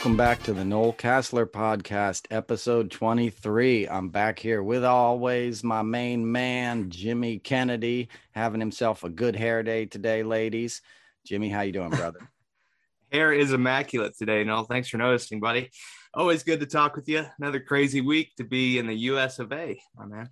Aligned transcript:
Welcome 0.00 0.16
back 0.16 0.42
to 0.44 0.54
the 0.54 0.64
Noel 0.64 0.94
Casler 0.94 1.44
podcast, 1.44 2.26
episode 2.30 2.90
23. 2.90 3.86
I'm 3.86 4.08
back 4.08 4.38
here 4.38 4.62
with 4.62 4.82
always 4.82 5.62
my 5.62 5.82
main 5.82 6.32
man, 6.32 6.88
Jimmy 6.88 7.38
Kennedy, 7.38 8.08
having 8.30 8.60
himself 8.60 9.04
a 9.04 9.10
good 9.10 9.36
hair 9.36 9.62
day 9.62 9.84
today, 9.84 10.22
ladies. 10.22 10.80
Jimmy, 11.26 11.50
how 11.50 11.60
you 11.60 11.72
doing, 11.72 11.90
brother? 11.90 12.18
hair 13.12 13.30
is 13.34 13.52
immaculate 13.52 14.16
today, 14.16 14.42
Noel. 14.42 14.64
Thanks 14.64 14.88
for 14.88 14.96
noticing, 14.96 15.38
buddy. 15.38 15.68
Always 16.14 16.44
good 16.44 16.60
to 16.60 16.66
talk 16.66 16.96
with 16.96 17.06
you. 17.06 17.26
Another 17.38 17.60
crazy 17.60 18.00
week 18.00 18.34
to 18.38 18.44
be 18.44 18.78
in 18.78 18.86
the 18.86 18.96
US 19.10 19.38
of 19.38 19.52
A, 19.52 19.78
my 19.94 20.06
man. 20.06 20.30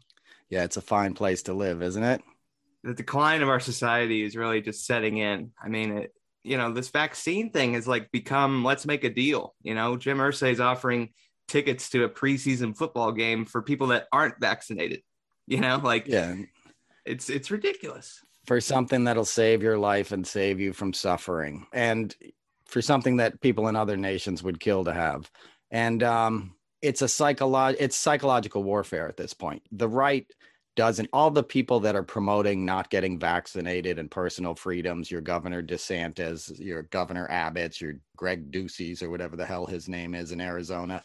Yeah, 0.48 0.64
it's 0.64 0.78
a 0.78 0.80
fine 0.80 1.12
place 1.12 1.42
to 1.42 1.52
live, 1.52 1.82
isn't 1.82 2.02
it? 2.02 2.22
The 2.84 2.94
decline 2.94 3.42
of 3.42 3.50
our 3.50 3.60
society 3.60 4.24
is 4.24 4.34
really 4.34 4.62
just 4.62 4.86
setting 4.86 5.18
in. 5.18 5.52
I 5.62 5.68
mean, 5.68 5.92
it, 5.98 6.14
you 6.44 6.56
know, 6.56 6.72
this 6.72 6.88
vaccine 6.88 7.50
thing 7.50 7.74
has 7.74 7.86
like 7.86 8.10
become 8.10 8.64
let's 8.64 8.86
make 8.86 9.04
a 9.04 9.10
deal. 9.10 9.54
You 9.62 9.74
know, 9.74 9.96
Jim 9.96 10.18
Irsay 10.18 10.52
is 10.52 10.60
offering 10.60 11.10
tickets 11.46 11.90
to 11.90 12.04
a 12.04 12.08
preseason 12.08 12.76
football 12.76 13.12
game 13.12 13.44
for 13.44 13.62
people 13.62 13.88
that 13.88 14.06
aren't 14.12 14.40
vaccinated. 14.40 15.02
You 15.50 15.62
know, 15.62 15.80
like 15.82 16.06
yeah, 16.06 16.34
it's 17.06 17.30
it's 17.30 17.50
ridiculous. 17.50 18.20
For 18.46 18.60
something 18.60 19.04
that'll 19.04 19.24
save 19.24 19.62
your 19.62 19.78
life 19.78 20.12
and 20.12 20.26
save 20.26 20.60
you 20.60 20.74
from 20.74 20.92
suffering. 20.92 21.66
And 21.72 22.14
for 22.66 22.82
something 22.82 23.16
that 23.16 23.40
people 23.40 23.68
in 23.68 23.76
other 23.76 23.96
nations 23.96 24.42
would 24.42 24.60
kill 24.60 24.84
to 24.84 24.92
have. 24.92 25.30
And 25.70 26.02
um 26.02 26.54
it's 26.82 27.00
a 27.00 27.06
psycholo- 27.06 27.76
it's 27.80 27.96
psychological 27.96 28.62
warfare 28.62 29.08
at 29.08 29.16
this 29.16 29.32
point. 29.32 29.62
The 29.72 29.88
right 29.88 30.30
doesn't 30.78 31.08
all 31.12 31.28
the 31.28 31.42
people 31.42 31.80
that 31.80 31.96
are 31.96 32.04
promoting 32.04 32.64
not 32.64 32.88
getting 32.88 33.18
vaccinated 33.18 33.98
and 33.98 34.08
personal 34.08 34.54
freedoms, 34.54 35.10
your 35.10 35.20
Governor 35.20 35.60
DeSantis, 35.60 36.56
your 36.56 36.84
Governor 36.84 37.28
Abbott's, 37.32 37.80
your 37.80 37.94
Greg 38.14 38.52
Ducey's 38.52 39.02
or 39.02 39.10
whatever 39.10 39.34
the 39.34 39.44
hell 39.44 39.66
his 39.66 39.88
name 39.88 40.14
is 40.14 40.30
in 40.30 40.40
Arizona, 40.40 41.02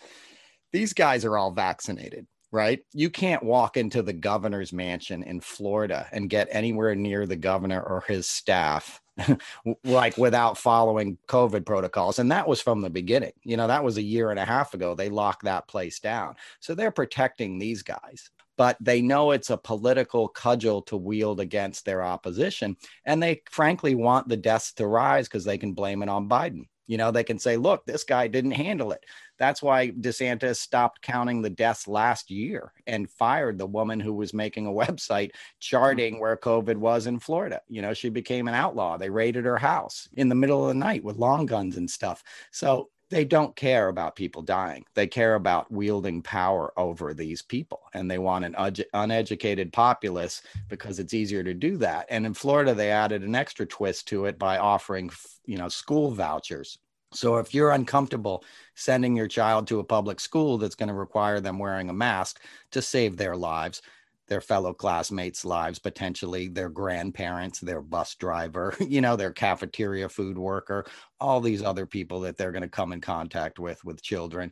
these 0.72 0.94
guys 0.94 1.26
are 1.26 1.40
all 1.40 1.50
vaccinated, 1.50 2.28
right? 2.52 2.82
You 2.94 3.10
can't 3.10 3.42
walk 3.42 3.76
into 3.76 4.04
the 4.04 4.14
governor's 4.14 4.74
mansion 4.74 5.24
in 5.24 5.42
Florida 5.42 6.08
and 6.12 6.30
get 6.30 6.50
anywhere 6.52 6.94
near 6.94 7.26
the 7.26 7.36
governor 7.36 7.82
or 7.82 8.04
his 8.08 8.30
staff 8.30 9.02
like 9.84 10.16
without 10.20 10.56
following 10.56 11.18
COVID 11.28 11.66
protocols. 11.66 12.20
And 12.20 12.32
that 12.32 12.48
was 12.48 12.62
from 12.62 12.82
the 12.82 12.92
beginning. 12.92 13.34
You 13.44 13.58
know, 13.58 13.66
that 13.66 13.84
was 13.84 13.98
a 13.98 14.04
year 14.04 14.30
and 14.30 14.40
a 14.40 14.46
half 14.46 14.76
ago. 14.76 14.94
They 14.94 15.10
locked 15.10 15.46
that 15.46 15.68
place 15.68 16.00
down. 16.00 16.36
So 16.60 16.76
they're 16.76 16.92
protecting 16.92 17.58
these 17.58 17.82
guys 17.82 18.30
but 18.58 18.78
they 18.80 19.02
know 19.02 19.32
it's 19.32 19.50
a 19.50 19.58
political 19.58 20.28
cudgel 20.28 20.82
to 20.84 20.98
wield 20.98 21.40
against 21.40 21.86
their 21.86 22.04
opposition. 22.04 22.78
And 23.06 23.22
they 23.22 23.42
frankly 23.50 23.96
want 23.96 24.28
the 24.28 24.38
deaths 24.38 24.74
to 24.74 24.88
rise 24.88 25.28
because 25.28 25.46
they 25.46 25.58
can 25.58 25.74
blame 25.74 26.04
it 26.04 26.10
on 26.10 26.30
Biden. 26.30 26.66
You 26.86 26.98
know, 26.98 27.12
they 27.12 27.24
can 27.24 27.40
say, 27.40 27.56
look, 27.56 27.86
this 27.86 28.04
guy 28.04 28.28
didn't 28.28 28.52
handle 28.52 28.92
it. 28.92 29.06
That's 29.40 29.64
why 29.64 29.90
DeSantis 29.90 30.58
stopped 30.58 31.02
counting 31.02 31.42
the 31.42 31.50
deaths 31.50 31.88
last 31.88 32.30
year 32.30 32.74
and 32.86 33.10
fired 33.10 33.58
the 33.58 33.66
woman 33.66 34.00
who 34.00 34.14
was 34.14 34.34
making 34.34 34.68
a 34.68 34.72
website 34.72 35.30
mm-hmm. 35.30 35.60
charting 35.60 36.20
where 36.20 36.38
COVID 36.38 36.76
was 36.76 37.08
in 37.08 37.20
Florida. 37.20 37.62
You 37.70 37.82
know, 37.82 37.94
she 37.94 38.10
became 38.10 38.48
an 38.48 38.54
outlaw. 38.54 38.98
They 38.98 39.10
raided 39.10 39.46
her 39.46 39.58
house 39.58 40.10
in 40.14 40.30
the 40.30 40.36
middle 40.36 40.64
of 40.64 40.68
the 40.68 40.80
night 40.80 41.04
with 41.04 41.16
long 41.16 41.46
guns 41.46 41.78
and 41.78 41.90
stuff. 41.90 42.22
So 42.52 42.90
they 43.14 43.26
don't 43.26 43.56
care 43.56 43.90
about 43.90 44.16
people 44.16 44.42
dying. 44.42 44.84
They 44.96 45.06
care 45.06 45.36
about 45.36 45.72
wielding 45.72 46.24
power 46.24 46.74
over 46.78 47.14
these 47.14 47.44
people. 47.44 47.82
And 47.94 48.10
they 48.10 48.18
want 48.18 48.46
an 48.46 48.56
uneducated 48.94 49.72
populace 49.72 50.42
because 50.68 50.98
it's 50.98 51.14
easier 51.14 51.44
to 51.44 51.54
do 51.54 51.78
that. 51.78 52.08
And 52.10 52.26
in 52.26 52.34
Florida, 52.34 52.74
they 52.74 52.90
added 52.90 53.22
an 53.22 53.36
extra 53.36 53.66
twist 53.68 54.08
to 54.08 54.26
it 54.26 54.40
by 54.40 54.58
offering, 54.58 55.12
you 55.46 55.58
know, 55.58 55.70
school 55.70 56.12
vouchers. 56.12 56.80
So 57.14 57.38
if 57.38 57.54
you're 57.54 57.72
uncomfortable 57.72 58.44
sending 58.74 59.16
your 59.16 59.28
child 59.28 59.68
to 59.68 59.80
a 59.80 59.84
public 59.84 60.20
school 60.20 60.58
that's 60.58 60.76
going 60.76 60.90
to 60.90 60.96
require 60.96 61.40
them 61.40 61.60
wearing 61.60 61.90
a 61.90 61.94
mask 61.94 62.42
to 62.72 62.82
save 62.82 63.16
their 63.16 63.38
lives, 63.38 63.84
their 64.28 64.42
fellow 64.42 64.74
classmates' 64.74 65.46
lives, 65.46 65.80
potentially 65.80 66.48
their 66.48 66.70
grandparents, 66.70 67.60
their 67.60 67.82
bus 67.82 68.16
driver, 68.16 68.76
you 68.80 69.02
know, 69.02 69.16
their 69.16 69.32
cafeteria 69.32 70.10
food 70.10 70.38
worker, 70.38 70.86
all 71.20 71.42
these 71.42 71.64
other 71.64 71.86
people 71.86 72.20
that 72.22 72.38
they're 72.38 72.52
going 72.52 72.62
to 72.62 72.70
come 72.70 72.94
in 72.94 73.02
contact 73.02 73.60
with 73.60 73.84
with 73.84 74.02
children. 74.02 74.52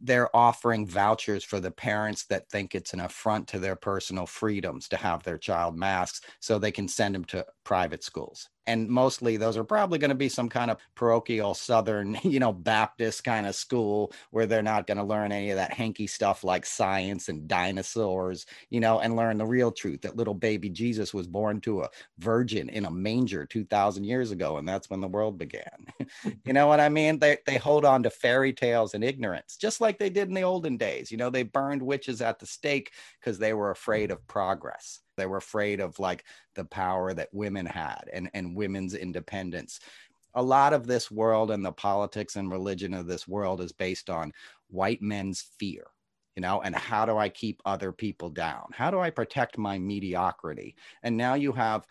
They're 0.00 0.34
offering 0.34 0.86
vouchers 0.86 1.44
for 1.44 1.60
the 1.60 1.70
parents 1.70 2.24
that 2.26 2.48
think 2.50 2.74
it's 2.74 2.92
an 2.92 3.00
affront 3.00 3.46
to 3.48 3.60
their 3.60 3.76
personal 3.76 4.26
freedoms 4.26 4.88
to 4.88 4.96
have 4.96 5.22
their 5.22 5.38
child 5.38 5.76
masks 5.76 6.22
so 6.40 6.58
they 6.58 6.72
can 6.72 6.88
send 6.88 7.14
them 7.14 7.24
to 7.26 7.46
private 7.64 8.02
schools 8.02 8.48
and 8.66 8.88
mostly 8.88 9.36
those 9.36 9.56
are 9.56 9.64
probably 9.64 9.98
going 9.98 10.08
to 10.08 10.14
be 10.14 10.28
some 10.28 10.48
kind 10.48 10.70
of 10.70 10.78
parochial 10.94 11.54
southern 11.54 12.16
you 12.22 12.40
know 12.40 12.52
baptist 12.52 13.24
kind 13.24 13.46
of 13.46 13.54
school 13.54 14.12
where 14.30 14.46
they're 14.46 14.62
not 14.62 14.86
going 14.86 14.98
to 14.98 15.04
learn 15.04 15.32
any 15.32 15.50
of 15.50 15.56
that 15.56 15.72
hanky 15.72 16.06
stuff 16.06 16.44
like 16.44 16.64
science 16.64 17.28
and 17.28 17.48
dinosaurs 17.48 18.46
you 18.70 18.80
know 18.80 19.00
and 19.00 19.16
learn 19.16 19.38
the 19.38 19.44
real 19.46 19.70
truth 19.70 20.00
that 20.02 20.16
little 20.16 20.34
baby 20.34 20.68
jesus 20.68 21.12
was 21.12 21.26
born 21.26 21.60
to 21.60 21.82
a 21.82 21.88
virgin 22.18 22.68
in 22.68 22.86
a 22.86 22.90
manger 22.90 23.44
2000 23.44 24.04
years 24.04 24.30
ago 24.30 24.56
and 24.56 24.68
that's 24.68 24.88
when 24.90 25.00
the 25.00 25.08
world 25.08 25.38
began. 25.38 25.62
You 26.44 26.52
know 26.52 26.66
what 26.66 26.80
i 26.80 26.88
mean? 26.88 27.18
They, 27.18 27.38
they 27.46 27.56
hold 27.56 27.84
on 27.84 28.02
to 28.02 28.10
fairy 28.10 28.52
tales 28.52 28.94
and 28.94 29.04
ignorance 29.04 29.56
just 29.56 29.80
like 29.80 29.98
they 29.98 30.10
did 30.10 30.28
in 30.28 30.34
the 30.34 30.42
olden 30.42 30.76
days. 30.76 31.10
You 31.10 31.16
know 31.16 31.30
they 31.30 31.42
burned 31.42 31.82
witches 31.82 32.20
at 32.20 32.38
the 32.38 32.46
stake 32.46 32.92
because 33.20 33.38
they 33.38 33.52
were 33.52 33.70
afraid 33.70 34.10
of 34.10 34.26
progress 34.26 35.00
they 35.16 35.26
were 35.26 35.38
afraid 35.38 35.80
of 35.80 35.98
like 35.98 36.24
the 36.54 36.64
power 36.64 37.14
that 37.14 37.28
women 37.32 37.66
had 37.66 38.04
and, 38.12 38.30
and 38.34 38.56
women's 38.56 38.94
independence. 38.94 39.80
A 40.34 40.42
lot 40.42 40.72
of 40.72 40.86
this 40.86 41.10
world 41.10 41.50
and 41.50 41.64
the 41.64 41.72
politics 41.72 42.36
and 42.36 42.50
religion 42.50 42.94
of 42.94 43.06
this 43.06 43.28
world 43.28 43.60
is 43.60 43.72
based 43.72 44.08
on 44.08 44.32
white 44.68 45.02
men's 45.02 45.44
fear 45.58 45.84
you 46.34 46.40
know 46.40 46.62
and 46.62 46.74
how 46.74 47.04
do 47.04 47.18
i 47.18 47.28
keep 47.28 47.60
other 47.66 47.92
people 47.92 48.30
down? 48.30 48.64
How 48.72 48.90
do 48.90 49.00
i 49.00 49.10
protect 49.10 49.58
my 49.58 49.78
mediocrity? 49.78 50.74
And 51.02 51.16
now 51.16 51.34
you 51.34 51.52
have 51.52 51.86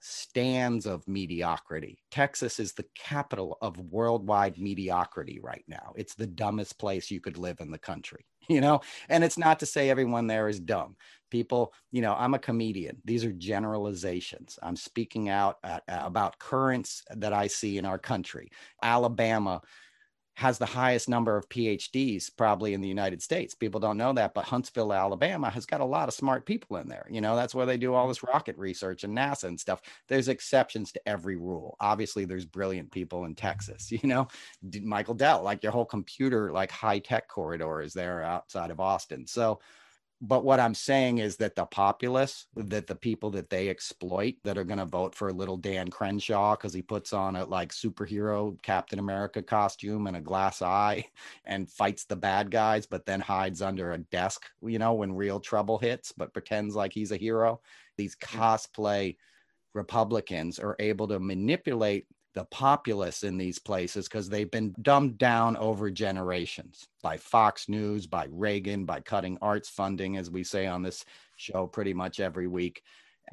stands 0.00 0.84
of 0.84 1.08
mediocrity. 1.08 1.98
Texas 2.10 2.60
is 2.60 2.74
the 2.74 2.84
capital 2.94 3.56
of 3.62 3.78
worldwide 3.78 4.58
mediocrity 4.58 5.40
right 5.42 5.64
now. 5.66 5.94
It's 5.96 6.14
the 6.14 6.26
dumbest 6.26 6.78
place 6.78 7.10
you 7.10 7.20
could 7.20 7.38
live 7.38 7.60
in 7.60 7.70
the 7.70 7.78
country 7.78 8.26
you 8.48 8.60
know? 8.60 8.80
And 9.08 9.24
it's 9.24 9.38
not 9.38 9.60
to 9.60 9.66
say 9.66 9.90
everyone 9.90 10.26
there 10.26 10.48
is 10.48 10.60
dumb 10.60 10.96
people 11.30 11.72
you 11.90 12.02
know 12.02 12.14
i'm 12.18 12.34
a 12.34 12.38
comedian. 12.38 12.96
These 13.04 13.24
are 13.24 13.32
generalizations. 13.32 14.58
I'm 14.62 14.76
speaking 14.76 15.28
out 15.28 15.58
at, 15.64 15.82
about 15.88 16.38
currents 16.38 17.02
that 17.10 17.32
i 17.32 17.46
see 17.46 17.78
in 17.78 17.84
our 17.84 17.98
country. 17.98 18.50
Alabama 18.82 19.62
has 20.36 20.58
the 20.58 20.66
highest 20.66 21.08
number 21.08 21.34
of 21.34 21.48
phds 21.48 22.30
probably 22.36 22.74
in 22.74 22.82
the 22.82 22.88
united 22.88 23.22
states. 23.22 23.54
People 23.54 23.80
don't 23.80 23.96
know 23.96 24.12
that 24.12 24.34
but 24.34 24.44
huntsville 24.44 24.92
alabama 24.92 25.48
has 25.48 25.64
got 25.64 25.80
a 25.80 25.84
lot 25.84 26.08
of 26.08 26.14
smart 26.14 26.44
people 26.44 26.76
in 26.76 26.88
there. 26.88 27.06
You 27.10 27.22
know 27.22 27.34
that's 27.36 27.54
where 27.54 27.66
they 27.66 27.78
do 27.78 27.94
all 27.94 28.06
this 28.06 28.22
rocket 28.22 28.56
research 28.58 29.02
and 29.04 29.16
nasa 29.16 29.44
and 29.44 29.58
stuff. 29.58 29.80
There's 30.08 30.28
exceptions 30.28 30.92
to 30.92 31.08
every 31.08 31.36
rule. 31.36 31.76
Obviously 31.80 32.26
there's 32.26 32.44
brilliant 32.44 32.90
people 32.92 33.24
in 33.24 33.34
texas 33.34 33.90
you 33.96 34.00
know? 34.04 34.28
Michael 34.82 35.14
dell 35.14 35.42
like 35.42 35.62
your 35.62 35.72
whole 35.72 35.86
computer 35.86 36.52
like 36.52 36.70
high 36.70 36.98
tech 36.98 37.28
corridor 37.28 37.80
is 37.80 37.94
there 37.94 38.22
outside 38.22 38.70
of 38.70 38.78
austin. 38.78 39.26
So 39.26 39.60
but 40.22 40.44
what 40.44 40.60
I'm 40.60 40.74
saying 40.74 41.18
is 41.18 41.36
that 41.36 41.56
the 41.56 41.66
populace, 41.66 42.46
that 42.56 42.86
the 42.86 42.94
people 42.94 43.30
that 43.32 43.50
they 43.50 43.68
exploit 43.68 44.36
that 44.44 44.56
are 44.56 44.64
going 44.64 44.78
to 44.78 44.86
vote 44.86 45.14
for 45.14 45.30
little 45.30 45.58
Dan 45.58 45.88
Crenshaw 45.88 46.56
because 46.56 46.72
he 46.72 46.80
puts 46.80 47.12
on 47.12 47.36
a 47.36 47.44
like 47.44 47.70
superhero 47.70 48.60
Captain 48.62 48.98
America 48.98 49.42
costume 49.42 50.06
and 50.06 50.16
a 50.16 50.22
glass 50.22 50.62
eye 50.62 51.04
and 51.44 51.70
fights 51.70 52.06
the 52.06 52.16
bad 52.16 52.50
guys, 52.50 52.86
but 52.86 53.04
then 53.04 53.20
hides 53.20 53.60
under 53.60 53.92
a 53.92 53.98
desk, 53.98 54.46
you 54.62 54.78
know, 54.78 54.94
when 54.94 55.14
real 55.14 55.38
trouble 55.38 55.76
hits, 55.76 56.12
but 56.12 56.32
pretends 56.32 56.74
like 56.74 56.94
he's 56.94 57.12
a 57.12 57.16
hero. 57.18 57.60
These 57.98 58.16
cosplay 58.16 59.16
Republicans 59.74 60.58
are 60.58 60.76
able 60.78 61.08
to 61.08 61.20
manipulate 61.20 62.06
the 62.36 62.44
populace 62.44 63.22
in 63.22 63.38
these 63.38 63.58
places 63.58 64.06
because 64.06 64.28
they've 64.28 64.50
been 64.50 64.74
dumbed 64.82 65.16
down 65.16 65.56
over 65.56 65.90
generations 65.90 66.86
by 67.02 67.16
Fox 67.16 67.66
News, 67.66 68.06
by 68.06 68.28
Reagan, 68.30 68.84
by 68.84 69.00
cutting 69.00 69.38
arts 69.40 69.70
funding, 69.70 70.18
as 70.18 70.30
we 70.30 70.44
say 70.44 70.66
on 70.66 70.82
this 70.82 71.02
show 71.36 71.66
pretty 71.66 71.94
much 71.94 72.20
every 72.20 72.46
week. 72.46 72.82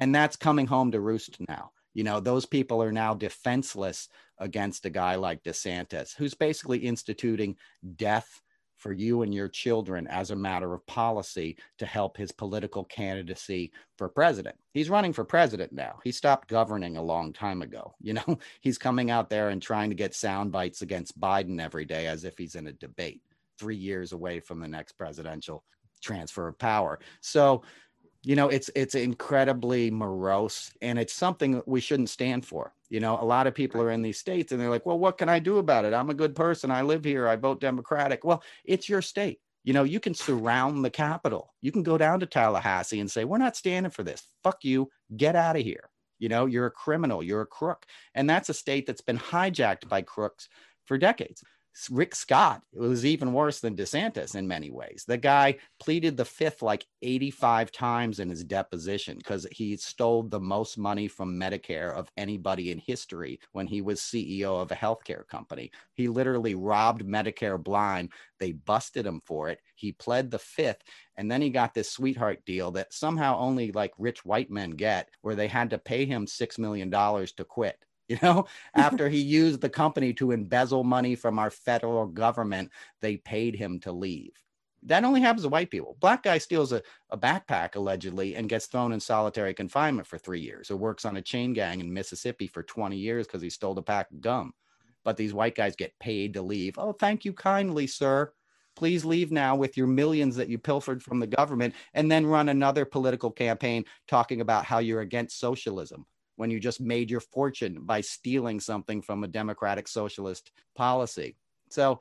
And 0.00 0.14
that's 0.14 0.36
coming 0.36 0.66
home 0.66 0.90
to 0.92 1.00
roost 1.00 1.36
now. 1.46 1.72
You 1.92 2.02
know, 2.02 2.18
those 2.18 2.46
people 2.46 2.82
are 2.82 2.92
now 2.92 3.12
defenseless 3.12 4.08
against 4.38 4.86
a 4.86 4.90
guy 4.90 5.16
like 5.16 5.42
DeSantis, 5.42 6.16
who's 6.16 6.34
basically 6.34 6.78
instituting 6.78 7.56
death 7.96 8.40
for 8.84 8.92
you 8.92 9.22
and 9.22 9.32
your 9.32 9.48
children 9.48 10.06
as 10.08 10.30
a 10.30 10.36
matter 10.36 10.74
of 10.74 10.86
policy 10.86 11.56
to 11.78 11.86
help 11.86 12.18
his 12.18 12.30
political 12.30 12.84
candidacy 12.84 13.72
for 13.96 14.10
president. 14.10 14.54
He's 14.74 14.90
running 14.90 15.14
for 15.14 15.24
president 15.24 15.72
now. 15.72 16.00
He 16.04 16.12
stopped 16.12 16.48
governing 16.48 16.98
a 16.98 17.02
long 17.02 17.32
time 17.32 17.62
ago. 17.62 17.94
You 18.04 18.12
know, 18.12 18.38
he's 18.60 18.76
coming 18.76 19.10
out 19.10 19.30
there 19.30 19.48
and 19.48 19.62
trying 19.62 19.88
to 19.88 19.96
get 19.96 20.14
sound 20.14 20.52
bites 20.52 20.82
against 20.82 21.18
Biden 21.18 21.58
every 21.58 21.86
day 21.86 22.06
as 22.06 22.24
if 22.24 22.36
he's 22.36 22.54
in 22.54 22.66
a 22.66 22.72
debate, 22.72 23.22
three 23.58 23.76
years 23.76 24.12
away 24.12 24.40
from 24.40 24.60
the 24.60 24.68
next 24.68 24.92
presidential 24.92 25.64
transfer 26.02 26.46
of 26.46 26.58
power. 26.58 26.98
So, 27.22 27.62
you 28.22 28.36
know, 28.36 28.50
it's 28.50 28.70
it's 28.74 28.94
incredibly 28.94 29.90
morose 29.90 30.70
and 30.82 30.98
it's 30.98 31.14
something 31.14 31.62
we 31.64 31.80
shouldn't 31.80 32.10
stand 32.10 32.44
for 32.44 32.74
You 32.94 33.00
know, 33.00 33.18
a 33.20 33.24
lot 33.24 33.48
of 33.48 33.56
people 33.56 33.82
are 33.82 33.90
in 33.90 34.02
these 34.02 34.20
states 34.20 34.52
and 34.52 34.60
they're 34.60 34.70
like, 34.70 34.86
well, 34.86 35.00
what 35.00 35.18
can 35.18 35.28
I 35.28 35.40
do 35.40 35.58
about 35.58 35.84
it? 35.84 35.92
I'm 35.92 36.10
a 36.10 36.14
good 36.14 36.36
person. 36.36 36.70
I 36.70 36.82
live 36.82 37.02
here. 37.02 37.26
I 37.26 37.34
vote 37.34 37.60
Democratic. 37.60 38.22
Well, 38.22 38.40
it's 38.64 38.88
your 38.88 39.02
state. 39.02 39.40
You 39.64 39.72
know, 39.72 39.82
you 39.82 39.98
can 39.98 40.14
surround 40.14 40.84
the 40.84 40.90
Capitol. 40.90 41.52
You 41.60 41.72
can 41.72 41.82
go 41.82 41.98
down 41.98 42.20
to 42.20 42.26
Tallahassee 42.26 43.00
and 43.00 43.10
say, 43.10 43.24
we're 43.24 43.38
not 43.38 43.56
standing 43.56 43.90
for 43.90 44.04
this. 44.04 44.22
Fuck 44.44 44.58
you. 44.62 44.90
Get 45.16 45.34
out 45.34 45.56
of 45.56 45.62
here. 45.62 45.90
You 46.20 46.28
know, 46.28 46.46
you're 46.46 46.66
a 46.66 46.70
criminal. 46.70 47.20
You're 47.20 47.40
a 47.40 47.46
crook. 47.46 47.84
And 48.14 48.30
that's 48.30 48.48
a 48.48 48.54
state 48.54 48.86
that's 48.86 49.00
been 49.00 49.18
hijacked 49.18 49.88
by 49.88 50.02
crooks 50.02 50.48
for 50.84 50.96
decades. 50.96 51.42
Rick 51.90 52.14
Scott 52.14 52.62
was 52.72 53.04
even 53.04 53.32
worse 53.32 53.58
than 53.58 53.74
DeSantis 53.74 54.36
in 54.36 54.46
many 54.46 54.70
ways. 54.70 55.04
The 55.06 55.16
guy 55.16 55.56
pleaded 55.80 56.16
the 56.16 56.24
fifth 56.24 56.62
like 56.62 56.86
85 57.02 57.72
times 57.72 58.20
in 58.20 58.30
his 58.30 58.44
deposition 58.44 59.18
because 59.18 59.46
he 59.50 59.76
stole 59.76 60.22
the 60.22 60.38
most 60.38 60.78
money 60.78 61.08
from 61.08 61.38
Medicare 61.38 61.92
of 61.92 62.10
anybody 62.16 62.70
in 62.70 62.78
history 62.78 63.40
when 63.52 63.66
he 63.66 63.82
was 63.82 64.00
CEO 64.00 64.62
of 64.62 64.70
a 64.70 64.76
healthcare 64.76 65.26
company. 65.26 65.72
He 65.94 66.06
literally 66.06 66.54
robbed 66.54 67.04
Medicare 67.04 67.62
blind. 67.62 68.12
They 68.38 68.52
busted 68.52 69.04
him 69.04 69.20
for 69.24 69.48
it. 69.48 69.60
He 69.74 69.92
pled 69.92 70.30
the 70.30 70.38
fifth. 70.38 70.82
And 71.16 71.30
then 71.30 71.42
he 71.42 71.50
got 71.50 71.74
this 71.74 71.90
sweetheart 71.90 72.44
deal 72.44 72.70
that 72.72 72.92
somehow 72.92 73.38
only 73.38 73.72
like 73.72 73.92
rich 73.98 74.24
white 74.24 74.50
men 74.50 74.70
get, 74.70 75.08
where 75.22 75.34
they 75.34 75.48
had 75.48 75.70
to 75.70 75.78
pay 75.78 76.06
him 76.06 76.26
$6 76.26 76.58
million 76.58 76.90
to 76.90 77.44
quit 77.44 77.83
you 78.08 78.18
know 78.22 78.46
after 78.74 79.08
he 79.08 79.18
used 79.18 79.60
the 79.60 79.68
company 79.68 80.12
to 80.12 80.32
embezzle 80.32 80.84
money 80.84 81.14
from 81.14 81.38
our 81.38 81.50
federal 81.50 82.06
government 82.06 82.70
they 83.00 83.16
paid 83.16 83.56
him 83.56 83.80
to 83.80 83.92
leave. 83.92 84.32
That 84.86 85.04
only 85.04 85.22
happens 85.22 85.44
to 85.44 85.48
white 85.48 85.70
people. 85.70 85.96
Black 85.98 86.22
guy 86.22 86.36
steals 86.36 86.72
a, 86.72 86.82
a 87.08 87.16
backpack 87.16 87.74
allegedly 87.74 88.36
and 88.36 88.50
gets 88.50 88.66
thrown 88.66 88.92
in 88.92 89.00
solitary 89.00 89.54
confinement 89.54 90.06
for 90.06 90.18
three 90.18 90.40
years. 90.40 90.70
Or 90.70 90.76
works 90.76 91.06
on 91.06 91.16
a 91.16 91.22
chain 91.22 91.54
gang 91.54 91.80
in 91.80 91.90
mississippi 91.90 92.46
for 92.46 92.62
20 92.62 92.94
years 92.94 93.26
because 93.26 93.40
he 93.40 93.48
stole 93.48 93.78
a 93.78 93.82
pack 93.82 94.10
of 94.10 94.20
gum. 94.20 94.52
But 95.02 95.16
these 95.16 95.32
white 95.32 95.54
guys 95.54 95.74
get 95.74 95.98
paid 96.00 96.34
to 96.34 96.42
leave. 96.42 96.74
Oh 96.76 96.92
thank 96.92 97.24
you 97.24 97.32
kindly 97.32 97.86
sir. 97.86 98.30
Please 98.76 99.06
leave 99.06 99.32
now 99.32 99.56
with 99.56 99.76
your 99.76 99.86
millions 99.86 100.36
that 100.36 100.48
you 100.48 100.58
pilfered 100.58 101.02
from 101.02 101.18
the 101.18 101.28
government 101.28 101.74
and 101.94 102.10
then 102.10 102.26
run 102.26 102.50
another 102.50 102.84
political 102.84 103.30
campaign 103.30 103.84
talking 104.06 104.42
about 104.42 104.66
how 104.66 104.80
you're 104.80 105.00
against 105.00 105.38
socialism 105.38 106.04
when 106.36 106.50
you 106.50 106.60
just 106.60 106.80
made 106.80 107.10
your 107.10 107.20
fortune 107.20 107.80
by 107.82 108.00
stealing 108.00 108.60
something 108.60 109.02
from 109.02 109.24
a 109.24 109.28
democratic 109.28 109.88
socialist 109.88 110.50
policy. 110.74 111.36
So 111.70 112.00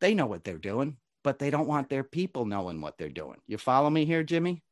they 0.00 0.14
know 0.14 0.26
what 0.26 0.44
they're 0.44 0.58
doing, 0.58 0.96
but 1.24 1.38
they 1.38 1.50
don't 1.50 1.68
want 1.68 1.88
their 1.88 2.04
people 2.04 2.44
knowing 2.44 2.80
what 2.80 2.98
they're 2.98 3.08
doing. 3.08 3.38
You 3.46 3.58
follow 3.58 3.90
me 3.90 4.04
here, 4.04 4.22
Jimmy? 4.22 4.62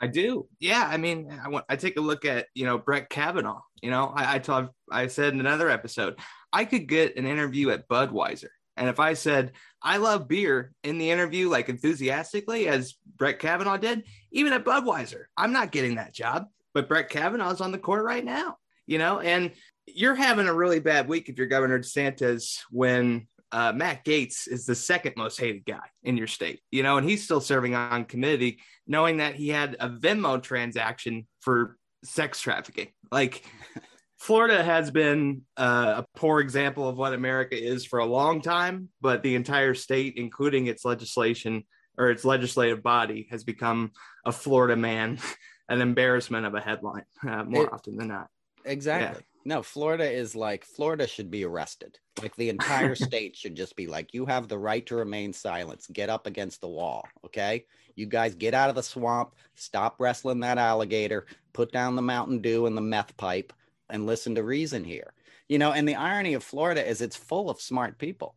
I 0.00 0.08
do. 0.08 0.46
Yeah. 0.60 0.86
I 0.86 0.98
mean, 0.98 1.38
I, 1.42 1.48
want, 1.48 1.64
I 1.68 1.76
take 1.76 1.96
a 1.96 2.02
look 2.02 2.24
at, 2.24 2.48
you 2.54 2.66
know, 2.66 2.76
Brett 2.76 3.08
Kavanaugh. 3.08 3.62
You 3.82 3.90
know, 3.90 4.12
I, 4.14 4.38
told, 4.38 4.68
I 4.90 5.06
said 5.06 5.32
in 5.32 5.40
another 5.40 5.70
episode, 5.70 6.18
I 6.52 6.64
could 6.64 6.86
get 6.86 7.16
an 7.16 7.26
interview 7.26 7.70
at 7.70 7.88
Budweiser. 7.88 8.48
And 8.76 8.90
if 8.90 9.00
I 9.00 9.14
said, 9.14 9.52
I 9.82 9.96
love 9.96 10.28
beer 10.28 10.72
in 10.84 10.98
the 10.98 11.10
interview, 11.10 11.48
like 11.48 11.70
enthusiastically, 11.70 12.68
as 12.68 12.94
Brett 13.16 13.38
Kavanaugh 13.38 13.78
did, 13.78 14.04
even 14.32 14.52
at 14.52 14.64
Budweiser, 14.64 15.24
I'm 15.36 15.52
not 15.52 15.72
getting 15.72 15.94
that 15.94 16.12
job 16.12 16.44
but 16.76 16.90
Brett 16.90 17.08
Kavanaugh's 17.08 17.62
on 17.62 17.72
the 17.72 17.78
court 17.78 18.04
right 18.04 18.22
now, 18.22 18.58
you 18.86 18.98
know, 18.98 19.18
and 19.20 19.52
you're 19.86 20.14
having 20.14 20.46
a 20.46 20.52
really 20.52 20.78
bad 20.78 21.08
week 21.08 21.30
if 21.30 21.38
you're 21.38 21.46
Governor 21.46 21.78
DeSantis 21.78 22.58
when 22.70 23.28
uh, 23.50 23.72
Matt 23.72 24.04
Gaetz 24.04 24.46
is 24.46 24.66
the 24.66 24.74
second 24.74 25.14
most 25.16 25.40
hated 25.40 25.64
guy 25.64 25.86
in 26.02 26.18
your 26.18 26.26
state, 26.26 26.60
you 26.70 26.82
know, 26.82 26.98
and 26.98 27.08
he's 27.08 27.24
still 27.24 27.40
serving 27.40 27.74
on 27.74 28.04
committee, 28.04 28.58
knowing 28.86 29.16
that 29.16 29.36
he 29.36 29.48
had 29.48 29.78
a 29.80 29.88
Venmo 29.88 30.42
transaction 30.42 31.26
for 31.40 31.78
sex 32.04 32.42
trafficking. 32.42 32.88
Like, 33.10 33.42
Florida 34.18 34.62
has 34.62 34.90
been 34.90 35.44
uh, 35.56 36.02
a 36.02 36.06
poor 36.14 36.40
example 36.40 36.90
of 36.90 36.98
what 36.98 37.14
America 37.14 37.56
is 37.58 37.86
for 37.86 38.00
a 38.00 38.04
long 38.04 38.42
time, 38.42 38.90
but 39.00 39.22
the 39.22 39.34
entire 39.34 39.72
state, 39.72 40.18
including 40.18 40.66
its 40.66 40.84
legislation 40.84 41.64
or 41.96 42.10
its 42.10 42.26
legislative 42.26 42.82
body, 42.82 43.28
has 43.30 43.44
become 43.44 43.92
a 44.26 44.32
Florida 44.32 44.76
man 44.76 45.18
an 45.68 45.80
embarrassment 45.80 46.46
of 46.46 46.54
a 46.54 46.60
headline 46.60 47.04
uh, 47.28 47.44
more 47.44 47.64
it, 47.64 47.72
often 47.72 47.96
than 47.96 48.08
not. 48.08 48.28
Exactly. 48.64 49.20
Yeah. 49.20 49.54
No, 49.56 49.62
Florida 49.62 50.10
is 50.10 50.34
like 50.34 50.64
Florida 50.64 51.06
should 51.06 51.30
be 51.30 51.44
arrested. 51.44 51.98
Like 52.20 52.34
the 52.34 52.48
entire 52.48 52.94
state 52.96 53.36
should 53.36 53.54
just 53.54 53.76
be 53.76 53.86
like, 53.86 54.12
you 54.12 54.26
have 54.26 54.48
the 54.48 54.58
right 54.58 54.84
to 54.86 54.96
remain 54.96 55.32
silent. 55.32 55.86
Get 55.92 56.10
up 56.10 56.26
against 56.26 56.60
the 56.60 56.68
wall. 56.68 57.06
Okay. 57.24 57.64
You 57.94 58.06
guys 58.06 58.34
get 58.34 58.54
out 58.54 58.70
of 58.70 58.74
the 58.74 58.82
swamp, 58.82 59.34
stop 59.54 59.96
wrestling 60.00 60.40
that 60.40 60.58
alligator, 60.58 61.26
put 61.52 61.70
down 61.70 61.94
the 61.94 62.02
Mountain 62.02 62.40
Dew 62.40 62.66
and 62.66 62.76
the 62.76 62.82
meth 62.82 63.16
pipe, 63.16 63.52
and 63.88 64.04
listen 64.04 64.34
to 64.34 64.42
reason 64.42 64.82
here. 64.82 65.12
You 65.48 65.58
know, 65.58 65.72
and 65.72 65.88
the 65.88 65.94
irony 65.94 66.34
of 66.34 66.42
Florida 66.42 66.86
is 66.86 67.00
it's 67.00 67.16
full 67.16 67.48
of 67.48 67.60
smart 67.60 67.98
people 67.98 68.34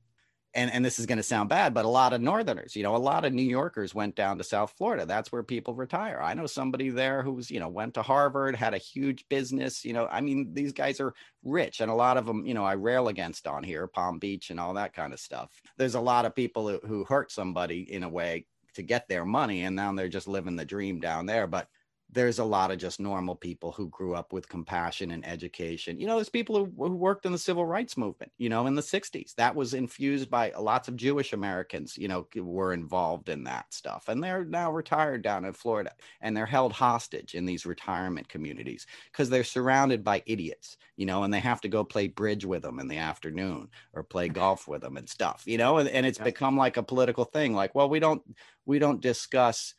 and 0.54 0.72
and 0.72 0.84
this 0.84 0.98
is 0.98 1.06
going 1.06 1.18
to 1.18 1.24
sound 1.24 1.50
bad, 1.50 1.74
but 1.74 1.86
a 1.86 1.90
lot 1.90 2.14
of 2.14 2.22
Northerners, 2.22 2.76
you 2.76 2.84
know, 2.84 2.96
a 2.96 2.98
lot 2.98 3.24
of 3.24 3.34
New 3.34 3.44
Yorkers 3.44 3.94
went 3.94 4.16
down 4.16 4.38
to 4.38 4.44
South 4.44 4.74
Florida. 4.78 5.06
That's 5.06 5.32
where 5.32 5.44
people 5.44 5.76
retire. 5.76 6.20
I 6.22 6.34
know 6.34 6.48
somebody 6.48 6.90
there 6.90 7.22
who's, 7.22 7.52
you 7.52 7.60
know, 7.60 7.68
went 7.68 7.94
to 7.96 8.02
Harvard, 8.02 8.56
had 8.56 8.74
a 8.74 8.80
huge 8.80 9.28
business. 9.30 9.86
You 9.86 9.94
know, 9.94 10.08
I 10.08 10.22
mean, 10.22 10.54
these 10.54 10.74
guys 10.74 11.00
are 11.00 11.14
rich, 11.44 11.82
and 11.82 11.92
a 11.92 11.96
lot 11.96 12.18
of 12.18 12.26
them, 12.26 12.46
you 12.46 12.54
know, 12.54 12.66
I 12.66 12.74
rail 12.74 13.10
against 13.10 13.46
on 13.46 13.64
here, 13.64 13.86
Palm 13.88 14.18
Beach, 14.18 14.50
and 14.50 14.60
all 14.60 14.74
that 14.74 14.94
kind 14.94 15.14
of 15.14 15.20
stuff. 15.20 15.62
There's 15.78 15.96
a 15.96 16.02
lot 16.02 16.26
of 16.26 16.36
people 16.36 16.68
who, 16.68 16.80
who 16.86 17.04
hurt 17.04 17.32
somebody 17.32 17.92
in 17.92 18.04
a 18.04 18.10
way 18.10 18.46
to 18.74 18.82
get 18.82 19.08
their 19.08 19.26
money, 19.26 19.64
and 19.64 19.76
now 19.76 19.94
they're 19.94 20.08
just 20.08 20.28
living 20.28 20.56
the 20.56 20.66
dream 20.66 21.00
down 21.00 21.26
there. 21.26 21.46
But 21.46 21.68
there's 22.12 22.40
a 22.40 22.44
lot 22.44 22.72
of 22.72 22.80
just 22.80 23.00
normal 23.00 23.36
people 23.36 23.72
who 23.72 23.88
grew 23.90 24.16
up 24.16 24.34
with 24.34 24.50
compassion 24.50 25.12
and 25.12 25.26
education. 25.28 26.00
You 26.00 26.08
know, 26.08 26.16
there's 26.16 26.30
people 26.30 26.58
who, 26.58 26.72
who, 26.76 26.96
worked 26.96 27.26
in 27.26 27.32
the 27.32 27.38
civil 27.38 27.66
rights 27.66 27.98
movement, 27.98 28.32
you 28.38 28.50
know, 28.50 28.66
in 28.66 28.74
the 28.74 28.82
60s. 28.82 29.36
That 29.36 29.56
was 29.56 29.76
infused 29.76 30.30
by 30.30 30.52
uh, 30.52 30.62
lots 30.62 30.88
of 30.88 30.96
Jewish 30.96 31.34
Americans, 31.34 31.98
you 31.98 32.08
know, 32.08 32.28
were 32.36 32.74
involved 32.74 33.30
in 33.30 33.44
that 33.44 33.74
stuff. 33.74 34.08
And 34.08 34.24
they're 34.24 34.44
now 34.44 34.72
retired 34.72 35.22
down 35.22 35.46
in 35.46 35.54
Florida 35.54 35.92
and 36.22 36.36
they're 36.36 36.48
held 36.48 36.74
hostage 36.74 37.36
in 37.36 37.46
these 37.46 37.66
retirement 37.66 38.28
communities 38.28 38.88
because 39.12 39.30
they're 39.30 39.44
surrounded 39.44 40.04
by 40.04 40.24
idiots, 40.26 40.78
you 40.98 41.06
know, 41.06 41.24
and 41.24 41.34
they 41.34 41.40
have 41.40 41.62
to 41.62 41.70
go 41.70 41.84
play 41.84 42.08
bridge 42.08 42.44
with 42.44 42.64
them 42.64 42.80
in 42.80 42.88
the 42.88 42.98
afternoon 42.98 43.70
or 43.94 44.04
play 44.04 44.28
golf 44.40 44.68
with 44.68 44.82
them 44.82 44.98
and 44.98 45.08
stuff, 45.08 45.44
you 45.46 45.60
know, 45.60 45.78
and, 45.78 45.88
and 45.90 46.06
it's 46.06 46.18
become 46.18 46.58
like 46.58 46.78
a 46.78 46.84
political 46.84 47.26
thing. 47.26 47.54
Like, 47.54 47.76
well, 47.76 47.90
we 47.90 48.00
don't, 48.00 48.24
we 48.66 48.80
don't 48.80 49.02
discuss 49.02 49.76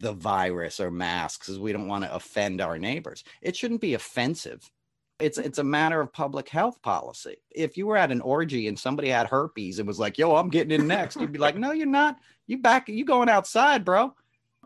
the 0.00 0.12
virus 0.12 0.80
or 0.80 0.90
masks 0.90 1.46
because 1.46 1.58
we 1.58 1.72
don't 1.72 1.88
want 1.88 2.04
to 2.04 2.14
offend 2.14 2.60
our 2.60 2.78
neighbors. 2.78 3.24
It 3.42 3.56
shouldn't 3.56 3.80
be 3.80 3.94
offensive. 3.94 4.70
It's 5.20 5.38
mm-hmm. 5.38 5.46
it's 5.46 5.58
a 5.58 5.64
matter 5.64 6.00
of 6.00 6.12
public 6.12 6.48
health 6.48 6.82
policy. 6.82 7.36
If 7.50 7.76
you 7.76 7.86
were 7.86 7.96
at 7.96 8.12
an 8.12 8.20
orgy 8.20 8.68
and 8.68 8.78
somebody 8.78 9.08
had 9.08 9.28
herpes 9.28 9.78
and 9.78 9.86
was 9.86 9.98
like, 9.98 10.18
"Yo, 10.18 10.34
I'm 10.34 10.50
getting 10.50 10.78
in 10.78 10.86
next," 10.86 11.16
you'd 11.16 11.32
be 11.32 11.38
like, 11.38 11.56
"No, 11.56 11.72
you're 11.72 11.86
not. 11.86 12.18
You 12.46 12.58
back. 12.58 12.88
You 12.88 13.04
going 13.04 13.28
outside, 13.28 13.84
bro? 13.84 14.14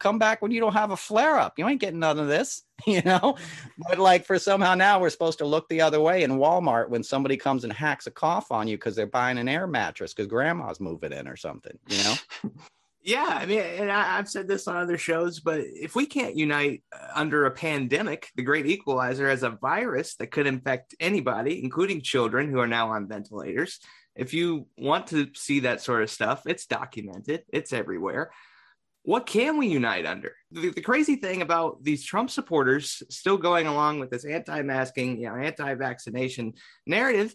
Come 0.00 0.18
back 0.18 0.40
when 0.40 0.52
you 0.52 0.60
don't 0.60 0.74
have 0.74 0.92
a 0.92 0.96
flare 0.96 1.38
up. 1.38 1.58
You 1.58 1.68
ain't 1.68 1.80
getting 1.80 1.98
none 1.98 2.18
of 2.18 2.28
this, 2.28 2.62
you 2.86 3.02
know." 3.02 3.36
But 3.88 3.98
like 3.98 4.24
for 4.24 4.38
somehow 4.38 4.74
now 4.74 5.00
we're 5.00 5.10
supposed 5.10 5.38
to 5.38 5.46
look 5.46 5.68
the 5.68 5.82
other 5.82 6.00
way 6.00 6.22
in 6.22 6.38
Walmart 6.38 6.88
when 6.88 7.02
somebody 7.02 7.36
comes 7.36 7.64
and 7.64 7.72
hacks 7.72 8.06
a 8.06 8.10
cough 8.10 8.50
on 8.50 8.68
you 8.68 8.78
because 8.78 8.96
they're 8.96 9.06
buying 9.06 9.36
an 9.36 9.48
air 9.48 9.66
mattress 9.66 10.14
because 10.14 10.28
grandma's 10.28 10.80
moving 10.80 11.12
in 11.12 11.28
or 11.28 11.36
something, 11.36 11.78
you 11.88 12.02
know. 12.04 12.14
Yeah, 13.08 13.38
I 13.40 13.46
mean, 13.46 13.60
and 13.60 13.90
I, 13.90 14.16
have 14.18 14.28
said 14.28 14.46
this 14.46 14.68
on 14.68 14.76
other 14.76 14.98
shows, 14.98 15.40
but 15.40 15.60
if 15.60 15.94
we 15.94 16.04
can't 16.04 16.36
unite 16.36 16.82
uh, 16.92 17.06
under 17.14 17.46
a 17.46 17.50
pandemic, 17.50 18.28
the 18.36 18.42
great 18.42 18.66
equalizer 18.66 19.26
as 19.26 19.42
a 19.42 19.48
virus 19.62 20.16
that 20.16 20.30
could 20.30 20.46
infect 20.46 20.94
anybody, 21.00 21.64
including 21.64 22.02
children 22.02 22.50
who 22.50 22.58
are 22.58 22.66
now 22.66 22.90
on 22.90 23.08
ventilators, 23.08 23.80
if 24.14 24.34
you 24.34 24.66
want 24.76 25.06
to 25.06 25.28
see 25.34 25.60
that 25.60 25.80
sort 25.80 26.02
of 26.02 26.10
stuff, 26.10 26.42
it's 26.44 26.66
documented, 26.66 27.44
it's 27.50 27.72
everywhere. 27.72 28.30
What 29.04 29.24
can 29.24 29.56
we 29.56 29.68
unite 29.68 30.04
under? 30.04 30.34
The, 30.50 30.68
the 30.68 30.82
crazy 30.82 31.16
thing 31.16 31.40
about 31.40 31.82
these 31.82 32.04
Trump 32.04 32.28
supporters 32.28 33.02
still 33.08 33.38
going 33.38 33.66
along 33.66 34.00
with 34.00 34.10
this 34.10 34.26
anti-masking, 34.26 35.18
you 35.18 35.30
know, 35.30 35.36
anti-vaccination 35.36 36.52
narrative, 36.86 37.34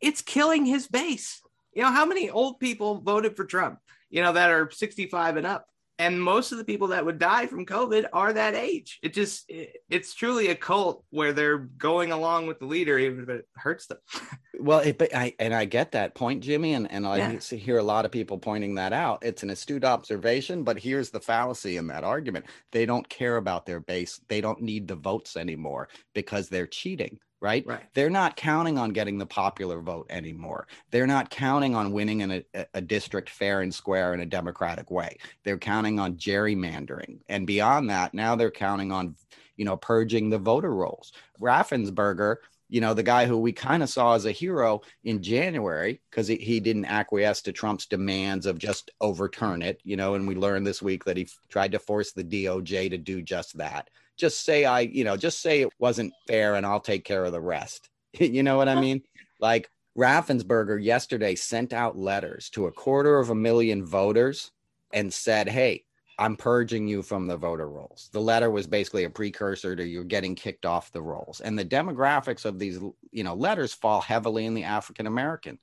it's 0.00 0.20
killing 0.20 0.66
his 0.66 0.88
base. 0.88 1.40
You 1.74 1.82
know, 1.82 1.92
how 1.92 2.06
many 2.06 2.28
old 2.28 2.58
people 2.58 3.00
voted 3.02 3.36
for 3.36 3.44
Trump? 3.44 3.78
You 4.12 4.22
know, 4.22 4.32
that 4.34 4.50
are 4.50 4.70
65 4.70 5.38
and 5.38 5.46
up. 5.46 5.66
And 5.98 6.20
most 6.20 6.52
of 6.52 6.58
the 6.58 6.64
people 6.64 6.88
that 6.88 7.04
would 7.04 7.18
die 7.18 7.46
from 7.46 7.64
COVID 7.64 8.06
are 8.12 8.32
that 8.32 8.54
age. 8.54 8.98
It 9.02 9.14
just, 9.14 9.48
it, 9.48 9.76
it's 9.88 10.14
truly 10.14 10.48
a 10.48 10.54
cult 10.54 11.04
where 11.10 11.32
they're 11.32 11.58
going 11.58 12.12
along 12.12 12.46
with 12.46 12.58
the 12.58 12.66
leader, 12.66 12.98
even 12.98 13.22
if 13.22 13.28
it 13.28 13.46
hurts 13.54 13.86
them. 13.86 13.98
well, 14.58 14.80
it, 14.80 14.98
but 14.98 15.14
I, 15.14 15.34
and 15.38 15.54
I 15.54 15.64
get 15.64 15.92
that 15.92 16.14
point, 16.14 16.42
Jimmy. 16.42 16.74
And, 16.74 16.90
and 16.90 17.06
I 17.06 17.18
yeah. 17.18 17.38
hear 17.56 17.78
a 17.78 17.82
lot 17.84 18.04
of 18.04 18.10
people 18.10 18.38
pointing 18.38 18.74
that 18.76 18.92
out. 18.92 19.22
It's 19.22 19.42
an 19.42 19.50
astute 19.50 19.84
observation, 19.84 20.64
but 20.64 20.78
here's 20.78 21.10
the 21.10 21.20
fallacy 21.20 21.76
in 21.76 21.86
that 21.88 22.04
argument. 22.04 22.46
They 22.72 22.84
don't 22.84 23.08
care 23.08 23.36
about 23.36 23.64
their 23.64 23.80
base. 23.80 24.20
They 24.28 24.40
don't 24.40 24.60
need 24.60 24.88
the 24.88 24.96
votes 24.96 25.36
anymore 25.36 25.88
because 26.14 26.48
they're 26.48 26.66
cheating 26.66 27.18
right? 27.42 27.66
right? 27.66 27.82
They're 27.92 28.08
not 28.08 28.36
counting 28.36 28.78
on 28.78 28.90
getting 28.90 29.18
the 29.18 29.26
popular 29.26 29.80
vote 29.80 30.06
anymore. 30.08 30.68
They're 30.90 31.08
not 31.08 31.28
counting 31.28 31.74
on 31.74 31.92
winning 31.92 32.20
in 32.20 32.30
a, 32.30 32.66
a, 32.72 32.80
district 32.80 33.28
fair 33.28 33.62
and 33.62 33.74
square 33.74 34.14
in 34.14 34.20
a 34.20 34.26
democratic 34.26 34.90
way. 34.90 35.18
They're 35.42 35.58
counting 35.58 35.98
on 35.98 36.14
gerrymandering. 36.14 37.18
And 37.28 37.46
beyond 37.46 37.90
that, 37.90 38.14
now 38.14 38.36
they're 38.36 38.52
counting 38.52 38.92
on, 38.92 39.16
you 39.56 39.64
know, 39.64 39.76
purging 39.76 40.30
the 40.30 40.38
voter 40.38 40.72
rolls. 40.72 41.12
Raffensperger 41.40 42.36
you 42.68 42.80
know, 42.80 42.94
the 42.94 43.02
guy 43.02 43.26
who 43.26 43.36
we 43.36 43.52
kind 43.52 43.82
of 43.82 43.90
saw 43.90 44.14
as 44.14 44.24
a 44.24 44.32
hero 44.32 44.80
in 45.04 45.22
January 45.22 46.00
because 46.10 46.26
he, 46.26 46.36
he 46.36 46.58
didn't 46.58 46.86
acquiesce 46.86 47.42
to 47.42 47.52
Trump's 47.52 47.84
demands 47.84 48.46
of 48.46 48.56
just 48.56 48.90
overturn 48.98 49.60
it, 49.60 49.78
you 49.84 49.94
know, 49.94 50.14
and 50.14 50.26
we 50.26 50.34
learned 50.34 50.66
this 50.66 50.80
week 50.80 51.04
that 51.04 51.18
he 51.18 51.24
f- 51.24 51.38
tried 51.50 51.72
to 51.72 51.78
force 51.78 52.12
the 52.12 52.24
DOJ 52.24 52.88
to 52.88 52.96
do 52.96 53.20
just 53.20 53.58
that. 53.58 53.90
Just 54.22 54.44
say 54.44 54.64
I, 54.64 54.82
you 54.82 55.02
know, 55.02 55.16
just 55.16 55.42
say 55.42 55.62
it 55.62 55.72
wasn't 55.80 56.14
fair 56.28 56.54
and 56.54 56.64
I'll 56.64 56.78
take 56.78 57.04
care 57.04 57.24
of 57.24 57.32
the 57.32 57.40
rest. 57.40 57.90
you 58.12 58.44
know 58.44 58.56
what 58.56 58.68
I 58.68 58.80
mean? 58.80 59.02
Like 59.40 59.68
Raffensperger 59.98 60.80
yesterday 60.80 61.34
sent 61.34 61.72
out 61.72 61.98
letters 61.98 62.48
to 62.50 62.68
a 62.68 62.72
quarter 62.72 63.18
of 63.18 63.30
a 63.30 63.34
million 63.34 63.84
voters 63.84 64.52
and 64.92 65.12
said, 65.12 65.48
Hey, 65.48 65.86
I'm 66.20 66.36
purging 66.36 66.86
you 66.86 67.02
from 67.02 67.26
the 67.26 67.36
voter 67.36 67.68
rolls. 67.68 68.10
The 68.12 68.20
letter 68.20 68.48
was 68.48 68.68
basically 68.68 69.02
a 69.02 69.10
precursor 69.10 69.74
to 69.74 69.84
you 69.84 70.04
getting 70.04 70.36
kicked 70.36 70.66
off 70.66 70.92
the 70.92 71.02
rolls. 71.02 71.40
And 71.40 71.58
the 71.58 71.64
demographics 71.64 72.44
of 72.44 72.60
these, 72.60 72.78
you 73.10 73.24
know, 73.24 73.34
letters 73.34 73.74
fall 73.74 74.00
heavily 74.00 74.46
in 74.46 74.54
the 74.54 74.62
African 74.62 75.08
American 75.08 75.58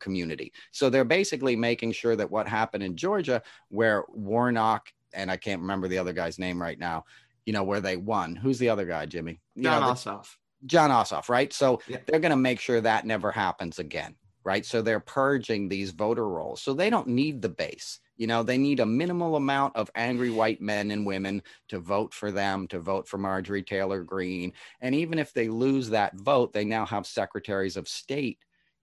community. 0.00 0.52
So 0.72 0.90
they're 0.90 1.04
basically 1.04 1.54
making 1.54 1.92
sure 1.92 2.16
that 2.16 2.32
what 2.32 2.48
happened 2.48 2.82
in 2.82 2.96
Georgia, 2.96 3.40
where 3.68 4.02
Warnock 4.08 4.92
and 5.12 5.30
I 5.30 5.36
can't 5.36 5.60
remember 5.60 5.86
the 5.86 5.98
other 5.98 6.12
guy's 6.12 6.40
name 6.40 6.60
right 6.60 6.78
now, 6.78 7.04
you 7.46 7.52
know, 7.52 7.62
where 7.62 7.80
they 7.80 7.96
won. 7.96 8.36
Who's 8.36 8.58
the 8.58 8.68
other 8.68 8.86
guy, 8.86 9.06
Jimmy? 9.06 9.40
You 9.54 9.64
Jon 9.64 9.82
know, 9.82 9.92
Ossoff. 9.92 10.36
Jon 10.66 10.90
Ossoff, 10.90 11.28
right? 11.28 11.52
So 11.52 11.80
Yeah. 11.86 11.98
they're 12.06 12.20
going 12.20 12.30
to 12.30 12.36
make 12.36 12.60
sure 12.60 12.80
that 12.80 13.06
never 13.06 13.30
happens 13.30 13.78
again, 13.78 14.14
right? 14.44 14.64
So 14.64 14.82
they're 14.82 15.00
purging 15.00 15.68
these 15.68 15.90
voter 15.90 16.28
rolls. 16.28 16.62
So 16.62 16.74
they 16.74 16.90
don't 16.90 17.08
need 17.08 17.40
the 17.40 17.48
base. 17.48 18.00
You 18.16 18.26
know, 18.26 18.42
they 18.42 18.58
need 18.58 18.80
a 18.80 18.86
minimal 18.86 19.36
amount 19.36 19.76
of 19.76 19.90
angry 19.94 20.30
white 20.30 20.60
men 20.60 20.90
and 20.90 21.06
women 21.06 21.42
to 21.68 21.78
vote 21.78 22.12
for 22.12 22.30
them, 22.30 22.68
to 22.68 22.78
vote 22.78 23.08
for 23.08 23.16
Marjorie 23.16 23.62
Taylor 23.62 24.02
Greene. 24.04 24.52
And 24.82 24.94
even 24.94 25.18
if 25.18 25.32
they 25.32 25.48
lose 25.48 25.88
that 25.88 26.14
vote, 26.20 26.52
they 26.52 26.66
now 26.66 26.84
have 26.84 27.06
secretaries 27.06 27.78
of 27.78 27.88
state 27.88 28.38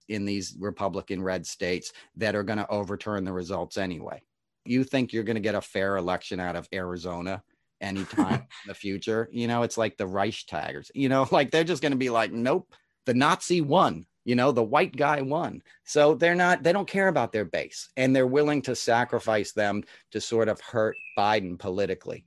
in 0.08 0.24
these 0.24 0.56
Republican 0.58 1.22
red 1.22 1.46
states 1.46 1.92
that 2.16 2.34
are 2.34 2.42
going 2.42 2.58
to 2.58 2.68
overturn 2.68 3.24
the 3.24 3.32
results 3.32 3.76
anyway. 3.76 4.20
You 4.64 4.82
think 4.82 5.12
you're 5.12 5.22
going 5.22 5.36
to 5.36 5.40
get 5.40 5.54
a 5.54 5.60
fair 5.60 5.96
election 5.96 6.40
out 6.40 6.56
of 6.56 6.68
Arizona 6.74 7.42
anytime 7.80 8.34
in 8.34 8.68
the 8.68 8.74
future? 8.74 9.28
You 9.32 9.48
know, 9.48 9.62
it's 9.62 9.78
like 9.78 9.96
the 9.96 10.06
Reichstagers, 10.06 10.90
you 10.94 11.08
know, 11.08 11.26
like 11.32 11.50
they're 11.50 11.64
just 11.64 11.82
going 11.82 11.92
to 11.92 11.98
be 11.98 12.10
like, 12.10 12.32
nope, 12.32 12.72
the 13.06 13.14
Nazi 13.14 13.60
won. 13.60 14.06
You 14.24 14.34
know, 14.34 14.52
the 14.52 14.62
white 14.62 14.94
guy 14.94 15.22
won. 15.22 15.62
So 15.84 16.14
they're 16.14 16.34
not, 16.34 16.62
they 16.62 16.74
don't 16.74 16.86
care 16.86 17.08
about 17.08 17.32
their 17.32 17.46
base 17.46 17.88
and 17.96 18.14
they're 18.14 18.26
willing 18.26 18.60
to 18.62 18.76
sacrifice 18.76 19.52
them 19.52 19.84
to 20.10 20.20
sort 20.20 20.48
of 20.48 20.60
hurt 20.60 20.96
Biden 21.16 21.58
politically. 21.58 22.26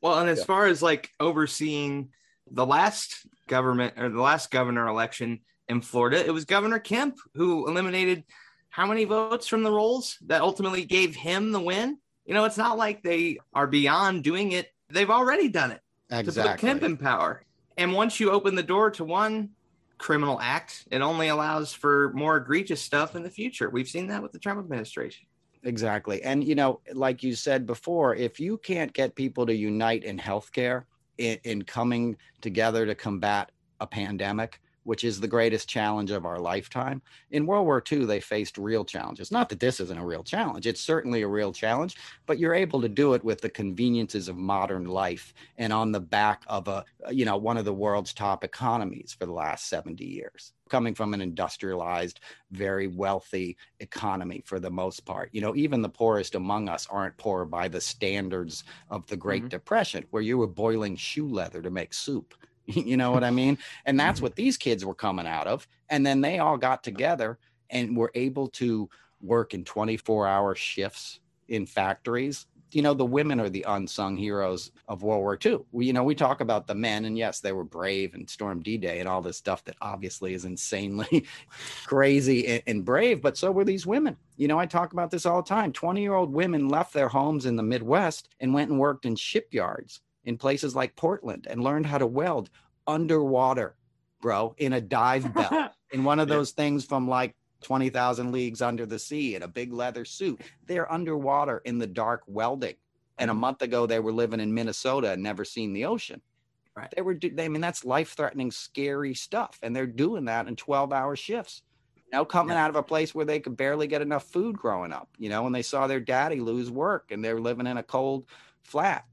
Well, 0.00 0.20
and 0.20 0.30
as 0.30 0.44
far 0.44 0.66
as 0.66 0.80
like 0.80 1.10
overseeing 1.18 2.10
the 2.50 2.64
last 2.64 3.26
government 3.48 3.94
or 3.98 4.08
the 4.08 4.20
last 4.20 4.50
governor 4.50 4.86
election 4.86 5.40
in 5.68 5.80
Florida, 5.80 6.24
it 6.24 6.32
was 6.32 6.44
Governor 6.44 6.78
Kemp 6.78 7.16
who 7.34 7.68
eliminated 7.68 8.24
how 8.70 8.86
many 8.86 9.04
votes 9.04 9.46
from 9.46 9.62
the 9.62 9.72
rolls 9.72 10.16
that 10.26 10.40
ultimately 10.40 10.84
gave 10.84 11.14
him 11.14 11.52
the 11.52 11.60
win. 11.60 11.98
You 12.24 12.34
know, 12.34 12.44
it's 12.44 12.56
not 12.56 12.78
like 12.78 13.02
they 13.02 13.38
are 13.52 13.66
beyond 13.66 14.24
doing 14.24 14.52
it. 14.52 14.68
They've 14.90 15.10
already 15.10 15.48
done 15.48 15.72
it 15.72 15.80
to 16.10 16.32
put 16.32 16.58
Kemp 16.58 16.82
in 16.82 16.96
power. 16.96 17.44
And 17.76 17.92
once 17.92 18.20
you 18.20 18.30
open 18.30 18.54
the 18.54 18.62
door 18.62 18.90
to 18.92 19.04
one 19.04 19.50
criminal 19.98 20.40
act, 20.40 20.86
it 20.90 21.00
only 21.00 21.28
allows 21.28 21.72
for 21.72 22.12
more 22.14 22.36
egregious 22.38 22.80
stuff 22.80 23.16
in 23.16 23.22
the 23.22 23.30
future. 23.30 23.70
We've 23.70 23.88
seen 23.88 24.08
that 24.08 24.22
with 24.22 24.32
the 24.32 24.38
Trump 24.38 24.58
administration. 24.58 25.26
Exactly. 25.62 26.22
And, 26.22 26.42
you 26.42 26.54
know, 26.54 26.80
like 26.94 27.22
you 27.22 27.34
said 27.34 27.66
before, 27.66 28.14
if 28.14 28.40
you 28.40 28.58
can't 28.58 28.92
get 28.92 29.14
people 29.14 29.46
to 29.46 29.54
unite 29.54 30.04
in 30.04 30.18
healthcare, 30.18 30.84
in, 31.18 31.38
in 31.44 31.62
coming 31.62 32.16
together 32.40 32.86
to 32.86 32.94
combat 32.94 33.50
a 33.80 33.86
pandemic, 33.86 34.60
which 34.84 35.04
is 35.04 35.20
the 35.20 35.28
greatest 35.28 35.68
challenge 35.68 36.10
of 36.10 36.24
our 36.24 36.38
lifetime. 36.38 37.02
In 37.30 37.46
World 37.46 37.66
War 37.66 37.80
II, 37.80 38.06
they 38.06 38.20
faced 38.20 38.58
real 38.58 38.84
challenges. 38.84 39.30
Not 39.30 39.48
that 39.50 39.60
this 39.60 39.80
isn't 39.80 39.98
a 39.98 40.04
real 40.04 40.24
challenge, 40.24 40.66
it's 40.66 40.80
certainly 40.80 41.22
a 41.22 41.28
real 41.28 41.52
challenge, 41.52 41.96
but 42.26 42.38
you're 42.38 42.54
able 42.54 42.80
to 42.80 42.88
do 42.88 43.14
it 43.14 43.24
with 43.24 43.40
the 43.40 43.50
conveniences 43.50 44.28
of 44.28 44.36
modern 44.36 44.84
life 44.84 45.32
and 45.56 45.72
on 45.72 45.92
the 45.92 46.00
back 46.00 46.42
of 46.46 46.68
a, 46.68 46.84
you 47.10 47.24
know, 47.24 47.36
one 47.36 47.56
of 47.56 47.64
the 47.64 47.74
world's 47.74 48.12
top 48.14 48.44
economies 48.44 49.14
for 49.18 49.26
the 49.26 49.32
last 49.32 49.68
70 49.68 50.04
years. 50.06 50.52
Coming 50.68 50.94
from 50.94 51.14
an 51.14 51.20
industrialized, 51.20 52.20
very 52.50 52.86
wealthy 52.86 53.56
economy 53.80 54.42
for 54.46 54.60
the 54.60 54.70
most 54.70 55.04
part. 55.04 55.30
You 55.32 55.40
know, 55.40 55.54
even 55.56 55.82
the 55.82 55.88
poorest 55.88 56.34
among 56.34 56.68
us 56.68 56.86
aren't 56.88 57.16
poor 57.18 57.44
by 57.44 57.68
the 57.68 57.80
standards 57.80 58.64
of 58.88 59.06
the 59.08 59.16
Great 59.16 59.48
Mhm. 59.48 59.50
Depression, 59.50 60.06
where 60.10 60.22
you 60.22 60.38
were 60.38 60.46
boiling 60.46 60.96
shoe 60.96 61.28
leather 61.28 61.60
to 61.62 61.70
make 61.70 61.92
soup. 61.94 62.34
you 62.74 62.96
know 62.96 63.10
what 63.12 63.24
I 63.24 63.30
mean? 63.30 63.58
And 63.84 63.98
that's 63.98 64.20
what 64.20 64.36
these 64.36 64.56
kids 64.56 64.84
were 64.84 64.94
coming 64.94 65.26
out 65.26 65.46
of. 65.46 65.66
And 65.88 66.04
then 66.06 66.20
they 66.20 66.38
all 66.38 66.56
got 66.56 66.82
together 66.82 67.38
and 67.70 67.96
were 67.96 68.10
able 68.14 68.48
to 68.48 68.88
work 69.20 69.54
in 69.54 69.64
24 69.64 70.26
hour 70.26 70.54
shifts 70.54 71.20
in 71.48 71.66
factories. 71.66 72.46
You 72.72 72.82
know, 72.82 72.94
the 72.94 73.04
women 73.04 73.40
are 73.40 73.48
the 73.48 73.64
unsung 73.66 74.16
heroes 74.16 74.70
of 74.86 75.02
World 75.02 75.22
War 75.22 75.36
II. 75.44 75.58
We, 75.72 75.86
you 75.86 75.92
know, 75.92 76.04
we 76.04 76.14
talk 76.14 76.40
about 76.40 76.68
the 76.68 76.74
men, 76.74 77.04
and 77.04 77.18
yes, 77.18 77.40
they 77.40 77.50
were 77.50 77.64
brave 77.64 78.14
and 78.14 78.30
stormed 78.30 78.62
D 78.62 78.78
Day 78.78 79.00
and 79.00 79.08
all 79.08 79.20
this 79.20 79.36
stuff 79.36 79.64
that 79.64 79.74
obviously 79.80 80.34
is 80.34 80.44
insanely 80.44 81.26
crazy 81.84 82.46
and, 82.46 82.62
and 82.68 82.84
brave, 82.84 83.22
but 83.22 83.36
so 83.36 83.50
were 83.50 83.64
these 83.64 83.86
women. 83.86 84.16
You 84.36 84.46
know, 84.46 84.58
I 84.58 84.66
talk 84.66 84.92
about 84.92 85.10
this 85.10 85.26
all 85.26 85.42
the 85.42 85.48
time. 85.48 85.72
20 85.72 86.00
year 86.00 86.14
old 86.14 86.32
women 86.32 86.68
left 86.68 86.92
their 86.92 87.08
homes 87.08 87.44
in 87.44 87.56
the 87.56 87.62
Midwest 87.64 88.28
and 88.38 88.54
went 88.54 88.70
and 88.70 88.78
worked 88.78 89.04
in 89.04 89.16
shipyards 89.16 90.00
in 90.24 90.36
places 90.36 90.74
like 90.74 90.96
Portland 90.96 91.46
and 91.48 91.62
learned 91.62 91.86
how 91.86 91.98
to 91.98 92.06
weld 92.06 92.50
underwater, 92.86 93.76
bro, 94.20 94.54
in 94.58 94.72
a 94.72 94.80
dive 94.80 95.32
bell, 95.34 95.74
in 95.92 96.04
one 96.04 96.20
of 96.20 96.28
Yeah. 96.28 96.36
those 96.36 96.52
things 96.52 96.84
from 96.84 97.08
like 97.08 97.34
20,000 97.62 98.32
leagues 98.32 98.62
under 98.62 98.86
the 98.86 98.98
sea 98.98 99.34
in 99.34 99.42
a 99.42 99.48
big 99.48 99.72
leather 99.72 100.04
suit. 100.04 100.40
They're 100.66 100.90
underwater 100.90 101.58
in 101.58 101.78
the 101.78 101.86
dark 101.86 102.22
welding. 102.26 102.76
And 103.18 103.30
a 103.30 103.34
mm-hmm. 103.34 103.40
month 103.40 103.62
ago, 103.62 103.86
they 103.86 104.00
were 104.00 104.12
living 104.12 104.40
in 104.40 104.54
Minnesota 104.54 105.12
and 105.12 105.22
never 105.22 105.44
seen 105.44 105.72
the 105.72 105.84
ocean. 105.84 106.22
Right. 106.74 106.90
They 106.94 107.02
were, 107.02 107.14
they, 107.14 107.44
I 107.44 107.48
mean, 107.48 107.60
that's 107.60 107.84
life 107.84 108.14
threatening, 108.14 108.50
scary 108.50 109.12
stuff. 109.14 109.58
And 109.62 109.74
they're 109.76 109.86
doing 109.86 110.24
that 110.26 110.48
in 110.48 110.56
12 110.56 110.92
hour 110.92 111.16
shifts. 111.16 111.62
Now, 112.12 112.24
coming 112.24 112.54
Yeah. 112.54 112.64
out 112.64 112.70
of 112.70 112.76
a 112.76 112.82
place 112.82 113.14
where 113.14 113.24
they 113.24 113.40
could 113.40 113.56
barely 113.56 113.86
get 113.86 114.02
enough 114.02 114.24
food 114.24 114.56
growing 114.56 114.92
up, 114.92 115.08
you 115.18 115.28
know, 115.28 115.46
and 115.46 115.54
they 115.54 115.62
saw 115.62 115.86
their 115.86 116.00
daddy 116.00 116.40
lose 116.40 116.70
work 116.70 117.10
and 117.10 117.24
they're 117.24 117.40
living 117.40 117.66
in 117.66 117.76
a 117.76 117.82
cold 117.82 118.26
flat. 118.62 119.04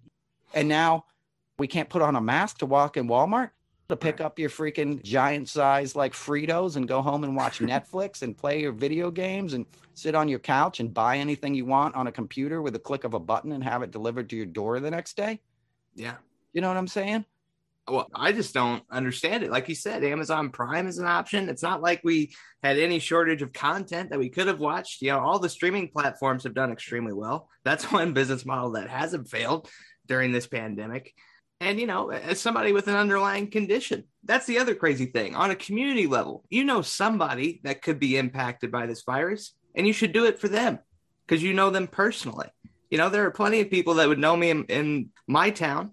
And 0.53 0.67
now 0.67 1.05
we 1.57 1.67
can't 1.67 1.89
put 1.89 2.01
on 2.01 2.15
a 2.15 2.21
mask 2.21 2.59
to 2.59 2.65
walk 2.65 2.97
in 2.97 3.07
Walmart 3.07 3.51
to 3.89 3.95
pick 3.95 4.19
up 4.19 4.37
your 4.37 4.49
freaking 4.49 5.01
giant 5.01 5.47
size 5.47 5.95
like 5.95 6.13
Fritos 6.13 6.75
and 6.75 6.87
go 6.87 7.01
home 7.01 7.23
and 7.23 7.35
watch 7.35 7.59
Netflix 7.59 8.21
and 8.21 8.37
play 8.37 8.61
your 8.61 8.71
video 8.71 9.09
games 9.09 9.53
and 9.53 9.65
sit 9.93 10.13
on 10.13 10.27
your 10.27 10.39
couch 10.39 10.79
and 10.79 10.93
buy 10.93 11.17
anything 11.17 11.55
you 11.55 11.65
want 11.65 11.95
on 11.95 12.07
a 12.07 12.11
computer 12.11 12.61
with 12.61 12.75
a 12.75 12.79
click 12.79 13.03
of 13.03 13.13
a 13.13 13.19
button 13.19 13.51
and 13.53 13.63
have 13.63 13.81
it 13.81 13.91
delivered 13.91 14.29
to 14.29 14.35
your 14.35 14.45
door 14.45 14.79
the 14.79 14.91
next 14.91 15.15
day. 15.15 15.39
yeah. 15.95 16.15
You 16.53 16.61
know 16.61 16.69
what 16.69 16.77
I'm 16.77 16.87
saying? 16.87 17.23
Well, 17.87 18.09
I 18.15 18.31
just 18.31 18.53
don't 18.53 18.83
understand 18.89 19.43
it. 19.43 19.51
Like 19.51 19.69
you 19.69 19.75
said, 19.75 20.03
Amazon 20.03 20.49
Prime 20.49 20.87
is 20.87 20.97
an 20.97 21.05
option. 21.05 21.47
It's 21.49 21.61
not 21.61 21.81
like 21.81 22.01
we 22.03 22.33
had 22.63 22.79
any 22.79 22.99
shortage 22.99 23.41
of 23.41 23.53
content 23.53 24.09
that 24.09 24.17
we 24.19 24.29
could 24.29 24.47
have 24.47 24.59
watched. 24.59 25.01
You 25.01 25.11
know, 25.11 25.19
all 25.19 25.39
the 25.39 25.49
streaming 25.49 25.87
platforms 25.87 26.43
have 26.43 26.53
done 26.53 26.71
extremely 26.71 27.13
well. 27.13 27.47
That's 27.63 27.91
one 27.91 28.13
business 28.13 28.45
model 28.45 28.71
that 28.71 28.89
hasn't 28.89 29.29
failed 29.29 29.69
during 30.07 30.31
this 30.31 30.47
pandemic. 30.47 31.13
And, 31.59 31.79
you 31.79 31.87
know, 31.87 32.11
as 32.11 32.39
somebody 32.39 32.71
with 32.71 32.87
an 32.87 32.95
underlying 32.95 33.49
condition, 33.49 34.03
that's 34.23 34.45
the 34.45 34.59
other 34.59 34.75
crazy 34.75 35.07
thing. 35.07 35.35
On 35.35 35.49
a 35.49 35.55
community 35.55 36.05
level, 36.05 36.43
you 36.49 36.63
know 36.63 36.81
somebody 36.81 37.61
that 37.63 37.81
could 37.81 37.99
be 37.99 38.17
impacted 38.17 38.71
by 38.71 38.85
this 38.85 39.03
virus, 39.03 39.53
and 39.75 39.87
you 39.87 39.93
should 39.93 40.13
do 40.13 40.25
it 40.25 40.39
for 40.39 40.47
them 40.47 40.79
because 41.25 41.41
you 41.43 41.53
know 41.53 41.69
them 41.71 41.87
personally. 41.87 42.47
You 42.91 42.97
know, 42.97 43.09
there 43.09 43.25
are 43.25 43.31
plenty 43.31 43.59
of 43.61 43.71
people 43.71 43.95
that 43.95 44.07
would 44.07 44.19
know 44.19 44.37
me 44.37 44.49
in, 44.51 44.63
in 44.65 45.09
my 45.27 45.49
town 45.49 45.91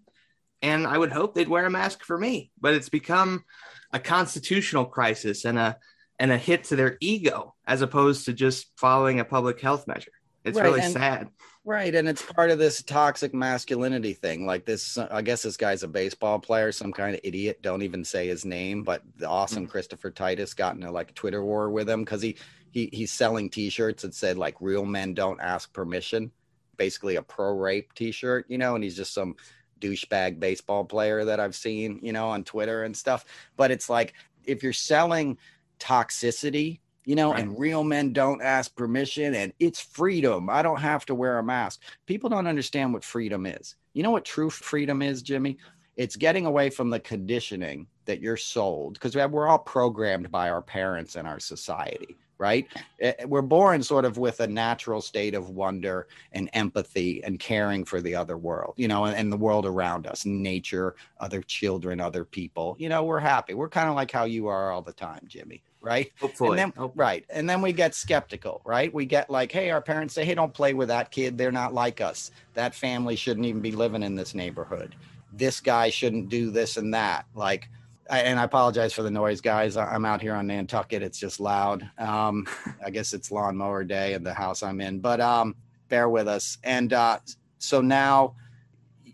and 0.62 0.86
I 0.86 0.96
would 0.96 1.12
hope 1.12 1.34
they'd 1.34 1.48
wear 1.48 1.66
a 1.66 1.70
mask 1.70 2.04
for 2.04 2.16
me. 2.16 2.50
But 2.60 2.74
it's 2.74 2.88
become 2.88 3.44
a 3.92 3.98
constitutional 3.98 4.86
crisis 4.86 5.44
and 5.44 5.58
a 5.58 5.76
and 6.18 6.30
a 6.30 6.38
hit 6.38 6.64
to 6.64 6.76
their 6.76 6.96
ego 7.00 7.54
as 7.66 7.82
opposed 7.82 8.24
to 8.26 8.32
just 8.32 8.70
following 8.76 9.18
a 9.20 9.24
public 9.24 9.60
health 9.60 9.86
measure. 9.86 10.12
It's 10.44 10.56
Right, 10.56 10.64
really 10.64 10.80
and- 10.80 10.92
sad. 10.92 11.28
Right. 11.66 11.94
And 11.94 12.06
it's 12.06 12.20
part 12.20 12.50
of 12.50 12.58
this 12.58 12.82
toxic 12.82 13.32
masculinity 13.32 14.12
thing. 14.12 14.44
Like 14.44 14.66
this, 14.66 14.98
I 14.98 15.22
guess 15.22 15.42
this 15.42 15.56
guy's 15.56 15.82
a 15.82 15.88
baseball 15.88 16.38
player, 16.38 16.70
some 16.70 16.92
kind 16.92 17.14
of 17.14 17.22
idiot. 17.24 17.62
Don't 17.62 17.80
even 17.80 18.04
say 18.04 18.26
his 18.26 18.44
name, 18.44 18.82
but 18.82 19.02
the 19.16 19.26
awesome 19.26 19.62
mm-hmm. 19.62 19.70
Christopher 19.70 20.10
Titus 20.10 20.52
got 20.52 20.76
in 20.76 20.82
a 20.82 20.92
like 20.92 21.14
Twitter 21.14 21.42
war 21.42 21.70
with 21.70 21.88
him 21.88 22.04
because 22.04 22.20
he, 22.20 22.36
he 22.70 22.90
he's 22.92 23.12
selling 23.12 23.48
t-shirts 23.48 24.02
that 24.02 24.14
said 24.14 24.36
like 24.36 24.56
real 24.60 24.84
men 24.84 25.14
don't 25.14 25.40
ask 25.40 25.72
permission, 25.72 26.30
basically 26.76 27.16
a 27.16 27.22
pro 27.22 27.54
rape 27.56 27.94
t-shirt, 27.94 28.44
you 28.48 28.58
know, 28.58 28.74
and 28.74 28.84
he's 28.84 28.96
just 28.96 29.14
some 29.14 29.34
douchebag 29.80 30.38
baseball 30.38 30.84
player 30.84 31.24
that 31.24 31.40
I've 31.40 31.54
seen, 31.54 31.98
you 32.02 32.12
know, 32.12 32.28
on 32.28 32.44
Twitter 32.44 32.84
and 32.84 32.94
stuff. 32.94 33.24
But 33.56 33.70
it's 33.70 33.88
like 33.88 34.12
if 34.44 34.62
you're 34.62 34.74
selling 34.74 35.38
toxicity, 35.80 36.80
you 37.04 37.14
know, 37.14 37.32
Right. 37.32 37.40
and 37.42 37.58
real 37.58 37.84
men 37.84 38.12
don't 38.12 38.42
ask 38.42 38.74
permission 38.74 39.34
and 39.34 39.52
it's 39.58 39.80
freedom. 39.80 40.48
I 40.50 40.62
don't 40.62 40.80
have 40.80 41.04
to 41.06 41.14
wear 41.14 41.38
a 41.38 41.42
mask. 41.44 41.82
People 42.06 42.30
don't 42.30 42.46
understand 42.46 42.92
what 42.92 43.04
freedom 43.04 43.46
is. 43.46 43.76
You 43.92 44.02
know 44.02 44.10
what 44.10 44.24
true 44.24 44.50
freedom 44.50 45.02
is, 45.02 45.22
Jimmy? 45.22 45.58
It's 45.96 46.16
getting 46.16 46.46
away 46.46 46.70
from 46.70 46.90
the 46.90 47.00
conditioning 47.00 47.86
that 48.06 48.20
you're 48.20 48.36
sold 48.36 48.94
because 48.94 49.14
we're 49.14 49.46
all 49.46 49.58
programmed 49.58 50.30
by 50.30 50.50
our 50.50 50.62
parents 50.62 51.16
and 51.16 51.26
our 51.26 51.40
society 51.40 52.16
right? 52.38 52.66
Eh, 53.00 53.12
eh, 53.18 53.24
we're 53.26 53.42
born 53.42 53.82
sort 53.82 54.04
of 54.04 54.18
with 54.18 54.40
a 54.40 54.46
natural 54.46 55.00
state 55.00 55.34
of 55.34 55.50
wonder 55.50 56.08
and 56.32 56.50
empathy 56.52 57.22
and 57.24 57.38
caring 57.38 57.84
for 57.84 58.00
the 58.00 58.14
other 58.14 58.36
world, 58.36 58.74
you 58.76 58.88
know, 58.88 59.04
and, 59.04 59.16
and 59.16 59.32
the 59.32 59.36
world 59.36 59.66
around 59.66 60.06
us, 60.06 60.26
nature, 60.26 60.96
other 61.20 61.42
children, 61.42 62.00
other 62.00 62.24
people. 62.24 62.76
You 62.78 62.88
know, 62.88 63.04
we're 63.04 63.20
happy. 63.20 63.54
We're 63.54 63.68
kind 63.68 63.88
of 63.88 63.94
like 63.94 64.10
how 64.10 64.24
you 64.24 64.48
are 64.48 64.72
all 64.72 64.82
the 64.82 64.92
time, 64.92 65.20
Jimmy, 65.26 65.62
right? 65.84 66.10
Hopefully. 66.20 66.58
And 66.58 66.72
then, 66.74 66.90
right. 66.94 67.24
And 67.28 67.48
then 67.48 67.60
we 67.60 67.72
get 67.72 67.94
skeptical, 67.94 68.62
right? 68.64 68.92
We 68.92 69.04
get 69.04 69.28
like, 69.28 69.52
hey, 69.52 69.70
our 69.70 69.82
parents 69.82 70.14
say, 70.14 70.24
hey, 70.24 70.34
don't 70.34 70.54
play 70.54 70.72
with 70.72 70.88
that 70.88 71.10
kid. 71.10 71.36
They're 71.36 71.52
not 71.52 71.74
like 71.74 72.00
us. 72.00 72.30
That 72.54 72.74
family 72.74 73.16
shouldn't 73.16 73.46
even 73.46 73.60
be 73.60 73.72
living 73.72 74.02
in 74.02 74.14
this 74.14 74.34
neighborhood. 74.34 74.96
This 75.32 75.60
guy 75.60 75.90
shouldn't 75.90 76.30
do 76.30 76.50
this 76.50 76.76
and 76.76 76.94
that. 76.94 77.26
Like, 77.34 77.68
I, 78.08 78.20
and 78.20 78.40
I 78.40 78.44
apologize 78.44 78.92
for 78.92 79.02
the 79.02 79.10
noise, 79.10 79.40
guys. 79.40 79.76
I'm 79.76 80.04
out 80.04 80.20
here 80.20 80.34
on 80.34 80.46
Nantucket. 80.46 81.02
It's 81.02 81.18
just 81.18 81.40
loud. 81.40 81.88
Um, 81.98 82.46
I 82.84 82.90
guess 82.90 83.12
it's 83.12 83.30
lawnmower 83.30 83.84
day 83.84 84.14
in 84.14 84.24
the 84.24 84.34
house 84.34 84.62
I'm 84.62 84.80
in, 84.80 85.00
but 85.00 85.20
um, 85.20 85.54
bear 85.88 86.08
with 86.08 86.28
us. 86.28 86.58
And 86.64 86.92
uh, 86.92 87.18
so 87.58 87.80
now 87.80 88.36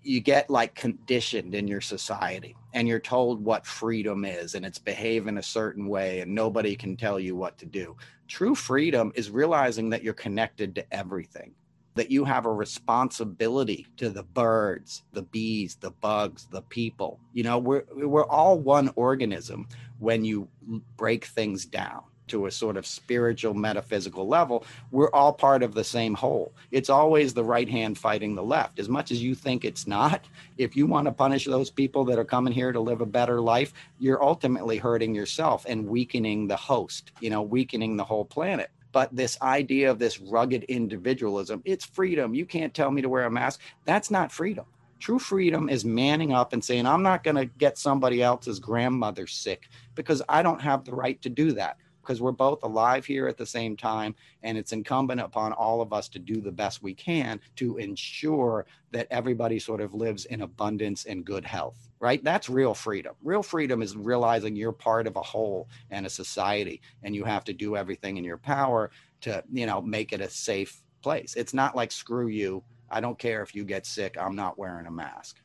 you 0.02 0.20
get 0.20 0.48
like 0.50 0.74
conditioned 0.74 1.54
in 1.54 1.68
your 1.68 1.80
society 1.80 2.56
and 2.72 2.86
you're 2.86 3.00
told 3.00 3.44
what 3.44 3.66
freedom 3.66 4.24
is 4.24 4.54
and 4.54 4.64
it's 4.64 4.78
behave 4.78 5.26
in 5.26 5.38
a 5.38 5.42
certain 5.42 5.88
way 5.88 6.20
and 6.20 6.34
nobody 6.34 6.76
can 6.76 6.96
tell 6.96 7.18
you 7.18 7.36
what 7.36 7.58
to 7.58 7.66
do. 7.66 7.96
True 8.28 8.54
freedom 8.54 9.12
is 9.14 9.30
realizing 9.30 9.90
that 9.90 10.02
you're 10.02 10.14
connected 10.14 10.74
to 10.74 10.94
everything 10.94 11.54
that 11.94 12.10
you 12.10 12.24
have 12.24 12.46
a 12.46 12.52
responsibility 12.52 13.86
to 13.96 14.10
the 14.10 14.22
birds, 14.22 15.02
the 15.12 15.22
bees, 15.22 15.76
the 15.80 15.90
bugs, 15.90 16.46
the 16.50 16.62
people. 16.62 17.18
You 17.32 17.42
know, 17.42 17.58
we're 17.58 17.84
we're 17.92 18.24
all 18.24 18.58
one 18.58 18.90
organism 18.94 19.68
when 19.98 20.24
you 20.24 20.48
break 20.96 21.24
things 21.24 21.66
down 21.66 22.04
to 22.30 22.46
a 22.46 22.50
sort 22.50 22.76
of 22.76 22.86
spiritual 22.86 23.54
metaphysical 23.54 24.26
level 24.26 24.64
we're 24.90 25.10
all 25.10 25.32
part 25.32 25.62
of 25.62 25.74
the 25.74 25.84
same 25.84 26.14
whole 26.14 26.52
it's 26.70 26.90
always 26.90 27.34
the 27.34 27.44
right 27.44 27.68
hand 27.68 27.98
fighting 27.98 28.34
the 28.34 28.42
left 28.42 28.78
as 28.78 28.88
much 28.88 29.10
as 29.10 29.22
you 29.22 29.34
think 29.34 29.64
it's 29.64 29.86
not 29.86 30.24
if 30.58 30.76
you 30.76 30.86
want 30.86 31.06
to 31.06 31.12
punish 31.12 31.44
those 31.44 31.70
people 31.70 32.04
that 32.04 32.18
are 32.18 32.24
coming 32.24 32.52
here 32.52 32.72
to 32.72 32.80
live 32.80 33.00
a 33.00 33.06
better 33.06 33.40
life 33.40 33.72
you're 33.98 34.22
ultimately 34.22 34.78
hurting 34.78 35.14
yourself 35.14 35.64
and 35.68 35.86
weakening 35.86 36.48
the 36.48 36.56
host 36.56 37.12
you 37.20 37.30
know 37.30 37.42
weakening 37.42 37.96
the 37.96 38.04
whole 38.04 38.24
planet 38.24 38.70
but 38.92 39.14
this 39.14 39.40
idea 39.40 39.90
of 39.90 39.98
this 39.98 40.20
rugged 40.20 40.64
individualism, 40.64 41.62
it's 41.64 41.84
freedom. 41.84 42.34
You 42.34 42.44
can't 42.46 42.74
tell 42.74 42.90
me 42.90 43.02
to 43.02 43.08
wear 43.08 43.24
a 43.24 43.30
mask. 43.30 43.60
That's 43.84 44.10
not 44.10 44.32
freedom. 44.32 44.64
True 44.98 45.18
freedom 45.18 45.68
is 45.68 45.84
manning 45.84 46.32
up 46.32 46.52
and 46.52 46.62
saying, 46.62 46.86
I'm 46.86 47.02
not 47.02 47.24
going 47.24 47.36
to 47.36 47.46
get 47.46 47.78
somebody 47.78 48.22
else's 48.22 48.58
grandmother 48.58 49.26
sick 49.26 49.68
because 49.94 50.20
I 50.28 50.42
don't 50.42 50.60
have 50.60 50.84
the 50.84 50.94
right 50.94 51.20
to 51.22 51.30
do 51.30 51.52
that 51.52 51.78
because 52.02 52.20
we're 52.20 52.32
both 52.32 52.62
alive 52.62 53.04
here 53.04 53.28
at 53.28 53.36
the 53.36 53.46
same 53.46 53.76
time. 53.76 54.14
And 54.42 54.56
it's 54.56 54.72
incumbent 54.72 55.20
upon 55.20 55.52
all 55.52 55.80
of 55.80 55.92
us 55.92 56.08
to 56.10 56.18
do 56.18 56.40
the 56.40 56.52
best 56.52 56.82
we 56.82 56.94
can 56.94 57.40
to 57.56 57.76
ensure 57.76 58.66
that 58.92 59.06
everybody 59.10 59.58
sort 59.58 59.80
of 59.80 59.94
lives 59.94 60.24
in 60.24 60.42
abundance 60.42 61.04
and 61.04 61.24
good 61.24 61.44
health, 61.44 61.88
right? 62.00 62.22
That's 62.24 62.48
real 62.48 62.74
freedom. 62.74 63.14
Real 63.22 63.42
freedom 63.42 63.82
is 63.82 63.96
realizing 63.96 64.56
you're 64.56 64.72
part 64.72 65.06
of 65.06 65.16
a 65.16 65.22
whole 65.22 65.68
and 65.90 66.06
a 66.06 66.10
society, 66.10 66.80
and 67.02 67.14
you 67.14 67.24
have 67.24 67.44
to 67.44 67.52
do 67.52 67.76
everything 67.76 68.16
in 68.16 68.24
your 68.24 68.38
power 68.38 68.90
to, 69.22 69.44
you 69.52 69.66
know, 69.66 69.80
make 69.80 70.12
it 70.12 70.20
a 70.20 70.28
safe 70.28 70.82
place. 71.02 71.34
It's 71.36 71.54
not 71.54 71.76
like, 71.76 71.92
screw 71.92 72.28
you. 72.28 72.62
I 72.90 73.00
don't 73.00 73.18
care 73.18 73.42
if 73.42 73.54
you 73.54 73.64
get 73.64 73.86
sick. 73.86 74.16
I'm 74.18 74.34
not 74.34 74.58
wearing 74.58 74.86
a 74.86 74.90
mask. 74.90 75.40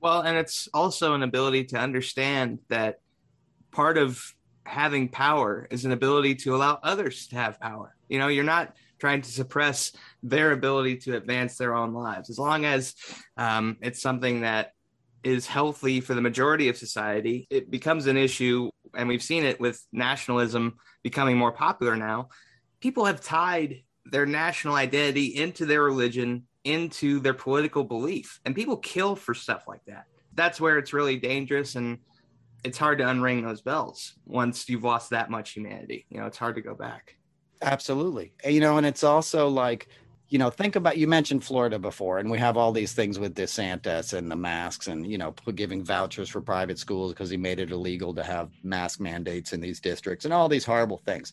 Well, 0.00 0.22
and 0.22 0.38
it's 0.38 0.68
also 0.72 1.14
an 1.14 1.22
ability 1.22 1.64
to 1.64 1.76
understand 1.76 2.60
that 2.68 3.00
part 3.70 3.98
of 3.98 4.34
having 4.68 5.08
power 5.08 5.66
is 5.70 5.84
an 5.84 5.92
ability 5.92 6.34
to 6.34 6.54
allow 6.54 6.78
others 6.82 7.26
to 7.28 7.36
have 7.36 7.58
power. 7.58 7.94
You 8.08 8.18
know, 8.18 8.28
you're 8.28 8.44
not 8.44 8.76
trying 8.98 9.22
to 9.22 9.30
suppress 9.30 9.92
their 10.22 10.52
ability 10.52 10.96
to 10.96 11.16
advance 11.16 11.56
their 11.56 11.74
own 11.74 11.94
lives. 11.94 12.30
As 12.30 12.38
long 12.38 12.64
as 12.64 12.94
um, 13.36 13.76
it's 13.80 14.02
something 14.02 14.42
that 14.42 14.72
is 15.24 15.46
healthy 15.46 16.00
for 16.00 16.14
the 16.14 16.20
majority 16.20 16.68
of 16.68 16.76
society, 16.76 17.46
it 17.50 17.70
becomes 17.70 18.06
an 18.06 18.16
issue. 18.16 18.70
And 18.94 19.08
we've 19.08 19.22
seen 19.22 19.44
it 19.44 19.60
with 19.60 19.84
nationalism 19.92 20.76
becoming 21.02 21.36
more 21.36 21.52
popular 21.52 21.96
now. 21.96 22.28
People 22.80 23.04
have 23.04 23.20
tied 23.20 23.82
their 24.04 24.26
national 24.26 24.74
identity 24.74 25.26
into 25.36 25.66
their 25.66 25.82
religion, 25.82 26.44
into 26.64 27.20
their 27.20 27.34
political 27.34 27.84
belief, 27.84 28.40
and 28.44 28.54
people 28.54 28.76
kill 28.76 29.16
for 29.16 29.34
stuff 29.34 29.66
like 29.66 29.84
that. 29.86 30.06
That's 30.34 30.60
where 30.60 30.78
it's 30.78 30.92
really 30.92 31.16
dangerous. 31.16 31.74
And 31.74 31.98
it's 32.64 32.78
hard 32.78 32.98
to 32.98 33.04
unring 33.04 33.42
those 33.42 33.60
bells 33.60 34.14
once 34.26 34.68
you've 34.68 34.84
lost 34.84 35.10
that 35.10 35.30
much 35.30 35.50
humanity. 35.50 36.06
You 36.10 36.20
know, 36.20 36.26
it's 36.26 36.38
hard 36.38 36.56
to 36.56 36.60
go 36.60 36.74
back. 36.74 37.16
Absolutely. 37.62 38.32
You 38.44 38.60
know, 38.60 38.76
and 38.76 38.86
it's 38.86 39.04
also 39.04 39.48
like, 39.48 39.88
you 40.28 40.38
know, 40.38 40.50
think 40.50 40.76
about 40.76 40.98
you 40.98 41.08
mentioned 41.08 41.42
Florida 41.42 41.78
before, 41.78 42.18
and 42.18 42.30
we 42.30 42.38
have 42.38 42.56
all 42.56 42.70
these 42.70 42.92
things 42.92 43.18
with 43.18 43.34
DeSantis 43.34 44.12
and 44.12 44.30
the 44.30 44.36
masks 44.36 44.86
and, 44.86 45.06
you 45.06 45.16
know, 45.16 45.34
giving 45.54 45.82
vouchers 45.82 46.28
for 46.28 46.40
private 46.40 46.78
schools 46.78 47.12
because 47.12 47.30
he 47.30 47.36
made 47.36 47.58
it 47.58 47.70
illegal 47.70 48.14
to 48.14 48.22
have 48.22 48.50
mask 48.62 49.00
mandates 49.00 49.52
in 49.52 49.60
these 49.60 49.80
districts 49.80 50.24
and 50.24 50.34
all 50.34 50.48
these 50.48 50.66
horrible 50.66 50.98
things. 50.98 51.32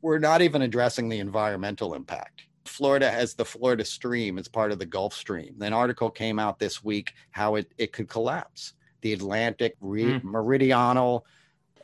We're 0.00 0.18
not 0.18 0.42
even 0.42 0.62
addressing 0.62 1.08
the 1.08 1.18
environmental 1.18 1.94
impact. 1.94 2.44
Florida 2.64 3.10
has 3.10 3.34
the 3.34 3.44
Florida 3.44 3.84
Stream, 3.84 4.38
it's 4.38 4.48
part 4.48 4.72
of 4.72 4.78
the 4.78 4.86
Gulf 4.86 5.12
Stream. 5.12 5.60
An 5.60 5.74
article 5.74 6.10
came 6.10 6.38
out 6.38 6.58
this 6.58 6.82
week 6.82 7.12
how 7.30 7.56
it, 7.56 7.70
it 7.76 7.92
could 7.92 8.08
collapse 8.08 8.72
the 9.04 9.12
Atlantic 9.12 9.76
re- 9.82 10.04
mm. 10.04 10.24
meridional 10.24 11.26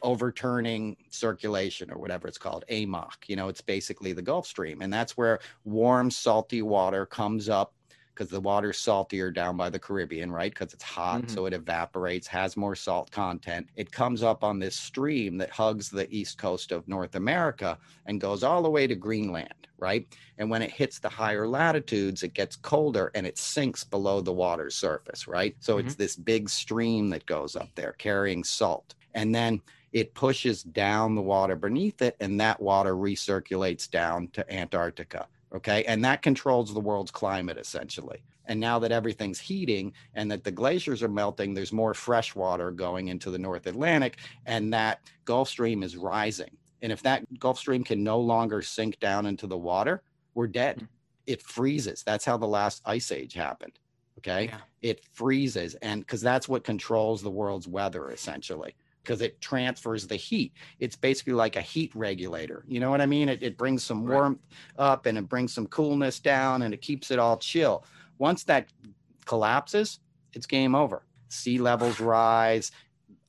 overturning 0.03 0.97
circulation 1.11 1.91
or 1.91 1.99
whatever 1.99 2.27
it's 2.27 2.39
called 2.39 2.65
AMOC 2.71 3.29
you 3.29 3.37
know 3.37 3.49
it's 3.49 3.61
basically 3.61 4.15
the 4.15 4.23
gulf 4.23 4.47
stream 4.47 4.81
and 4.81 4.91
that's 4.91 5.15
where 5.15 5.41
warm 5.65 6.11
salty 6.11 6.63
water 6.63 7.05
comes 7.05 7.51
up 7.51 7.75
because 8.21 8.31
the 8.31 8.39
water's 8.39 8.77
saltier 8.77 9.31
down 9.31 9.57
by 9.57 9.71
the 9.71 9.79
Caribbean, 9.79 10.31
right? 10.31 10.53
Because 10.53 10.75
it's 10.75 10.85
hot, 10.85 11.23
mm-hmm. 11.23 11.35
so 11.35 11.47
it 11.47 11.55
evaporates, 11.55 12.27
has 12.27 12.55
more 12.55 12.77
salt 12.77 13.11
content. 13.11 13.67
It 13.77 13.91
comes 13.91 14.23
up 14.23 14.45
on 14.45 14.59
this 14.59 14.77
stream 14.77 15.39
that 15.39 15.49
hugs 15.49 15.89
the 15.89 16.07
east 16.15 16.37
coast 16.37 16.71
of 16.71 16.87
North 16.87 17.15
America 17.15 17.79
and 18.05 18.21
goes 18.21 18.43
all 18.43 18.63
the 18.63 18.69
way 18.69 18.87
to 18.87 18.95
Greenland, 18.95 19.69
right? 19.79 20.07
And 20.37 20.51
when 20.51 20.61
it 20.61 20.71
hits 20.71 20.99
the 20.99 21.09
higher 21.09 21.49
latitudes, 21.49 22.23
it 22.23 22.35
gets 22.35 22.57
colder 22.57 23.11
and 23.15 23.27
it 23.27 23.39
sinks 23.39 23.85
below 23.85 24.21
the 24.21 24.35
water's 24.35 24.75
surface, 24.75 25.27
right? 25.27 25.57
So 25.61 25.79
mm-hmm. 25.79 25.87
it's 25.87 25.97
this 25.97 26.17
big 26.17 26.51
stream 26.51 27.09
that 27.09 27.25
goes 27.25 27.57
up 27.57 27.71
there 27.75 27.93
carrying 27.93 28.45
salt. 28.45 28.97
And 29.15 29.35
then 29.35 29.63
it 29.95 30.13
pushes 30.13 30.63
down 30.63 31.15
the 31.15 31.23
water 31.23 31.57
beneath 31.57 32.03
it, 32.03 32.17
and 32.21 32.39
that 32.39 32.61
water 32.61 32.97
recirculates 32.97 33.91
down 33.91 34.29
to 34.35 34.53
Antarctica 34.53 35.27
Okay. 35.55 35.85
And 35.85 36.05
that 36.05 36.23
controls 36.23 36.73
the 36.73 36.81
world's 36.81 37.11
climate 37.11 37.59
essentially. 37.59 38.23
And 38.47 38.59
now 38.59 38.79
that 38.81 38.93
everything's 38.93 39.39
heating 39.39 39.93
and 40.15 40.31
that 40.31 40.45
the 40.45 40.51
glaciers 40.51 41.03
are 41.03 41.09
melting, 41.09 41.55
there's 41.55 41.73
more 41.73 41.95
fresh 41.95 42.35
water 42.35 42.71
going 42.71 43.09
into 43.09 43.31
the 43.31 43.39
North 43.39 43.67
Atlantic, 43.67 44.19
and 44.47 44.73
that 44.73 45.01
Gulf 45.25 45.49
Stream 45.49 45.83
is 45.83 45.97
rising. 45.97 46.57
And 46.83 46.91
if 46.91 47.03
that 47.03 47.23
Gulf 47.39 47.59
Stream 47.59 47.85
can 47.85 48.03
no 48.03 48.19
longer 48.19 48.63
sink 48.63 48.99
down 48.99 49.27
into 49.27 49.47
the 49.47 49.57
water, 49.57 50.03
we're 50.35 50.49
dead. 50.49 50.77
Mm-hmm. 50.77 50.87
It 51.27 51.43
freezes. 51.43 52.03
That's 52.03 52.25
how 52.25 52.37
the 52.37 52.49
last 52.49 52.83
ice 52.87 53.13
age 53.13 53.35
happened. 53.35 53.79
Okay. 54.19 54.47
Yeah. 54.47 54.59
It 54.83 55.05
freezes. 55.13 55.75
And 55.77 56.01
because 56.01 56.21
that's 56.21 56.49
what 56.49 56.65
controls 56.65 57.23
the 57.23 57.31
world's 57.31 57.69
weather 57.69 58.11
essentially 58.11 58.75
because 59.03 59.23
it 59.23 59.41
transfers 59.41 60.07
the 60.07 60.17
heat. 60.17 60.53
It's 60.79 60.97
basically 60.97 61.33
like 61.33 61.57
a 61.57 61.61
heat 61.61 61.93
regulator. 61.95 62.65
You 62.69 62.81
know 62.81 62.91
what 62.91 63.01
I 63.01 63.07
mean? 63.07 63.29
It, 63.29 63.43
it 63.43 63.57
brings 63.57 63.83
some 63.83 64.07
warmth 64.07 64.41
up 64.79 65.07
and 65.07 65.17
it 65.19 65.29
brings 65.29 65.53
some 65.53 65.67
coolness 65.67 66.21
down 66.21 66.63
and 66.63 66.75
it 66.75 66.83
keeps 66.83 67.11
it 67.11 67.19
all 67.19 67.37
chill. 67.37 67.85
Once 68.19 68.45
that 68.45 68.69
collapses, 69.25 70.01
it's 70.33 70.47
game 70.47 70.75
over. 70.75 71.03
Sea 71.29 71.59
levels 71.59 72.01
rise, 72.01 72.73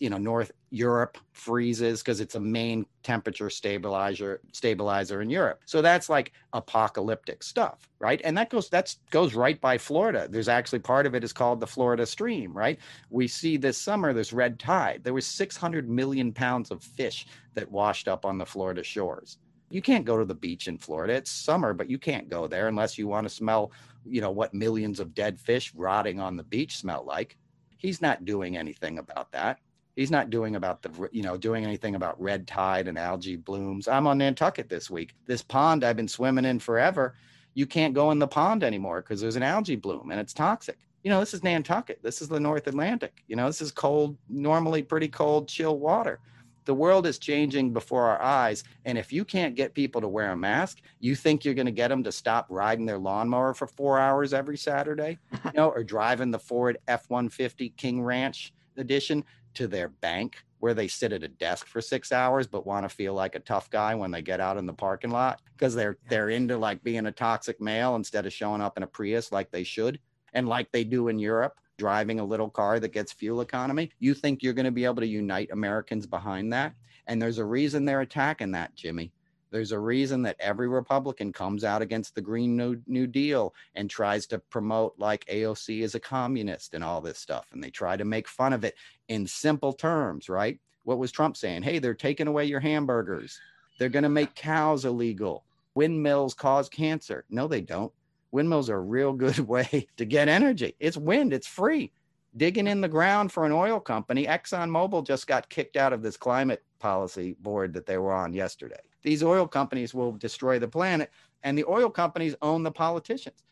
you 0.02 0.10
know 0.10 0.18
North 0.18 0.52
Europe 0.72 1.18
freezes 1.34 2.02
because 2.02 2.22
it's 2.22 2.36
a 2.36 2.40
main 2.40 2.86
temperature 3.04 3.50
stabilizer 3.50 4.40
stabilizer 4.54 5.22
in 5.22 5.30
Europe. 5.30 5.62
So 5.66 5.82
that's 5.82 6.10
like 6.10 6.32
apocalyptic 6.54 7.44
stuff, 7.44 7.90
right? 8.00 8.22
And 8.24 8.38
that 8.38 8.50
goes 8.50 8.70
that's 8.70 9.00
goes 9.12 9.36
right 9.36 9.60
by 9.60 9.78
Florida. 9.78 10.28
There's 10.30 10.48
actually 10.48 10.80
part 10.80 11.06
of 11.06 11.14
it 11.14 11.26
is 11.26 11.34
called 11.34 11.60
the 11.60 11.68
Florida 11.68 12.06
Stream, 12.06 12.54
right? 12.54 12.80
We 13.10 13.28
see 13.28 13.58
this 13.58 13.78
summer 13.78 14.14
this 14.14 14.32
red 14.32 14.60
tide. 14.60 15.04
There 15.04 15.14
was 15.14 15.28
600 15.28 15.90
million 15.90 16.32
pounds 16.32 16.72
of 16.72 16.82
fish 16.82 17.28
that 17.54 17.70
washed 17.70 18.08
up 18.08 18.26
on 18.26 18.38
the 18.38 18.46
Florida 18.46 18.82
shores. 18.82 19.40
You 19.70 19.82
can't 19.82 20.06
go 20.06 20.18
to 20.18 20.26
the 20.26 20.36
beach 20.36 20.70
in 20.70 20.78
Florida. 20.78 21.14
It's 21.14 21.32
summer, 21.32 21.74
but 21.74 21.90
you 21.90 21.98
can't 21.98 22.30
go 22.30 22.48
there 22.48 22.70
unless 22.70 22.98
you 22.98 23.08
want 23.08 23.28
to 23.28 23.34
smell, 23.34 23.74
you 24.06 24.22
know, 24.22 24.32
what 24.32 24.54
millions 24.54 25.02
of 25.02 25.14
dead 25.14 25.38
fish 25.38 25.74
rotting 25.76 26.20
on 26.20 26.38
the 26.38 26.44
beach 26.44 26.78
smell 26.78 27.04
like. 27.06 27.38
He's 27.78 28.02
not 28.02 28.26
doing 28.26 28.56
anything 28.56 29.00
about 29.00 29.32
that 29.34 29.60
he's 29.96 30.12
not 30.12 30.30
doing 30.30 30.56
about 30.56 30.82
the 30.82 31.10
you 31.12 31.24
know 31.24 31.38
doing 31.38 31.64
anything 31.66 31.96
about 31.96 32.22
red 32.22 32.48
tide 32.48 32.88
and 32.88 32.98
algae 32.98 33.36
blooms 33.36 33.88
i'm 33.88 34.08
on 34.08 34.18
nantucket 34.18 34.70
this 34.70 34.90
week 34.90 35.14
this 35.26 35.42
pond 35.42 35.84
i've 35.84 35.98
been 35.98 36.08
swimming 36.08 36.46
in 36.46 36.60
forever 36.60 37.16
you 37.54 37.66
can't 37.66 37.94
go 37.94 38.12
in 38.12 38.20
the 38.20 38.28
pond 38.28 38.64
anymore 38.64 39.02
because 39.02 39.20
there's 39.20 39.36
an 39.36 39.44
algae 39.44 39.76
bloom 39.76 40.12
and 40.12 40.20
it's 40.20 40.34
toxic 40.34 40.78
You 41.04 41.10
know, 41.10 41.20
this 41.20 41.34
is 41.34 41.44
Nantucket. 41.44 42.02
This 42.04 42.22
is 42.22 42.28
the 42.28 42.40
North 42.40 42.68
Atlantic. 42.68 43.24
You 43.28 43.36
know, 43.36 43.48
this 43.48 43.62
is 43.62 43.72
cold, 43.72 44.18
normally 44.30 44.84
pretty 44.84 45.08
cold, 45.08 45.48
chill 45.48 45.80
water. 45.80 46.20
The 46.66 46.76
world 46.76 47.08
is 47.08 47.18
changing 47.18 47.74
before 47.74 48.06
our 48.06 48.22
eyes. 48.22 48.64
And 48.86 48.98
if 48.98 49.12
you 49.12 49.26
can't 49.26 49.56
get 49.56 49.74
people 49.74 50.00
to 50.02 50.08
wear 50.08 50.32
a 50.32 50.38
mask, 50.38 50.78
you 51.00 51.16
think 51.16 51.44
you're 51.44 51.56
going 51.56 51.66
to 51.66 51.72
get 51.72 51.88
them 51.88 52.04
to 52.04 52.12
stop 52.12 52.46
riding 52.50 52.86
their 52.86 53.00
lawnmower 53.00 53.56
for 53.56 53.66
four 53.66 53.98
hours 53.98 54.32
every 54.32 54.58
Saturday, 54.58 55.18
you 55.46 55.52
know, 55.56 55.70
or 55.70 55.84
driving 55.84 56.30
the 56.30 56.38
Ford 56.40 56.78
F 56.88 57.10
150 57.10 57.70
King 57.78 58.04
Ranch 58.04 58.54
edition 58.78 59.26
to 59.56 59.68
their 59.68 59.90
bank 59.90 60.44
where 60.60 60.74
they 60.74 60.88
sit 60.88 61.12
at 61.12 61.24
a 61.24 61.28
desk 61.28 61.68
for 61.68 61.82
six 61.82 62.12
hours 62.12 62.48
but 62.48 62.68
want 62.68 62.88
to 62.88 62.96
feel 62.96 63.14
like 63.14 63.36
a 63.36 63.40
tough 63.40 63.70
guy 63.70 63.96
when 63.96 64.12
they 64.12 64.22
get 64.22 64.40
out 64.40 64.58
in 64.58 64.66
the 64.66 64.74
parking 64.74 65.12
lot 65.12 65.42
because 65.58 65.74
they're 65.74 65.98
they're 66.10 66.30
into 66.30 66.58
like 66.58 66.84
being 66.84 67.08
a 67.08 67.12
toxic 67.12 67.60
male 67.60 67.96
instead 67.96 68.26
of 68.26 68.34
showing 68.34 68.62
up 68.62 68.78
in 68.78 68.84
a 68.84 68.88
Prius 68.88 69.32
like 69.32 69.50
they 69.52 69.64
should 69.64 70.00
and 70.34 70.48
like 70.48 70.72
they 70.72 70.84
do 70.84 71.08
in 71.08 71.20
Europe 71.20 71.56
driving 71.78 72.20
a 72.20 72.24
little 72.24 72.50
car 72.50 72.80
that 72.80 72.94
gets 72.94 73.12
fuel 73.12 73.42
economy. 73.42 73.90
You 74.00 74.14
think 74.14 74.44
you're 74.44 74.54
going 74.54 74.66
to 74.66 74.72
be 74.72 74.86
able 74.86 75.02
to 75.02 75.08
unite 75.08 75.50
Americans 75.52 76.06
behind 76.06 76.54
that? 76.54 76.74
And 77.08 77.20
there's 77.20 77.40
a 77.40 77.46
reason 77.46 77.86
they're 77.86 78.02
attacking 78.02 78.52
that 78.52 78.76
Jimmy 78.76 79.12
there's 79.52 79.74
a 79.74 79.80
reason 79.80 80.22
that 80.24 80.38
every 80.40 80.70
Republican 80.70 81.34
comes 81.34 81.66
out 81.66 81.82
against 81.82 82.16
the 82.16 82.22
Green 82.22 82.56
New, 82.56 82.82
New 82.88 83.06
Deal 83.06 83.54
and 83.76 83.90
tries 83.90 84.26
to 84.28 84.40
promote 84.40 84.96
like 84.98 85.26
AOC 85.26 85.82
is 85.82 85.94
a 85.94 86.00
communist 86.00 86.74
and 86.74 86.84
all 86.84 87.02
this 87.02 87.20
stuff. 87.20 87.48
And 87.52 87.62
they 87.62 87.70
try 87.70 87.98
to 87.98 88.06
make 88.06 88.30
fun 88.30 88.54
of 88.54 88.64
it 88.64 88.76
in 89.10 89.28
simple 89.28 89.74
terms, 89.74 90.30
right? 90.30 90.58
What 90.84 91.00
was 91.00 91.12
Trump 91.12 91.36
saying? 91.36 91.64
Hey, 91.64 91.80
they're 91.80 91.94
taking 91.94 92.28
away 92.28 92.46
your 92.46 92.62
hamburgers. 92.62 93.40
They're 93.78 93.90
going 93.90 94.04
to 94.04 94.10
make 94.10 94.36
cows 94.36 94.86
illegal. 94.86 95.44
Windmills 95.76 96.34
cause 96.34 96.70
cancer. 96.70 97.26
No, 97.30 97.48
they 97.48 97.62
don't. 97.62 97.92
Windmills 98.32 98.70
are 98.70 98.78
a 98.78 98.82
real 98.82 99.12
good 99.12 99.40
way 99.48 99.88
to 99.98 100.06
get 100.06 100.30
energy. 100.30 100.76
It's 100.80 100.98
wind, 100.98 101.34
it's 101.34 101.48
free. 101.48 101.92
Digging 102.38 102.68
in 102.68 102.80
the 102.80 102.88
ground 102.88 103.34
for 103.34 103.46
an 103.46 103.52
oil 103.52 103.82
company, 103.82 104.26
ExxonMobil 104.26 105.06
just 105.06 105.28
got 105.28 105.50
kicked 105.50 105.76
out 105.76 105.92
of 105.92 106.02
this 106.02 106.16
climate 106.16 106.64
policy 106.80 107.36
board 107.42 107.74
that 107.74 107.86
they 107.86 107.98
were 107.98 108.14
on 108.14 108.32
yesterday 108.32 108.80
these 109.02 109.24
oil 109.24 109.48
companies 109.48 109.94
will 109.94 110.14
destroy 110.14 110.60
the 110.60 110.68
planet, 110.68 111.12
and 111.44 111.58
the 111.58 111.66
oil 111.66 111.90
companies 111.90 112.36
own 112.42 112.64
the 112.64 112.72
politicians. 112.72 113.44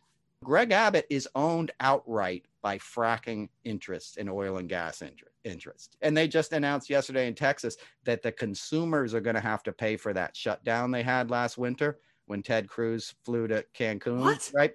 Greg 0.43 0.71
Abbott 0.71 1.05
is 1.09 1.27
owned 1.35 1.71
outright 1.79 2.45
by 2.61 2.77
fracking 2.77 3.49
interests 3.65 4.17
and 4.17 4.29
oil 4.29 4.57
and 4.57 4.69
gas 4.69 5.03
interests. 5.43 5.97
And 6.01 6.15
they 6.15 6.27
just 6.27 6.53
announced 6.53 6.89
yesterday 6.89 7.27
in 7.27 7.35
Texas 7.35 7.77
that 8.05 8.21
the 8.21 8.31
consumers 8.31 9.13
are 9.13 9.21
going 9.21 9.35
to 9.35 9.41
have 9.41 9.63
to 9.63 9.71
pay 9.71 9.97
for 9.97 10.13
that 10.13 10.35
shutdown 10.35 10.91
they 10.91 11.03
had 11.03 11.29
last 11.29 11.57
winter 11.57 11.99
when 12.27 12.41
Ted 12.41 12.69
Cruz 12.69 13.15
flew 13.25 13.47
to 13.47 13.65
Cancun. 13.77 14.19
What? 14.19 14.51
Right? 14.53 14.73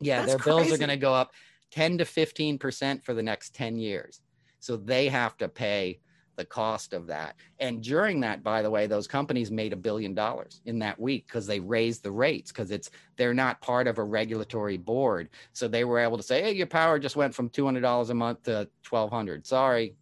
Yeah, 0.00 0.22
That's 0.22 0.44
their 0.44 0.44
bills 0.44 0.72
are 0.72 0.78
going 0.78 0.88
to 0.88 0.96
go 0.96 1.14
up 1.14 1.32
10 1.70 1.98
to 1.98 2.04
15% 2.04 3.02
for 3.04 3.14
the 3.14 3.22
next 3.22 3.54
10 3.54 3.76
years. 3.76 4.20
So 4.58 4.76
they 4.76 5.08
have 5.08 5.36
to 5.38 5.48
pay 5.48 6.00
the 6.36 6.44
cost 6.44 6.92
of 6.92 7.06
that. 7.08 7.36
And 7.60 7.82
during 7.82 8.20
that, 8.20 8.42
by 8.42 8.62
the 8.62 8.70
way, 8.70 8.86
those 8.86 9.06
companies 9.06 9.50
made 9.50 9.72
a 9.72 9.76
billion 9.76 10.14
dollars 10.14 10.60
in 10.64 10.78
that 10.80 10.98
week 10.98 11.26
because 11.26 11.46
they 11.46 11.60
raised 11.60 12.02
the 12.02 12.10
rates 12.10 12.50
because 12.50 12.70
it's 12.70 12.90
they're 13.16 13.34
not 13.34 13.60
part 13.60 13.86
of 13.86 13.98
a 13.98 14.04
regulatory 14.04 14.76
board. 14.78 15.28
So 15.52 15.68
they 15.68 15.84
were 15.84 15.98
able 15.98 16.16
to 16.16 16.22
say, 16.22 16.42
hey, 16.42 16.52
your 16.52 16.66
power 16.66 16.98
just 16.98 17.16
went 17.16 17.34
from 17.34 17.48
two 17.48 17.64
hundred 17.64 17.82
dollars 17.82 18.10
a 18.10 18.14
month 18.14 18.44
to 18.44 18.68
twelve 18.82 19.10
hundred. 19.10 19.46
Sorry. 19.46 19.94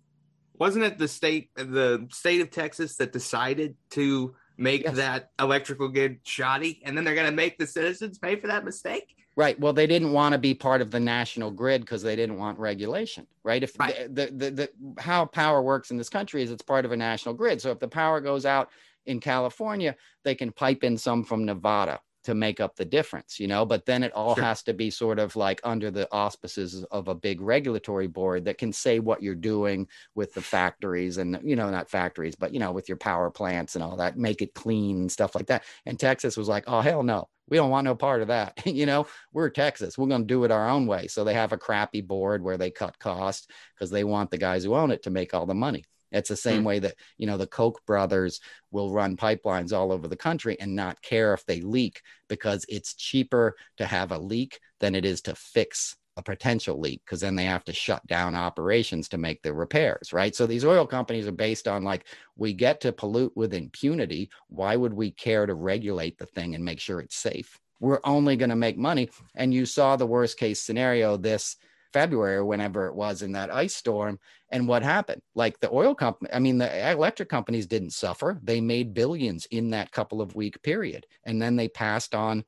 Wasn't 0.59 0.85
it 0.85 0.99
the 0.99 1.09
state 1.09 1.51
the 1.55 2.07
state 2.13 2.41
of 2.41 2.51
Texas 2.51 2.97
that 2.97 3.13
decided 3.13 3.77
to 3.91 4.35
make 4.59 4.83
Yes. 4.85 4.97
that 4.97 5.31
electrical 5.41 5.89
grid 5.89 6.21
shoddy 6.23 6.83
and 6.85 6.97
then 6.97 7.05
they're 7.05 7.15
going 7.15 7.31
to 7.31 7.35
make 7.35 7.57
the 7.59 7.67
citizens 7.67 8.19
pay 8.19 8.37
for 8.37 8.49
that 8.49 8.65
mistake? 8.65 9.17
Right. 9.41 9.59
Well, 9.59 9.73
they 9.73 9.87
didn't 9.87 10.13
want 10.13 10.35
to 10.35 10.39
be 10.39 10.53
part 10.53 10.83
of 10.83 10.91
the 10.91 11.01
national 11.01 11.51
grid 11.51 11.81
because 11.81 12.03
they 12.03 12.15
didn't 12.15 12.37
want 12.37 12.59
regulation. 12.59 13.27
Right. 13.43 13.63
If 13.63 13.75
Right. 13.79 14.15
The, 14.15 14.27
the, 14.27 14.51
the, 14.51 14.51
the 14.51 15.01
how 15.01 15.25
power 15.25 15.63
works 15.63 15.91
in 15.91 15.97
this 15.97 16.11
country 16.11 16.43
is 16.43 16.51
it's 16.51 16.61
part 16.61 16.85
of 16.85 16.93
a 16.93 16.97
national 16.97 17.35
grid. 17.35 17.59
So 17.63 17.71
if 17.71 17.79
the 17.79 17.89
power 17.89 18.21
goes 18.21 18.45
out 18.45 18.69
in 19.07 19.19
California, 19.19 19.97
they 20.25 20.35
can 20.35 20.53
pipe 20.53 20.85
in 20.85 20.99
some 20.99 21.25
from 21.25 21.47
Nevada 21.47 22.01
to 22.25 22.35
make 22.35 22.61
up 22.61 22.77
the 22.77 22.85
difference, 22.85 23.41
you 23.41 23.47
know, 23.47 23.65
but 23.65 23.87
then 23.87 24.03
it 24.03 24.13
all 24.13 24.35
Sure. 24.35 24.45
has 24.45 24.63
to 24.65 24.75
be 24.75 24.91
sort 24.91 25.19
of 25.19 25.37
like 25.37 25.61
under 25.65 25.91
the 25.91 26.09
auspices 26.13 26.85
of 26.91 27.09
a 27.09 27.15
big 27.15 27.41
regulatory 27.41 28.07
board 28.07 28.45
that 28.45 28.59
can 28.59 28.73
say 28.73 28.99
what 28.99 29.23
you're 29.23 29.35
doing 29.35 29.89
with 30.15 30.33
the 30.35 30.43
factories 30.43 31.17
and, 31.19 31.39
you 31.43 31.57
know, 31.57 31.71
not 31.71 31.89
factories, 31.91 32.37
but, 32.37 32.53
you 32.53 32.61
know, 32.61 32.73
with 32.73 32.89
your 32.89 32.99
power 32.99 33.31
plants 33.31 33.75
and 33.75 33.83
all 33.85 33.97
that, 33.97 34.17
make 34.19 34.43
it 34.43 34.55
clean 34.55 35.01
and 35.01 35.13
stuff 35.13 35.35
like 35.35 35.47
that. 35.47 35.65
And 35.87 35.99
Texas 35.99 36.37
was 36.37 36.49
like, 36.49 36.65
oh, 36.67 36.81
hell 36.81 37.03
no, 37.03 37.29
we 37.49 37.57
don't 37.57 37.71
want 37.71 37.85
no 37.85 37.95
part 37.95 38.23
of 38.23 38.29
that. 38.29 38.61
you 38.67 38.87
know, 38.87 39.07
we're 39.33 39.51
Texas. 39.51 39.97
We're 39.97 40.07
going 40.09 40.23
to 40.23 40.27
do 40.27 40.45
it 40.45 40.51
our 40.51 40.69
own 40.69 40.87
way. 40.87 41.07
So 41.09 41.25
they 41.25 41.35
have 41.35 41.53
a 41.53 41.59
crappy 41.59 42.01
board 42.01 42.43
where 42.43 42.59
they 42.59 42.71
cut 42.71 42.99
costs 42.99 43.47
because 43.75 43.91
they 43.91 44.05
want 44.05 44.31
the 44.31 44.39
guys 44.39 44.65
who 44.65 44.75
own 44.75 44.91
it 44.91 45.03
to 45.05 45.11
make 45.11 45.35
all 45.35 45.47
the 45.47 45.55
money. 45.55 45.85
It's 46.13 46.29
the 46.29 46.37
same 46.37 46.61
Hmm. 46.61 46.67
way 46.67 46.79
that, 46.81 46.95
you 47.19 47.27
know, 47.27 47.37
the 47.37 47.47
Koch 47.47 47.81
brothers 47.87 48.41
will 48.71 48.93
run 48.93 49.17
pipelines 49.17 49.73
all 49.73 49.93
over 49.93 50.09
the 50.09 50.17
country 50.17 50.59
and 50.61 50.75
not 50.75 51.03
care 51.03 51.35
if 51.35 51.45
they 51.47 51.61
leak 51.61 52.03
because 52.29 52.65
it's 52.69 52.95
cheaper 52.95 53.57
to 53.77 53.87
have 53.87 54.13
a 54.13 54.19
leak 54.19 54.61
than 54.81 54.95
it 54.95 55.05
is 55.05 55.21
to 55.23 55.35
fix 55.35 55.97
a 56.17 56.23
potential 56.23 56.79
leak 56.79 57.01
because 57.05 57.21
then 57.21 57.37
they 57.37 57.45
have 57.45 57.65
to 57.65 57.73
shut 57.73 58.05
down 58.07 58.35
operations 58.35 59.09
to 59.09 59.19
make 59.19 59.43
the 59.43 59.55
repairs, 59.55 60.13
right? 60.13 60.35
So 60.35 60.47
these 60.47 60.65
oil 60.65 60.87
companies 60.87 61.27
are 61.27 61.33
based 61.33 61.69
on 61.69 61.85
like, 61.85 62.07
we 62.37 62.53
get 62.53 62.81
to 62.83 62.93
pollute 62.93 63.33
with 63.37 63.55
impunity. 63.55 64.31
Why 64.49 64.77
would 64.77 64.93
we 64.93 65.13
care 65.13 65.47
to 65.47 65.55
regulate 65.55 66.19
the 66.19 66.27
thing 66.27 66.55
and 66.55 66.65
make 66.65 66.81
sure 66.81 67.01
it's 67.01 67.17
safe? 67.17 67.59
We're 67.79 68.01
only 68.05 68.37
going 68.37 68.51
to 68.51 68.57
make 68.57 68.77
money. 68.77 69.09
And 69.35 69.55
you 69.55 69.65
saw 69.65 69.97
the 69.97 70.07
worst 70.07 70.37
case 70.39 70.61
scenario 70.61 71.17
this 71.17 71.57
February 71.93 72.37
or 72.37 72.45
whenever 72.45 72.87
it 72.87 72.95
was 72.95 73.23
in 73.23 73.33
that 73.33 73.53
ice 73.53 73.75
storm. 73.75 74.19
And 74.51 74.67
what 74.69 74.83
happened? 74.83 75.23
Like 75.35 75.61
the 75.61 75.71
oil 75.71 75.95
company, 75.95 76.31
I 76.33 76.39
mean, 76.39 76.59
the 76.59 76.91
electric 76.91 77.29
companies 77.29 77.67
didn't 77.67 77.91
suffer. 77.91 78.39
They 78.43 78.61
made 78.61 78.95
billions 78.95 79.47
in 79.47 79.71
that 79.71 79.93
couple 79.93 80.21
of 80.21 80.35
week 80.35 80.63
period. 80.63 81.07
And 81.25 81.41
then 81.41 81.57
they 81.57 81.69
passed 81.69 82.15
on 82.15 82.45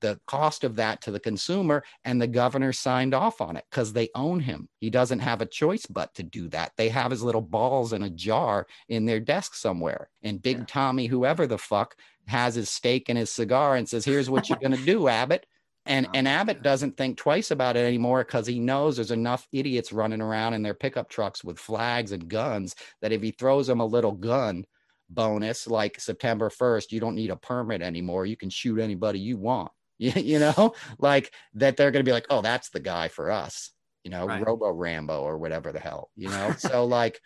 the 0.00 0.20
cost 0.26 0.64
of 0.64 0.76
that 0.76 1.00
to 1.00 1.10
the 1.10 1.18
consumer 1.20 1.82
and 2.04 2.20
the 2.20 2.26
governor 2.26 2.74
signed 2.74 3.14
off 3.14 3.40
on 3.40 3.56
it 3.56 3.64
because 3.70 3.94
they 3.94 4.10
own 4.14 4.38
him 4.38 4.68
he 4.78 4.90
doesn't 4.90 5.20
have 5.20 5.40
a 5.40 5.46
choice 5.46 5.86
but 5.86 6.12
to 6.14 6.22
do 6.22 6.46
that 6.48 6.72
they 6.76 6.90
have 6.90 7.10
his 7.10 7.22
little 7.22 7.40
balls 7.40 7.94
in 7.94 8.02
a 8.02 8.10
jar 8.10 8.66
in 8.90 9.06
their 9.06 9.18
desk 9.18 9.54
somewhere 9.54 10.10
and 10.22 10.42
big 10.42 10.58
Yeah. 10.58 10.64
tommy 10.66 11.06
whoever 11.06 11.46
the 11.46 11.56
fuck 11.56 11.96
has 12.26 12.54
his 12.54 12.68
steak 12.68 13.08
and 13.08 13.16
his 13.16 13.30
cigar 13.30 13.76
and 13.76 13.88
says 13.88 14.04
here's 14.04 14.28
what 14.28 14.50
you're 14.50 14.58
going 14.58 14.76
to 14.76 14.84
do 14.84 15.08
abbott 15.08 15.46
and 15.86 16.08
and 16.14 16.26
abbott 16.26 16.62
doesn't 16.62 16.96
think 16.96 17.16
twice 17.16 17.50
about 17.50 17.76
it 17.76 17.84
anymore 17.86 18.24
because 18.24 18.46
he 18.46 18.58
knows 18.58 18.96
there's 18.96 19.10
enough 19.10 19.46
idiots 19.52 19.92
running 19.92 20.20
around 20.20 20.54
in 20.54 20.62
their 20.62 20.74
pickup 20.74 21.08
trucks 21.08 21.44
with 21.44 21.58
flags 21.58 22.12
and 22.12 22.28
guns 22.28 22.74
that 23.02 23.12
if 23.12 23.22
he 23.22 23.30
throws 23.30 23.66
them 23.66 23.80
a 23.80 23.86
little 23.86 24.12
gun 24.12 24.64
bonus 25.10 25.66
like 25.66 26.00
september 26.00 26.48
1st 26.48 26.90
you 26.90 27.00
don't 27.00 27.14
need 27.14 27.30
a 27.30 27.36
permit 27.36 27.82
anymore. 27.82 28.26
You 28.26 28.36
can 28.36 28.50
shoot 28.50 28.80
anybody 28.80 29.18
you 29.18 29.36
want. 29.36 29.72
You, 29.98 30.40
know? 30.40 30.74
Like 30.98 31.32
that 31.54 31.76
they're 31.76 31.92
going 31.92 32.04
to 32.04 32.08
be 32.08 32.12
like 32.12 32.26
oh 32.30 32.42
that's 32.42 32.70
the 32.70 32.80
guy 32.80 33.08
for 33.08 33.30
us 33.30 33.70
you 34.02 34.10
know 34.10 34.26
Right. 34.26 34.44
robo 34.44 34.70
rambo 34.70 35.22
or 35.22 35.38
whatever 35.38 35.72
the 35.72 35.80
hell 35.80 36.10
you 36.16 36.28
know? 36.28 36.52
So 36.58 36.84
like 36.84 37.20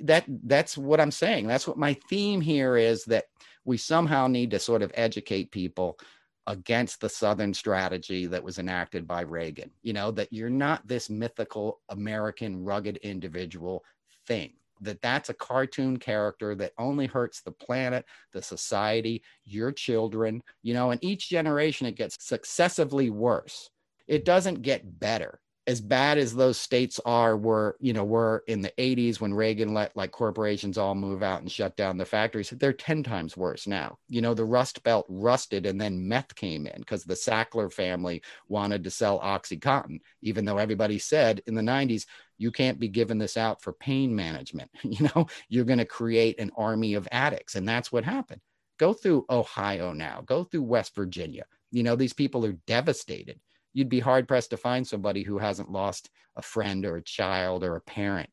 that 0.00 0.24
that's 0.44 0.76
what 0.76 1.00
i'm 1.00 1.10
saying. 1.10 1.46
That's 1.46 1.68
what 1.68 1.78
my 1.78 1.94
theme 2.08 2.40
here 2.40 2.76
is 2.76 3.04
that 3.04 3.24
we 3.64 3.76
somehow 3.76 4.26
need 4.26 4.50
to 4.50 4.58
sort 4.58 4.82
of 4.82 4.90
educate 4.94 5.52
people 5.52 5.98
against 6.46 7.00
the 7.00 7.08
southern 7.08 7.52
strategy 7.52 8.26
that 8.26 8.42
was 8.42 8.58
enacted 8.58 9.06
by 9.06 9.20
reagan 9.20 9.70
you 9.82 9.92
know 9.92 10.10
that 10.10 10.32
you're 10.32 10.50
not 10.50 10.86
this 10.86 11.10
mythical 11.10 11.80
american 11.90 12.64
rugged 12.64 12.96
individual 12.98 13.84
thing 14.26 14.52
that 14.80 15.02
that's 15.02 15.28
a 15.28 15.34
cartoon 15.34 15.98
character 15.98 16.54
that 16.54 16.72
only 16.78 17.06
hurts 17.06 17.42
the 17.42 17.52
planet 17.52 18.04
the 18.32 18.42
society 18.42 19.22
your 19.44 19.70
children 19.70 20.42
you 20.62 20.74
know 20.74 20.90
and 20.90 21.02
each 21.04 21.28
generation 21.28 21.86
it 21.86 21.96
gets 21.96 22.16
successively 22.24 23.10
worse. 23.10 23.70
It 24.08 24.24
doesn't 24.24 24.62
get 24.62 24.98
better 24.98 25.40
as 25.70 25.80
bad 25.80 26.18
as 26.18 26.34
those 26.34 26.58
states 26.58 26.98
are 27.04 27.36
were 27.36 27.76
you 27.78 27.92
know 27.92 28.02
were 28.02 28.42
in 28.48 28.60
the 28.60 28.72
80s 28.76 29.20
when 29.20 29.32
reagan 29.32 29.72
let 29.72 29.96
like 29.96 30.10
corporations 30.10 30.76
all 30.76 30.96
move 30.96 31.22
out 31.22 31.42
and 31.42 31.50
shut 31.50 31.76
down 31.76 31.96
the 31.96 32.04
factories 32.04 32.50
they're 32.50 32.72
10 32.72 33.04
times 33.04 33.36
worse 33.36 33.68
now. 33.68 33.96
You 34.08 34.20
know 34.20 34.34
the 34.34 34.44
rust 34.44 34.82
belt 34.82 35.06
rusted 35.08 35.66
and 35.66 35.80
then 35.80 36.08
meth 36.08 36.34
came 36.34 36.66
in 36.66 36.80
because 36.80 37.04
the 37.04 37.14
sackler 37.14 37.72
family 37.72 38.20
wanted 38.48 38.82
to 38.82 38.90
sell 38.90 39.20
oxycontin 39.20 40.00
even 40.22 40.44
though 40.44 40.58
everybody 40.58 40.98
said 40.98 41.40
in 41.46 41.54
the 41.54 41.62
90s 41.62 42.04
you 42.36 42.50
can't 42.50 42.80
be 42.80 42.88
giving 42.88 43.18
this 43.18 43.36
out 43.36 43.62
for 43.62 43.72
pain 43.72 44.14
management. 44.14 44.70
You 44.82 45.08
know 45.14 45.28
you're 45.48 45.64
going 45.64 45.78
to 45.78 45.84
create 45.84 46.40
an 46.40 46.50
army 46.56 46.94
of 46.94 47.06
addicts 47.12 47.54
and 47.54 47.68
that's 47.68 47.92
what 47.92 48.02
happened. 48.02 48.40
Go 48.76 48.92
through 48.92 49.24
ohio 49.30 49.92
now. 49.92 50.22
Go 50.26 50.42
through 50.42 50.62
west 50.62 50.96
virginia. 50.96 51.44
You 51.70 51.84
know 51.84 51.94
these 51.94 52.12
people 52.12 52.44
are 52.44 52.58
devastated 52.66 53.38
you'd 53.72 53.88
be 53.88 54.00
hard 54.00 54.28
pressed 54.28 54.50
to 54.50 54.56
find 54.56 54.86
somebody 54.86 55.22
who 55.22 55.38
hasn't 55.38 55.70
lost 55.70 56.10
a 56.36 56.42
friend 56.42 56.84
or 56.84 56.96
a 56.96 57.02
child 57.02 57.64
or 57.64 57.76
a 57.76 57.80
parent 57.80 58.30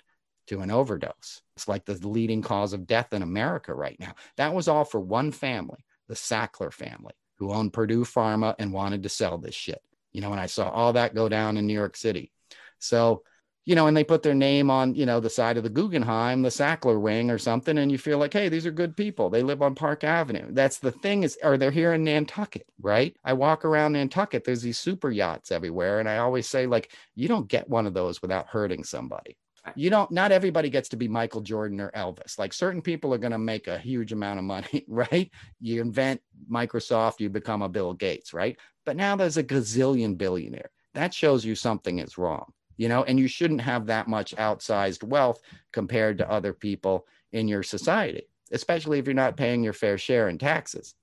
to 0.47 0.62
an 0.62 0.71
overdose. 0.71 1.41
It's 1.56 1.67
like 1.67 1.86
the 1.86 1.95
leading 2.08 2.41
cause 2.41 2.73
of 2.73 2.88
death 2.88 3.13
in 3.13 3.21
America 3.21 3.73
right 3.73 4.00
now. 4.00 4.13
That 4.38 4.54
was 4.54 4.67
all 4.67 4.86
for 4.86 5.00
one 5.00 5.32
family, 5.32 5.86
the 6.08 6.15
Sackler 6.15 6.71
family, 6.71 7.13
who 7.36 7.52
owned 7.52 7.73
Purdue 7.73 8.04
Pharma 8.04 8.56
and 8.58 8.73
wanted 8.73 9.04
to 9.04 9.10
sell 9.10 9.38
this 9.38 9.56
shit. 9.56 9.82
You 10.13 10.21
know, 10.21 10.32
and 10.32 10.39
I 10.39 10.45
saw 10.45 10.69
all 10.69 10.93
that 10.93 11.15
go 11.15 11.30
down 11.30 11.58
in 11.58 11.67
New 11.67 11.73
York 11.73 11.97
City. 11.97 12.32
So, 12.80 13.23
you 13.67 13.75
know, 13.75 13.86
and 13.86 13.97
they 13.97 14.03
put 14.06 14.23
their 14.23 14.34
name 14.34 14.71
on, 14.71 14.95
you 14.95 15.06
know, 15.06 15.19
the 15.19 15.30
side 15.30 15.58
of 15.58 15.63
the 15.63 15.69
Guggenheim, 15.69 16.41
the 16.41 16.47
Sackler 16.47 17.01
wing 17.01 17.30
or 17.30 17.38
something, 17.38 17.77
and 17.77 17.91
you 17.91 17.97
feel 17.97 18.17
like, 18.17 18.32
hey, 18.32 18.47
these 18.47 18.65
are 18.65 18.71
good 18.71 18.95
people. 18.95 19.30
They 19.30 19.43
live 19.43 19.62
on 19.62 19.75
Park 19.75 20.06
Avenue. 20.06 20.47
That's 20.51 20.80
the 20.80 20.93
thing 20.93 21.23
is, 21.23 21.38
or 21.43 21.58
they're 21.58 21.69
here 21.69 21.91
in 21.91 22.06
Nantucket, 22.06 22.65
right? 22.82 23.13
I 23.25 23.34
walk 23.34 23.65
around 23.65 23.91
Nantucket, 23.91 24.45
there's 24.45 24.62
these 24.62 24.80
super 24.80 25.12
yachts 25.12 25.51
everywhere. 25.51 25.99
And 25.99 26.08
I 26.08 26.19
always 26.19 26.47
say, 26.47 26.65
like, 26.65 26.93
you 27.13 27.27
don't 27.27 27.49
get 27.49 27.69
one 27.69 27.86
of 27.86 27.93
those 27.93 28.21
without 28.21 28.47
hurting 28.47 28.86
somebody 28.86 29.36
you 29.75 29.89
don't 29.89 30.10
not 30.12 30.32
everybody 30.32 30.69
gets 30.69 30.88
to 30.88 30.95
be 30.95 31.10
michael 31.10 31.41
jordan 31.41 31.82
or 31.82 31.91
elvis 31.91 32.39
like 32.39 32.53
certain 32.53 32.82
people 32.82 33.13
are 33.13 33.17
going 33.17 33.34
to 33.34 33.38
make 33.38 33.67
a 33.67 33.77
huge 33.77 34.13
amount 34.13 34.39
of 34.39 34.45
money 34.45 34.86
right 34.88 35.30
you 35.60 35.82
invent 35.82 36.21
microsoft 36.49 37.19
you 37.19 37.30
become 37.30 37.62
a 37.62 37.67
bill 37.67 37.93
gates 37.93 38.34
right 38.34 38.58
but 38.86 38.95
now 38.95 39.13
there's 39.13 39.36
a 39.36 39.43
gazillion 39.43 40.17
billionaire 40.17 40.69
that 40.93 41.13
shows 41.13 41.43
you 41.43 41.53
something 41.53 41.99
is 41.99 42.17
wrong 42.17 42.45
you 42.78 42.88
know 42.88 43.04
and 43.04 43.20
you 43.20 43.28
shouldn't 43.28 43.62
have 43.62 43.86
that 43.86 44.08
much 44.08 44.36
outsized 44.36 45.04
wealth 45.04 45.42
compared 45.74 46.18
to 46.18 46.32
other 46.32 46.54
people 46.54 47.06
in 47.32 47.48
your 47.48 47.63
society 47.63 48.28
especially 48.52 49.00
if 49.00 49.06
you're 49.06 49.13
not 49.13 49.38
paying 49.38 49.63
your 49.63 49.74
fair 49.74 49.98
share 49.98 50.30
in 50.30 50.38
taxes 50.38 50.96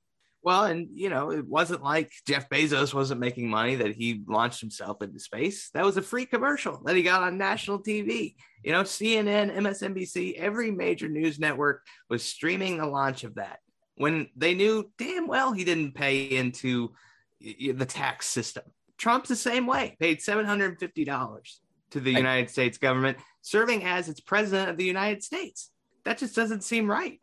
well, 0.45 0.65
and 0.65 0.89
you 0.93 1.09
know, 1.09 1.31
it 1.31 1.49
wasn't 1.49 1.83
like 1.83 2.13
Jeff 2.27 2.51
Bezos 2.51 2.93
wasn't 2.93 3.19
making 3.19 3.49
money 3.49 3.77
that 3.77 3.95
he 3.95 4.23
launched 4.27 4.61
himself 4.61 5.01
into 5.01 5.19
space. 5.19 5.71
That 5.71 5.87
was 5.87 5.97
a 5.97 6.03
free 6.03 6.27
commercial 6.27 6.83
that 6.85 6.95
he 6.95 7.03
got 7.03 7.23
on 7.23 7.39
national 7.39 7.83
TV. 7.83 8.35
You 8.63 8.73
know, 8.73 8.83
CNN, 8.83 9.57
MSNBC, 9.57 10.35
every 10.35 10.71
major 10.71 11.09
news 11.09 11.39
network 11.39 11.83
was 12.11 12.23
streaming 12.23 12.77
the 12.77 12.87
launch 12.87 13.25
of 13.25 13.37
that 13.37 13.61
when 13.97 14.29
they 14.37 14.55
knew 14.55 14.91
damn 14.99 15.27
well 15.27 15.53
he 15.53 15.65
didn't 15.65 15.95
pay 15.95 16.25
into 16.25 16.93
the 17.41 17.87
tax 17.87 18.27
system. 18.27 18.65
Trump's 18.99 19.31
the 19.31 19.37
same 19.37 19.67
way, 19.67 19.97
paid 19.99 20.19
$750 20.19 21.59
to 21.95 22.01
the 22.01 22.13
United 22.13 22.51
States 22.51 22.77
government, 22.77 23.17
serving 23.41 23.85
as 23.85 24.09
its 24.09 24.19
president 24.19 24.69
of 24.69 24.77
the 24.77 24.85
United 24.85 25.23
States. 25.23 25.71
That 26.05 26.19
just 26.19 26.35
doesn't 26.35 26.65
seem 26.65 26.91
right. 26.91 27.21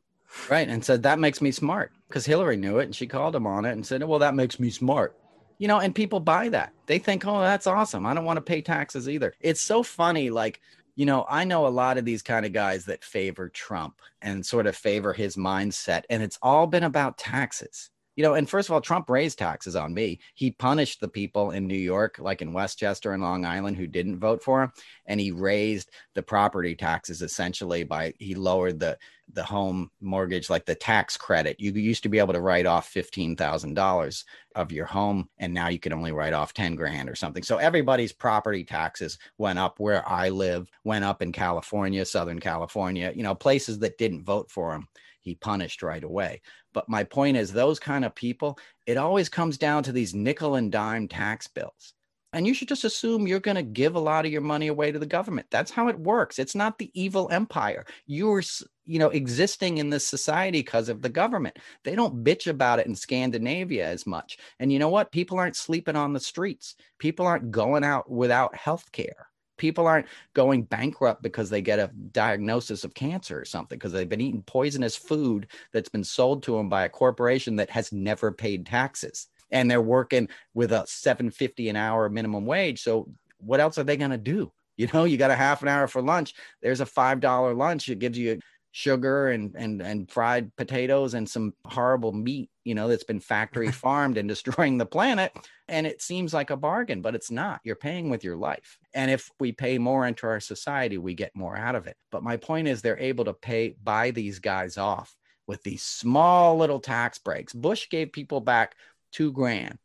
Right. 0.49 0.67
And 0.67 0.83
said, 0.83 1.03
that 1.03 1.19
makes 1.19 1.41
me 1.41 1.51
smart 1.51 1.91
because 2.07 2.25
Hillary 2.25 2.55
knew 2.55 2.79
it 2.79 2.85
and 2.85 2.95
she 2.95 3.05
called 3.05 3.35
him 3.35 3.45
on 3.45 3.65
it 3.65 3.73
and 3.73 3.85
said, 3.85 4.01
well, 4.01 4.19
that 4.19 4.33
makes 4.33 4.61
me 4.61 4.69
smart. 4.69 5.17
You 5.57 5.67
know, 5.67 5.79
and 5.79 5.93
people 5.93 6.21
buy 6.21 6.47
that. 6.49 6.71
They 6.85 6.99
think, 6.99 7.27
oh, 7.27 7.41
that's 7.41 7.67
awesome. 7.67 8.05
I 8.05 8.13
don't 8.13 8.23
want 8.23 8.37
to 8.37 8.41
pay 8.41 8.61
taxes 8.61 9.09
either. 9.09 9.33
It's 9.41 9.61
so 9.61 9.83
funny. 9.83 10.29
Like, 10.29 10.61
you 10.95 11.05
know, 11.05 11.25
I 11.29 11.43
know 11.43 11.67
a 11.67 11.69
lot 11.69 11.97
of 11.97 12.05
these 12.05 12.21
kind 12.21 12.45
of 12.45 12.53
guys 12.53 12.85
that 12.85 13.03
favor 13.03 13.49
Trump 13.49 14.01
and 14.21 14.45
sort 14.45 14.67
of 14.67 14.75
favor 14.75 15.11
his 15.11 15.35
mindset. 15.35 16.03
And 16.09 16.23
it's 16.23 16.39
all 16.41 16.65
been 16.65 16.83
about 16.83 17.17
taxes 17.17 17.89
you 18.21 18.27
know, 18.27 18.35
and 18.35 18.47
first 18.47 18.69
of 18.69 18.73
all, 18.73 18.81
Trump 18.81 19.09
raised 19.09 19.39
taxes 19.39 19.75
on 19.75 19.95
me. 19.95 20.19
He 20.35 20.51
punished 20.51 21.01
the 21.01 21.07
people 21.07 21.49
in 21.49 21.65
New 21.65 21.73
York, 21.73 22.19
like 22.19 22.43
in 22.43 22.53
Westchester 22.53 23.13
and 23.13 23.23
Long 23.23 23.45
Island, 23.45 23.77
who 23.77 23.87
didn't 23.87 24.19
vote 24.19 24.43
for 24.43 24.61
him, 24.61 24.71
and 25.07 25.19
he 25.19 25.31
raised 25.31 25.89
the 26.13 26.21
property 26.21 26.75
taxes 26.75 27.23
essentially 27.23 27.83
by 27.83 28.13
he 28.19 28.35
lowered 28.35 28.79
the 28.79 28.95
the 29.33 29.43
home 29.43 29.89
mortgage, 30.01 30.51
like 30.51 30.67
the 30.67 30.75
tax 30.75 31.17
credit. 31.17 31.59
You 31.59 31.71
used 31.71 32.03
to 32.03 32.09
be 32.09 32.19
able 32.19 32.33
to 32.33 32.41
write 32.41 32.67
off 32.67 32.89
fifteen 32.89 33.35
thousand 33.35 33.73
dollars 33.73 34.23
of 34.55 34.71
your 34.71 34.85
home, 34.85 35.27
and 35.39 35.51
now 35.51 35.69
you 35.69 35.79
can 35.79 35.91
only 35.91 36.11
write 36.11 36.33
off 36.33 36.53
ten 36.53 36.75
grand 36.75 37.09
or 37.09 37.15
something. 37.15 37.41
So 37.41 37.57
everybody's 37.57 38.13
property 38.13 38.63
taxes 38.63 39.17
went 39.39 39.57
up. 39.57 39.79
Where 39.79 40.07
I 40.07 40.29
live, 40.29 40.69
went 40.83 41.05
up 41.05 41.23
in 41.23 41.31
California, 41.31 42.05
Southern 42.05 42.39
California. 42.39 43.13
You 43.15 43.23
know, 43.23 43.33
places 43.33 43.79
that 43.79 43.97
didn't 43.97 44.25
vote 44.25 44.51
for 44.51 44.75
him 44.75 44.87
he 45.21 45.35
punished 45.35 45.83
right 45.83 46.03
away. 46.03 46.41
But 46.73 46.89
my 46.89 47.03
point 47.03 47.37
is, 47.37 47.51
those 47.51 47.79
kind 47.79 48.05
of 48.05 48.15
people, 48.15 48.57
it 48.85 48.97
always 48.97 49.29
comes 49.29 49.57
down 49.57 49.83
to 49.83 49.91
these 49.91 50.13
nickel 50.13 50.55
and 50.55 50.71
dime 50.71 51.07
tax 51.07 51.47
bills. 51.47 51.93
And 52.33 52.47
you 52.47 52.53
should 52.53 52.69
just 52.69 52.85
assume 52.85 53.27
you're 53.27 53.41
going 53.41 53.55
to 53.55 53.63
give 53.63 53.95
a 53.95 53.99
lot 53.99 54.25
of 54.25 54.31
your 54.31 54.41
money 54.41 54.67
away 54.67 54.91
to 54.91 54.99
the 54.99 55.05
government. 55.05 55.47
That's 55.51 55.71
how 55.71 55.89
it 55.89 55.99
works. 55.99 56.39
It's 56.39 56.55
not 56.55 56.77
the 56.77 56.89
evil 56.93 57.27
empire. 57.29 57.85
You're, 58.05 58.41
you 58.85 58.99
know, 58.99 59.09
existing 59.09 59.79
in 59.79 59.89
this 59.89 60.07
society 60.07 60.59
because 60.59 60.87
of 60.87 61.01
the 61.01 61.09
government. 61.09 61.59
They 61.83 61.93
don't 61.93 62.23
bitch 62.23 62.47
about 62.47 62.79
it 62.79 62.87
in 62.87 62.95
Scandinavia 62.95 63.85
as 63.85 64.07
much. 64.07 64.37
And 64.59 64.71
you 64.71 64.79
know 64.79 64.87
what? 64.87 65.11
People 65.11 65.39
aren't 65.39 65.57
sleeping 65.57 65.97
on 65.97 66.13
the 66.13 66.21
streets. 66.21 66.75
People 66.99 67.27
aren't 67.27 67.51
going 67.51 67.83
out 67.83 68.09
without 68.09 68.55
health 68.55 68.89
care 68.93 69.27
people 69.61 69.85
aren't 69.85 70.07
going 70.33 70.63
bankrupt 70.63 71.21
because 71.21 71.51
they 71.51 71.61
get 71.61 71.77
a 71.77 71.91
diagnosis 72.11 72.83
of 72.83 72.95
cancer 72.95 73.39
or 73.39 73.45
something 73.45 73.77
because 73.77 73.91
they've 73.91 74.09
been 74.09 74.19
eating 74.19 74.41
poisonous 74.41 74.95
food 74.95 75.45
that's 75.71 75.87
been 75.87 76.03
sold 76.03 76.41
to 76.41 76.57
them 76.57 76.67
by 76.67 76.83
a 76.83 76.89
corporation 76.89 77.55
that 77.55 77.69
has 77.69 77.93
never 77.93 78.31
paid 78.31 78.65
taxes. 78.65 79.27
And 79.51 79.69
they're 79.69 79.79
working 79.79 80.27
with 80.55 80.71
a 80.71 80.83
750 80.87 81.69
an 81.69 81.75
hour 81.75 82.09
minimum 82.09 82.47
wage 82.47 82.81
so 82.81 83.07
what 83.37 83.59
else 83.59 83.77
are 83.77 83.83
they 83.83 83.97
going 83.97 84.11
to 84.11 84.17
do? 84.17 84.51
You 84.77 84.87
know 84.93 85.03
you 85.03 85.17
got 85.17 85.29
a 85.29 85.35
half 85.35 85.61
an 85.61 85.67
hour 85.67 85.87
for 85.87 86.01
lunch 86.01 86.33
there's 86.63 86.81
a 86.81 86.85
five 86.87 87.19
dollar 87.19 87.53
lunch 87.53 87.87
it 87.87 87.99
gives 87.99 88.17
you 88.17 88.39
sugar 88.71 89.29
and 89.29 89.53
and 89.55 89.81
and 89.81 90.09
fried 90.09 90.55
potatoes 90.55 91.13
and 91.13 91.29
some 91.29 91.53
horrible 91.65 92.13
meat 92.13 92.49
you 92.63 92.73
know 92.73 92.87
that's 92.87 93.03
been 93.03 93.19
factory 93.19 93.71
farmed 93.71 94.17
and 94.17 94.29
destroying 94.29 94.77
the 94.77 94.85
planet. 94.85 95.31
And 95.67 95.87
it 95.87 96.01
seems 96.01 96.33
like 96.33 96.49
a 96.49 96.57
bargain 96.57 97.01
but 97.01 97.15
it's 97.15 97.31
not. 97.31 97.61
You're 97.63 97.75
paying 97.75 98.09
with 98.09 98.23
your 98.23 98.35
life. 98.35 98.77
And 98.93 99.11
if 99.11 99.29
we 99.39 99.51
pay 99.51 99.77
more 99.77 100.07
into 100.07 100.27
our 100.27 100.39
society 100.39 100.97
we 100.97 101.13
get 101.13 101.35
more 101.35 101.57
out 101.57 101.75
of 101.75 101.87
it. 101.87 101.97
But 102.11 102.23
my 102.23 102.37
point 102.37 102.67
is 102.67 102.81
they're 102.81 102.99
able 102.99 103.25
to 103.25 103.33
pay 103.33 103.75
buy 103.83 104.11
these 104.11 104.39
guys 104.39 104.77
off 104.77 105.15
with 105.47 105.63
these 105.63 105.83
small 105.83 106.57
little 106.57 106.79
tax 106.79 107.19
breaks. 107.19 107.53
Bush 107.53 107.89
gave 107.89 108.13
people 108.13 108.39
back 108.39 108.75
2 109.13 109.33
grand 109.33 109.77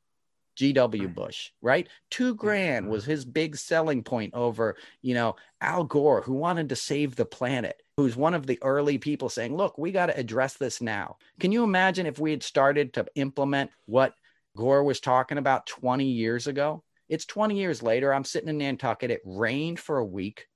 GW 0.57 0.75
mm. 0.75 1.15
Bush, 1.15 1.51
right? 1.61 1.89
Two 2.11 2.35
grand 2.35 2.89
was 2.89 3.05
his 3.05 3.25
big 3.25 3.57
selling 3.57 4.03
point 4.03 4.35
over, 4.35 4.77
you 5.03 5.15
know, 5.15 5.37
Al 5.61 5.85
Gore, 5.85 6.23
who 6.23 6.35
wanted 6.35 6.69
to 6.71 6.77
save 6.77 7.15
the 7.15 7.25
planet, 7.25 7.83
who's 7.97 8.17
one 8.17 8.35
of 8.35 8.47
the 8.47 8.59
early 8.63 8.99
people 8.99 9.29
saying, 9.29 9.57
look, 9.57 9.79
we 9.79 9.93
got 9.93 10.07
to 10.07 10.19
address 10.19 10.55
this 10.55 10.81
now. 10.81 11.17
Can 11.39 11.53
you 11.53 11.63
imagine 11.63 12.07
if 12.07 12.19
we 12.19 12.31
had 12.31 12.43
started 12.43 12.95
to 12.95 13.07
implement 13.15 13.71
what 13.87 14.15
Gore 14.57 14.85
was 14.85 15.01
talking 15.01 15.39
about 15.39 15.67
20 15.67 16.05
years 16.05 16.47
ago? 16.47 16.83
It's 17.09 17.27
20 17.27 17.57
years 17.57 17.83
later. 17.83 18.13
I'm 18.13 18.25
sitting 18.25 18.49
in 18.49 18.59
Nantucket. 18.59 19.11
It 19.11 19.21
rained 19.25 19.79
for 19.79 19.99
a 19.99 20.05
week, 20.05 20.47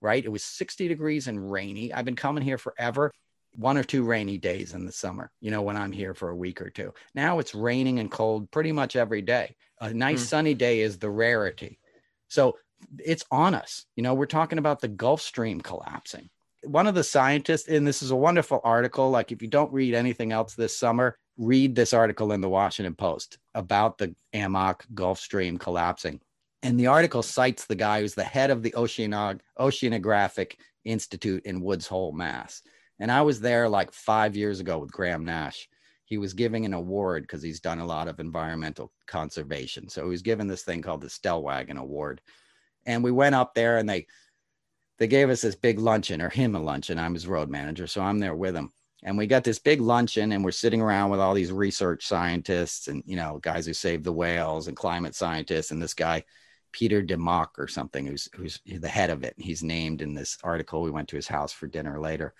right? 0.00 0.24
It 0.24 0.30
was 0.30 0.44
60 0.44 0.86
degrees 0.86 1.26
and 1.26 1.50
rainy. 1.50 1.92
I've 1.92 2.04
been 2.04 2.14
coming 2.14 2.44
here 2.44 2.58
forever 2.58 3.12
one 3.56 3.76
or 3.76 3.84
two 3.84 4.04
rainy 4.04 4.38
days 4.38 4.74
in 4.74 4.84
the 4.84 4.92
summer, 4.92 5.30
you 5.40 5.50
know, 5.50 5.62
when 5.62 5.76
I'm 5.76 5.92
here 5.92 6.14
for 6.14 6.28
a 6.28 6.36
week 6.36 6.60
or 6.60 6.70
two. 6.70 6.92
Now 7.14 7.38
it's 7.38 7.54
raining 7.54 7.98
and 7.98 8.10
cold 8.10 8.50
pretty 8.50 8.72
much 8.72 8.96
every 8.96 9.22
day. 9.22 9.56
A 9.80 9.92
nice 9.92 10.22
mm. 10.22 10.28
sunny 10.28 10.54
day 10.54 10.80
is 10.80 10.98
the 10.98 11.10
rarity. 11.10 11.78
So 12.28 12.56
it's 12.98 13.24
on 13.30 13.54
us. 13.54 13.86
You 13.96 14.02
know, 14.02 14.14
we're 14.14 14.26
talking 14.26 14.58
about 14.58 14.80
the 14.80 14.88
Gulf 14.88 15.20
Stream 15.20 15.60
collapsing. 15.60 16.28
One 16.64 16.86
of 16.86 16.94
the 16.94 17.04
scientists, 17.04 17.68
and 17.68 17.86
this 17.86 18.02
is 18.02 18.10
a 18.10 18.16
wonderful 18.16 18.60
article. 18.64 19.10
Like, 19.10 19.30
if 19.30 19.40
you 19.40 19.48
don't 19.48 19.72
read 19.72 19.94
anything 19.94 20.32
else 20.32 20.54
this 20.54 20.76
summer, 20.76 21.16
read 21.38 21.74
this 21.74 21.92
article 21.92 22.32
in 22.32 22.40
the 22.40 22.48
Washington 22.48 22.94
Post 22.94 23.38
about 23.54 23.98
the 23.98 24.14
AMOC 24.34 24.80
Gulf 24.94 25.18
Stream 25.18 25.58
collapsing. 25.58 26.20
And 26.62 26.80
the 26.80 26.88
article 26.88 27.22
cites 27.22 27.66
the 27.66 27.74
guy 27.74 28.00
who's 28.00 28.14
the 28.14 28.24
head 28.24 28.50
of 28.50 28.62
the 28.62 28.72
Oceanog- 28.72 29.40
Oceanographic 29.58 30.54
Institute 30.84 31.44
in 31.44 31.60
Woods 31.60 31.86
Hole, 31.86 32.12
Mass. 32.12 32.62
And 32.98 33.12
I 33.12 33.22
was 33.22 33.40
there 33.40 33.68
like 33.68 33.92
five 33.92 34.36
years 34.36 34.60
ago 34.60 34.78
with 34.78 34.92
Graham 34.92 35.24
Nash. 35.24 35.68
He 36.04 36.18
was 36.18 36.34
giving 36.34 36.64
an 36.64 36.74
award 36.74 37.24
because 37.24 37.42
he's 37.42 37.60
done 37.60 37.80
a 37.80 37.86
lot 37.86 38.08
of 38.08 38.20
environmental 38.20 38.92
conservation. 39.06 39.88
So 39.88 40.04
he 40.04 40.08
was 40.08 40.22
given 40.22 40.46
this 40.46 40.62
thing 40.62 40.82
called 40.82 41.00
the 41.00 41.08
Stellwagen 41.08 41.78
Award. 41.78 42.20
And 42.86 43.02
we 43.02 43.10
went 43.10 43.34
up 43.34 43.54
there 43.54 43.78
and 43.78 43.88
they 43.88 44.06
they 44.98 45.06
gave 45.06 45.28
us 45.28 45.42
this 45.42 45.56
big 45.56 45.78
luncheon 45.78 46.22
or 46.22 46.30
him 46.30 46.54
a 46.54 46.60
luncheon. 46.60 46.98
I'm 46.98 47.14
his 47.14 47.26
road 47.26 47.50
manager. 47.50 47.86
So 47.86 48.00
I'm 48.00 48.18
there 48.18 48.34
with 48.34 48.56
him. 48.56 48.70
And 49.02 49.18
we 49.18 49.26
got 49.26 49.44
this 49.44 49.58
big 49.58 49.80
luncheon 49.80 50.32
and 50.32 50.42
we're 50.42 50.52
sitting 50.52 50.80
around 50.80 51.10
with 51.10 51.20
all 51.20 51.34
these 51.34 51.52
research 51.52 52.06
scientists 52.06 52.88
and, 52.88 53.02
you 53.06 53.16
know, 53.16 53.38
guys 53.42 53.66
who 53.66 53.74
saved 53.74 54.04
the 54.04 54.12
whales 54.12 54.68
and 54.68 54.76
climate 54.76 55.14
scientists. 55.14 55.70
And 55.70 55.82
this 55.82 55.92
guy, 55.92 56.24
Peter 56.72 57.02
DeMock 57.02 57.58
or 57.58 57.68
something, 57.68 58.06
who's, 58.06 58.28
who's 58.34 58.60
the 58.64 58.88
head 58.88 59.10
of 59.10 59.22
it. 59.22 59.34
He's 59.36 59.62
named 59.62 60.00
in 60.00 60.14
this 60.14 60.38
article. 60.42 60.82
We 60.82 60.90
went 60.90 61.08
to 61.08 61.16
his 61.16 61.28
house 61.28 61.52
for 61.52 61.66
dinner 61.66 62.00
later. 62.00 62.32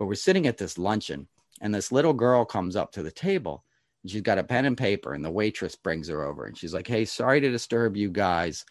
But 0.00 0.06
we're 0.06 0.14
sitting 0.14 0.46
at 0.46 0.56
this 0.56 0.78
luncheon, 0.78 1.28
and 1.60 1.74
this 1.74 1.92
little 1.92 2.14
girl 2.14 2.46
comes 2.46 2.74
up 2.74 2.90
to 2.92 3.02
the 3.02 3.10
table. 3.10 3.62
And 4.02 4.10
she's 4.10 4.22
got 4.22 4.38
a 4.38 4.42
pen 4.42 4.64
and 4.64 4.78
paper, 4.78 5.12
and 5.12 5.22
the 5.22 5.30
waitress 5.30 5.76
brings 5.76 6.08
her 6.08 6.24
over, 6.24 6.46
and 6.46 6.56
she's 6.56 6.72
like, 6.72 6.86
"Hey, 6.86 7.04
sorry 7.04 7.38
to 7.42 7.50
disturb 7.50 7.98
you 7.98 8.10
guys." 8.10 8.64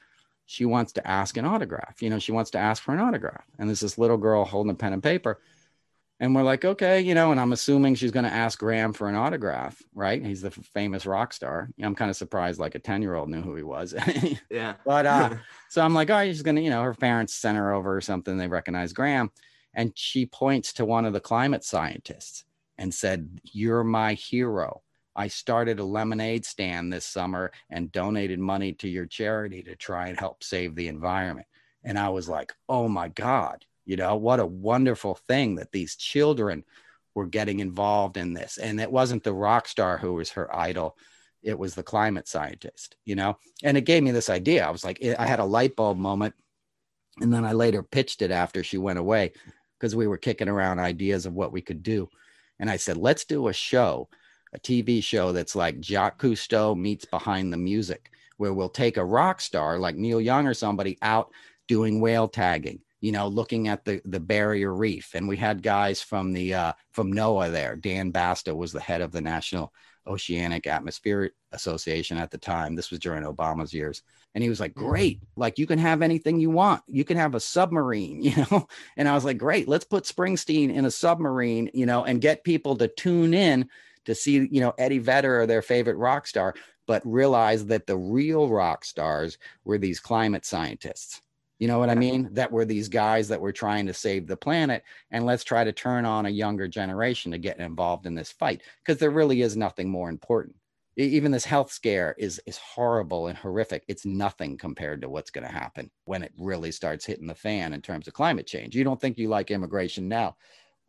She 0.48 0.66
wants 0.66 0.94
to 0.94 1.08
ask 1.08 1.38
an 1.38 1.46
autograph. 1.46 2.02
You 2.02 2.10
know, 2.10 2.18
she 2.18 2.32
wants 2.32 2.50
to 2.52 2.58
ask 2.58 2.82
for 2.82 2.94
an 2.94 3.00
autograph. 3.00 3.46
And 3.60 3.70
there's 3.70 3.82
this 3.82 4.00
little 4.00 4.18
girl 4.18 4.44
holding 4.44 4.72
a 4.72 4.76
pen 4.76 4.94
and 4.94 5.04
paper. 5.04 5.40
And 6.20 6.34
we're 6.34 6.42
like, 6.42 6.66
okay, 6.66 7.00
you 7.02 7.14
know, 7.14 7.32
and 7.32 7.40
I'm 7.40 7.54
assuming 7.54 7.94
she's 7.94 8.12
going 8.12 8.26
to 8.26 8.34
ask 8.34 8.58
Graham 8.58 8.92
for 8.92 9.08
an 9.08 9.16
autograph, 9.16 9.80
right? 9.94 10.26
He's 10.26 10.42
the 10.42 10.50
famous 10.50 11.06
rock 11.06 11.34
star. 11.34 11.70
I'm 11.80 11.94
kind 11.94 12.10
of 12.10 12.18
surprised 12.18 12.60
like 12.60 12.74
a 12.74 12.80
10 12.80 13.04
year 13.04 13.14
old 13.14 13.30
knew 13.30 13.42
who 13.42 13.56
he 13.56 13.62
was. 13.62 13.94
yeah. 14.50 14.74
But 14.84 15.06
uh, 15.06 15.36
so 15.70 15.84
I'm 15.84 15.94
like, 15.94 16.10
oh, 16.10 16.26
she's 16.26 16.42
going 16.42 16.56
to, 16.56 16.62
you 16.64 16.72
know, 16.72 16.82
her 16.82 16.96
parents 16.96 17.36
sent 17.36 17.58
her 17.58 17.72
over 17.72 17.96
or 17.96 18.02
something. 18.02 18.36
They 18.36 18.48
recognize 18.48 18.92
Graham. 18.92 19.32
And 19.74 19.92
she 19.96 20.26
points 20.26 20.74
to 20.74 20.86
one 20.86 21.06
of 21.06 21.14
the 21.14 21.20
climate 21.20 21.64
scientists 21.64 22.44
and 22.78 22.94
said, 22.94 23.40
You're 23.44 23.84
my 23.84 24.14
hero. 24.14 24.82
I 25.16 25.28
started 25.28 25.80
a 25.80 25.84
lemonade 25.84 26.46
stand 26.46 26.94
this 26.94 27.06
summer 27.06 27.52
and 27.70 27.92
donated 27.92 28.40
money 28.40 28.74
to 28.74 28.88
your 28.88 29.06
charity 29.06 29.62
to 29.64 29.76
try 29.76 30.08
and 30.08 30.18
help 30.18 30.44
save 30.44 30.76
the 30.76 30.88
environment. 30.88 31.48
And 31.84 32.00
I 32.00 32.10
was 32.10 32.30
like, 32.30 32.54
oh 32.68 32.88
my 32.88 33.10
God, 33.10 33.66
you 33.86 33.98
know, 33.98 34.16
what 34.16 34.40
a 34.40 34.46
wonderful 34.46 35.16
thing 35.16 35.56
that 35.56 35.72
these 35.72 35.98
children 35.98 36.64
were 37.16 37.26
getting 37.26 37.60
involved 37.60 38.16
in 38.16 38.34
this. 38.34 38.58
And 38.58 38.80
it 38.80 38.92
wasn't 38.92 39.24
the 39.24 39.34
rock 39.34 39.68
star 39.68 39.98
who 39.98 40.14
was 40.14 40.32
her 40.32 40.56
idol, 40.56 40.98
it 41.42 41.58
was 41.58 41.76
the 41.76 41.84
climate 41.84 42.28
scientist, 42.28 42.96
you 43.06 43.16
know? 43.16 43.38
And 43.64 43.78
it 43.78 43.86
gave 43.86 44.04
me 44.04 44.12
this 44.12 44.30
idea. 44.30 44.66
I 44.66 44.72
was 44.72 44.84
like, 44.84 45.04
I 45.18 45.26
had 45.26 45.40
a 45.40 45.46
light 45.46 45.76
bulb 45.76 45.98
moment. 45.98 46.36
And 47.20 47.34
then 47.34 47.44
I 47.44 47.52
later 47.52 47.84
pitched 47.84 48.22
it 48.22 48.32
after 48.32 48.64
she 48.64 48.78
went 48.78 49.00
away 49.00 49.34
because 49.80 49.96
we 49.96 50.08
were 50.08 50.18
kicking 50.18 50.50
around 50.50 50.80
ideas 50.80 51.26
of 51.26 51.34
what 51.34 51.52
we 51.52 51.62
could 51.62 51.82
do. 51.82 52.10
And 52.60 52.70
I 52.70 52.78
said, 52.78 52.98
let's 52.98 53.24
do 53.24 53.48
a 53.48 53.54
show, 53.54 54.10
a 54.54 54.60
TV 54.60 55.02
show 55.02 55.32
that's 55.32 55.56
like 55.56 55.80
Jacques 55.80 56.22
Cousteau 56.22 56.78
meets 56.78 57.06
behind 57.06 57.54
the 57.54 57.58
music, 57.58 58.12
where 58.38 58.54
we'll 58.54 58.70
take 58.70 58.98
a 58.98 59.06
rock 59.06 59.40
star 59.40 59.80
like 59.80 59.96
Neil 59.96 60.20
Young 60.20 60.46
or 60.46 60.54
somebody 60.54 60.98
out 61.02 61.32
doing 61.68 62.02
whale 62.02 62.28
tagging 62.28 62.82
you 63.02 63.12
know, 63.12 63.28
looking 63.28 63.68
at 63.68 63.86
the 63.86 64.02
the 64.06 64.20
barrier 64.20 64.74
reef. 64.74 65.12
And 65.16 65.28
we 65.28 65.38
had 65.38 65.64
guys 65.64 66.02
from 66.02 66.34
the 66.34 66.54
uh, 66.54 66.74
from 66.92 67.14
NOAA 67.14 67.52
there. 67.52 67.76
Dan 67.76 68.12
Basta 68.12 68.54
was 68.54 68.72
the 68.72 68.82
head 68.82 69.02
of 69.02 69.12
the 69.12 69.22
National 69.22 69.74
Oceanic 70.06 70.68
Atmospheric 70.68 71.34
Association 71.52 72.18
at 72.18 72.32
the 72.32 72.38
time. 72.38 72.76
This 72.76 72.92
was 72.92 73.00
during 73.00 73.24
Obama's 73.24 73.74
years. 73.74 74.02
And 74.36 74.44
he 74.44 74.50
was 74.50 74.60
like, 74.60 74.74
Great, 74.74 75.22
like 75.36 75.58
you 75.58 75.66
can 75.66 75.80
have 75.80 76.02
anything 76.02 76.40
you 76.40 76.50
want. 76.50 76.84
You 76.88 77.04
can 77.04 77.18
have 77.18 77.36
a 77.36 77.40
submarine, 77.40 78.22
you 78.24 78.36
know? 78.36 78.68
And 78.98 79.08
I 79.08 79.14
was 79.14 79.26
like, 79.26 79.38
Great, 79.38 79.68
let's 79.68 79.86
put 79.86 80.04
Springsteen 80.04 80.74
in 80.74 80.86
a 80.86 80.92
submarine, 80.92 81.70
you 81.74 81.86
know, 81.86 82.04
and 82.06 82.22
get 82.22 82.44
people 82.44 82.76
to 82.78 82.88
tune 82.88 83.34
in 83.34 83.70
to 84.06 84.16
see, 84.16 84.48
you 84.52 84.62
know, 84.62 84.74
Eddie 84.78 85.00
Vedder 85.00 85.42
or 85.42 85.46
their 85.46 85.62
favorite 85.62 85.98
rock 85.98 86.28
star, 86.28 86.54
but 86.88 87.02
realize 87.06 87.66
that 87.68 87.88
the 87.88 87.98
real 87.98 88.50
rock 88.50 88.86
stars 88.86 89.38
were 89.66 89.78
these 89.78 90.00
climate 90.00 90.46
scientists 90.46 91.22
you 91.60 91.68
know 91.68 91.78
what 91.78 91.90
I 91.90 91.96
mean? 91.96 92.30
That 92.32 92.54
were 92.54 92.64
these 92.64 92.88
guys 92.88 93.28
that 93.28 93.42
were 93.42 93.52
trying 93.52 93.86
to 93.88 93.94
save 93.94 94.28
the 94.28 94.38
planet. 94.38 94.82
And 95.12 95.26
let's 95.26 95.44
try 95.44 95.66
to 95.66 95.74
turn 95.74 96.06
on 96.06 96.26
a 96.26 96.30
younger 96.30 96.70
generation 96.70 97.34
to 97.34 97.38
get 97.38 97.60
involved 97.60 98.06
in 98.06 98.16
this 98.16 98.32
fight 98.32 98.62
because 98.82 98.98
there 98.98 99.12
really 99.12 99.42
is 99.42 99.58
nothing 99.58 99.90
more 99.90 100.10
important. 100.10 100.56
Even 101.00 101.32
this 101.32 101.46
health 101.46 101.72
scare 101.72 102.14
is, 102.18 102.42
is 102.46 102.58
horrible 102.58 103.28
and 103.28 103.38
horrific. 103.38 103.86
It's 103.88 104.06
nothing 104.06 104.58
compared 104.58 105.02
to 105.02 105.10
what's 105.10 105.32
going 105.32 105.48
to 105.48 105.54
happen 105.54 105.90
when 106.06 106.24
it 106.24 106.34
really 106.38 106.72
starts 106.72 107.06
hitting 107.06 107.28
the 107.28 107.36
fan 107.36 107.74
in 107.74 107.82
terms 107.82 108.08
of 108.08 108.14
climate 108.14 108.46
change. 108.46 108.76
You 108.76 108.84
don't 108.84 109.00
think 109.00 109.18
you 109.18 109.30
like 109.30 109.50
immigration 109.50 110.10
now. 110.10 110.36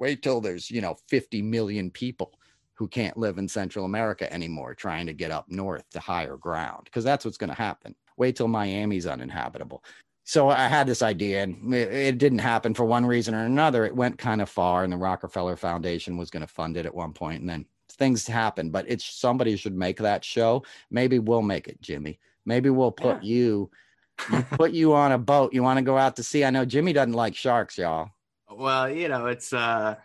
Wait 0.00 0.22
till 0.22 0.40
there's, 0.40 0.70
you 0.70 0.80
know, 0.80 0.96
50 1.08 1.42
million 1.42 1.90
people 1.90 2.32
who 2.74 2.88
can't 2.88 3.16
live 3.16 3.38
in 3.38 3.46
Central 3.46 3.84
America 3.84 4.32
anymore 4.32 4.74
trying 4.74 5.06
to 5.06 5.12
get 5.12 5.30
up 5.30 5.46
north 5.48 5.88
to 5.90 6.00
higher 6.00 6.36
ground 6.36 6.84
because 6.86 7.04
that's 7.04 7.24
what's 7.24 7.36
going 7.38 7.50
to 7.50 7.54
happen. 7.54 7.94
Wait 8.16 8.34
till 8.34 8.48
Miami's 8.48 9.06
uninhabitable 9.06 9.84
so 10.30 10.48
I 10.48 10.68
had 10.68 10.86
this 10.86 11.02
idea, 11.02 11.42
and 11.42 11.74
it, 11.74 12.18
didn't 12.18 12.38
happen 12.38 12.72
for 12.72 12.84
one 12.84 13.04
reason 13.04 13.34
or 13.34 13.44
another. 13.46 13.84
It 13.84 13.96
went 13.96 14.16
kind 14.16 14.40
of 14.40 14.48
far, 14.48 14.84
and 14.84 14.92
the 14.92 14.96
Rockefeller 14.96 15.56
Foundation 15.56 16.16
was 16.16 16.30
going 16.30 16.42
to 16.42 16.46
fund 16.46 16.76
it 16.76 16.86
at 16.86 16.94
one 16.94 17.12
point, 17.12 17.40
and 17.40 17.48
then 17.48 17.66
things 18.00 18.26
happen, 18.26 18.70
But 18.70 18.86
it's 18.88 19.04
somebody 19.04 19.56
should 19.56 19.76
make 19.76 19.98
that 19.98 20.24
show. 20.24 20.64
Maybe 20.90 21.20
we'll 21.20 21.42
make 21.42 21.68
it, 21.68 21.80
Jimmy. 21.80 22.18
Maybe 22.46 22.70
we'll 22.70 22.90
put 22.90 23.22
yeah. 23.22 23.34
you, 23.34 23.70
put 24.52 24.72
you 24.72 24.94
on 24.94 25.12
a 25.12 25.18
boat. 25.18 25.52
You 25.52 25.62
want 25.62 25.78
to 25.78 25.84
go 25.84 25.98
out 25.98 26.16
to 26.16 26.22
sea? 26.22 26.44
I 26.44 26.50
know 26.50 26.64
Jimmy 26.64 26.94
doesn't 26.94 27.12
like 27.12 27.36
sharks, 27.36 27.78
y'all. 27.78 28.08
Well, 28.50 28.90
you 28.90 29.08
know, 29.08 29.26
it's 29.26 29.52
uh 29.52 29.96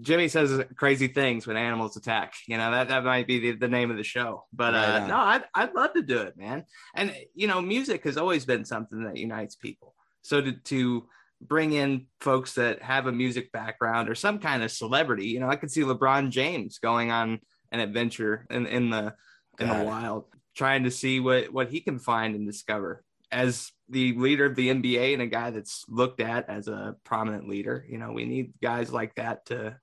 Jimmy 0.00 0.28
says 0.28 0.64
crazy 0.76 1.08
things 1.08 1.46
when 1.46 1.56
animals 1.56 1.96
attack. 1.96 2.34
You 2.46 2.58
know 2.58 2.70
that 2.72 2.88
that 2.88 3.04
might 3.04 3.26
be 3.26 3.38
the, 3.38 3.52
the 3.52 3.68
name 3.68 3.90
of 3.90 3.96
the 3.96 4.02
show. 4.02 4.44
But 4.52 4.74
right 4.74 5.02
uh, 5.02 5.06
no, 5.06 5.16
I'd 5.16 5.44
I'd 5.54 5.74
love 5.74 5.94
to 5.94 6.02
do 6.02 6.18
it, 6.18 6.36
man. 6.36 6.64
And 6.94 7.14
you 7.34 7.46
know, 7.46 7.62
music 7.62 8.04
has 8.04 8.16
always 8.16 8.44
been 8.44 8.64
something 8.64 9.04
that 9.04 9.16
unites 9.16 9.54
people. 9.54 9.94
So 10.22 10.42
to 10.42 10.52
to 10.52 11.06
bring 11.46 11.72
in 11.72 12.06
folks 12.20 12.54
that 12.54 12.82
have 12.82 13.06
a 13.06 13.12
music 13.12 13.52
background 13.52 14.08
or 14.08 14.14
some 14.14 14.38
kind 14.38 14.62
of 14.62 14.70
celebrity, 14.70 15.28
you 15.28 15.40
know, 15.40 15.48
I 15.48 15.56
could 15.56 15.70
see 15.70 15.82
LeBron 15.82 16.30
James 16.30 16.78
going 16.78 17.10
on 17.10 17.40
an 17.70 17.80
adventure 17.80 18.46
in 18.50 18.66
in 18.66 18.90
the 18.90 19.14
in 19.58 19.68
God. 19.68 19.80
the 19.80 19.84
wild, 19.84 20.24
trying 20.56 20.84
to 20.84 20.90
see 20.90 21.20
what 21.20 21.52
what 21.52 21.70
he 21.70 21.80
can 21.80 21.98
find 21.98 22.34
and 22.34 22.46
discover 22.46 23.02
as 23.30 23.72
the 23.88 24.12
leader 24.12 24.44
of 24.44 24.54
the 24.54 24.68
NBA 24.68 25.14
and 25.14 25.22
a 25.22 25.26
guy 25.26 25.50
that's 25.50 25.84
looked 25.88 26.20
at 26.20 26.48
as 26.48 26.68
a 26.68 26.96
prominent 27.04 27.48
leader. 27.48 27.84
You 27.88 27.98
know, 27.98 28.12
we 28.12 28.26
need 28.26 28.52
guys 28.62 28.92
like 28.92 29.14
that 29.14 29.46
to 29.46 29.76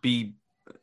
be 0.00 0.34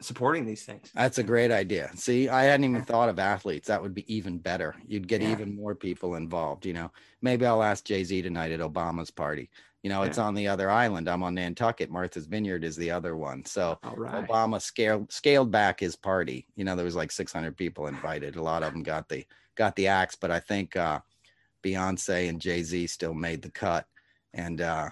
supporting 0.02 0.46
these 0.46 0.64
things. 0.64 0.90
That's 0.94 1.18
a 1.18 1.24
great 1.24 1.52
idea. 1.52 1.92
See, 1.96 2.30
I 2.30 2.44
hadn't 2.44 2.70
even 2.70 2.84
thought 2.84 3.10
of 3.10 3.20
athletes. 3.20 3.68
That 3.68 3.82
would 3.82 3.94
be 3.94 4.14
even 4.14 4.38
better. 4.38 4.76
You'd 4.86 5.08
get 5.08 5.22
yeah. 5.22 5.32
even 5.32 5.56
more 5.56 5.76
people 5.76 6.16
involved. 6.16 6.66
You 6.66 6.74
know, 6.74 6.92
maybe 7.22 7.46
I'll 7.46 7.64
ask 7.64 7.84
Jay 7.84 8.04
Z 8.04 8.22
tonight 8.22 8.52
at 8.52 8.60
Obama's 8.60 9.12
party. 9.12 9.50
You 9.84 9.90
know, 9.90 10.02
yeah. 10.02 10.08
it's 10.08 10.18
on 10.18 10.34
the 10.34 10.48
other 10.48 10.72
island. 10.72 11.10
I'm 11.10 11.24
on 11.24 11.36
Nantucket. 11.36 11.92
Martha's 11.92 12.26
Vineyard 12.26 12.64
is 12.64 12.78
the 12.78 12.90
other 12.90 13.16
one. 13.18 13.44
So 13.46 13.78
right. 13.96 14.26
Obama 14.26 14.62
scaled 14.62 15.12
scaled 15.12 15.52
back 15.52 15.82
his 15.82 15.96
party. 15.96 16.48
You 16.56 16.64
know, 16.64 16.76
there 16.76 16.86
was 16.86 16.96
like 16.96 17.12
600 17.12 17.56
people 17.58 17.88
invited. 17.88 18.38
A 18.38 18.42
lot 18.42 18.64
of 18.64 18.72
them 18.72 18.82
got 18.82 19.10
the 19.10 19.26
got 19.56 19.76
the 19.76 19.88
axe, 19.88 20.16
but 20.16 20.32
I 20.32 20.40
think 20.40 20.76
uh, 20.78 21.00
Beyonce 21.64 22.30
and 22.30 22.40
Jay 22.40 22.64
Z 22.64 22.88
still 22.88 23.14
made 23.14 23.42
the 23.42 23.52
cut, 23.52 23.86
and 24.34 24.62
uh, 24.62 24.90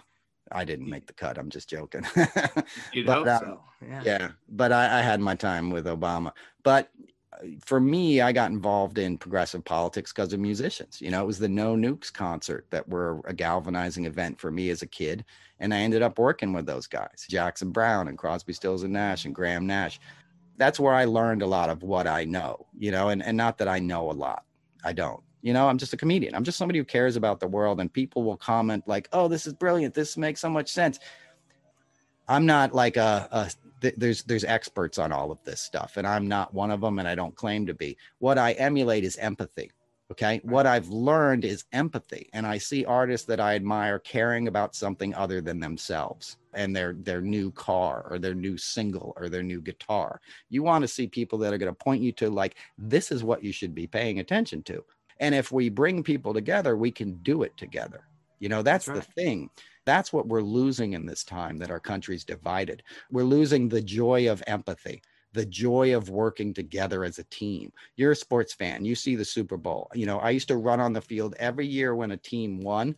I 0.52 0.66
didn't 0.66 0.90
make 0.90 1.08
the 1.08 1.14
cut. 1.14 1.38
I'm 1.38 1.50
just 1.50 1.70
joking. 1.70 2.06
you 2.94 3.06
but, 3.06 3.28
uh, 3.28 3.40
so. 3.40 3.64
Yeah. 3.82 4.02
yeah. 4.06 4.32
But 4.50 4.72
I, 4.72 5.00
I, 5.00 5.02
had 5.02 5.20
my 5.20 5.36
time 5.36 5.70
with 5.70 5.86
Obama. 5.86 6.34
But 6.64 6.90
for 7.66 7.80
me, 7.80 8.22
I 8.22 8.32
got 8.32 8.52
involved 8.52 8.98
in 8.98 9.18
progressive 9.18 9.64
politics 9.64 10.14
because 10.14 10.34
of 10.34 10.40
musicians. 10.40 11.02
You 11.02 11.12
know, 11.12 11.22
it 11.22 11.28
was 11.28 11.40
the 11.40 11.50
No 11.50 11.76
Nukes 11.76 12.12
concert 12.12 12.66
that 12.70 12.88
were 12.88 13.22
a 13.26 13.34
galvanizing 13.34 14.06
event 14.06 14.40
for 14.40 14.52
me 14.52 14.70
as 14.70 14.82
a 14.82 14.88
kid. 14.88 15.26
And 15.60 15.74
I 15.74 15.80
ended 15.80 16.02
up 16.02 16.20
working 16.20 16.54
with 16.54 16.66
those 16.66 16.88
guys, 16.88 17.26
Jackson 17.30 17.72
Browne 17.72 18.08
and 18.08 18.18
Crosby, 18.18 18.54
Stills 18.54 18.84
and 18.84 18.94
Nash 18.94 19.26
and 19.26 19.36
Graham 19.36 19.66
Nash. 19.66 20.00
That's 20.58 20.80
where 20.80 20.94
I 20.94 21.06
learned 21.06 21.42
a 21.42 21.48
lot 21.48 21.70
of 21.70 21.84
what 21.84 22.08
I 22.08 22.26
know, 22.26 22.68
you 22.78 22.92
know, 22.92 23.10
and, 23.10 23.24
and 23.24 23.38
not 23.38 23.58
that 23.60 23.68
I 23.68 23.80
know 23.80 24.12
a 24.12 24.14
lot. 24.14 24.44
I 24.84 24.94
don't 24.94 25.22
you 25.42 25.54
know, 25.54 25.68
I'm 25.68 25.78
just 25.78 25.94
a 25.94 25.98
comedian. 25.98 26.36
I'm 26.36 26.44
just 26.44 26.58
somebody 26.58 26.78
who 26.78 26.86
cares 26.86 27.16
about 27.16 27.40
the 27.40 27.48
world, 27.48 27.80
and 27.80 27.92
people 27.92 28.24
will 28.24 28.38
comment 28.38 28.88
like, 28.88 29.10
"Oh, 29.12 29.28
this 29.28 29.48
is 29.48 29.54
brilliant. 29.54 29.94
This 29.94 30.18
makes 30.18 30.40
so 30.40 30.50
much 30.50 30.72
sense." 30.72 31.00
I'm 32.28 32.46
not 32.46 32.74
like 32.74 32.96
a, 32.96 33.28
a 33.32 33.52
th- 33.82 33.96
there's 33.98 34.24
there's 34.24 34.44
experts 34.44 34.98
on 34.98 35.12
all 35.12 35.32
of 35.32 35.44
this 35.44 35.62
stuff, 35.62 35.98
and 35.98 36.08
I'm 36.08 36.28
not 36.28 36.54
one 36.54 36.72
of 36.72 36.82
them, 36.82 37.00
and 37.00 37.08
I 37.08 37.16
don't 37.16 37.36
claim 37.36 37.66
to 37.68 37.74
be. 37.74 37.98
What 38.20 38.38
I 38.38 38.54
emulate 38.54 39.04
is 39.04 39.18
empathy. 39.18 39.72
Okay, 40.12 40.42
what 40.44 40.68
I've 40.68 40.90
learned 40.90 41.46
is 41.46 41.64
empathy, 41.72 42.30
and 42.34 42.46
I 42.46 42.58
see 42.58 42.84
artists 42.84 43.26
that 43.28 43.40
I 43.40 43.56
admire 43.56 43.98
caring 44.00 44.48
about 44.48 44.76
something 44.76 45.16
other 45.16 45.40
than 45.40 45.60
themselves 45.60 46.38
and 46.54 46.76
their 46.76 46.94
their 46.94 47.22
new 47.22 47.52
car 47.52 48.08
or 48.10 48.20
their 48.20 48.34
new 48.34 48.58
single 48.58 49.14
or 49.18 49.30
their 49.30 49.44
new 49.44 49.62
guitar. 49.62 50.20
You 50.50 50.64
want 50.64 50.82
to 50.84 50.88
see 50.88 51.08
people 51.08 51.40
that 51.40 51.54
are 51.54 51.58
going 51.58 51.74
to 51.74 51.84
point 51.84 52.02
you 52.02 52.12
to 52.14 52.30
like 52.30 52.56
this 52.78 53.12
is 53.12 53.24
what 53.24 53.44
you 53.44 53.54
should 53.54 53.74
be 53.74 53.88
paying 53.88 54.20
attention 54.20 54.64
to 54.64 54.84
and 55.22 55.36
if 55.36 55.52
we 55.52 55.70
bring 55.70 56.04
people 56.04 56.34
together, 56.34 56.76
we 56.76 56.92
can 56.92 57.14
do 57.22 57.44
it 57.44 57.56
together. 57.56 58.02
You 58.40 58.50
know, 58.50 58.64
that's, 58.64 58.88
that's 58.88 58.98
right. 58.98 59.08
the 59.16 59.22
thing. 59.22 59.50
That's 59.86 60.14
what 60.14 60.28
we're 60.28 60.42
losing 60.42 60.94
in 60.94 61.06
this 61.06 61.24
time 61.24 61.58
that 61.58 61.72
our 61.72 61.80
country's 61.80 62.24
divided. 62.24 62.84
We're 63.12 63.24
losing 63.24 63.68
the 63.68 63.82
joy 63.82 64.32
of 64.32 64.44
empathy, 64.48 65.02
the 65.34 65.46
joy 65.46 65.96
of 65.96 66.10
working 66.10 66.54
together 66.54 67.04
as 67.04 67.20
a 67.20 67.24
team. 67.26 67.72
You're 67.96 68.12
a 68.12 68.16
sports 68.16 68.54
fan, 68.54 68.86
you 68.86 68.96
see 68.96 69.16
the 69.16 69.26
Super 69.26 69.58
Bowl. 69.58 69.90
You 69.94 70.06
know, 70.06 70.20
I 70.20 70.30
used 70.32 70.48
to 70.50 70.58
run 70.58 70.80
on 70.80 70.94
the 70.94 71.02
field 71.02 71.36
every 71.40 71.68
year 71.68 71.96
when 71.96 72.12
a 72.12 72.18
team 72.18 72.60
won. 72.60 72.96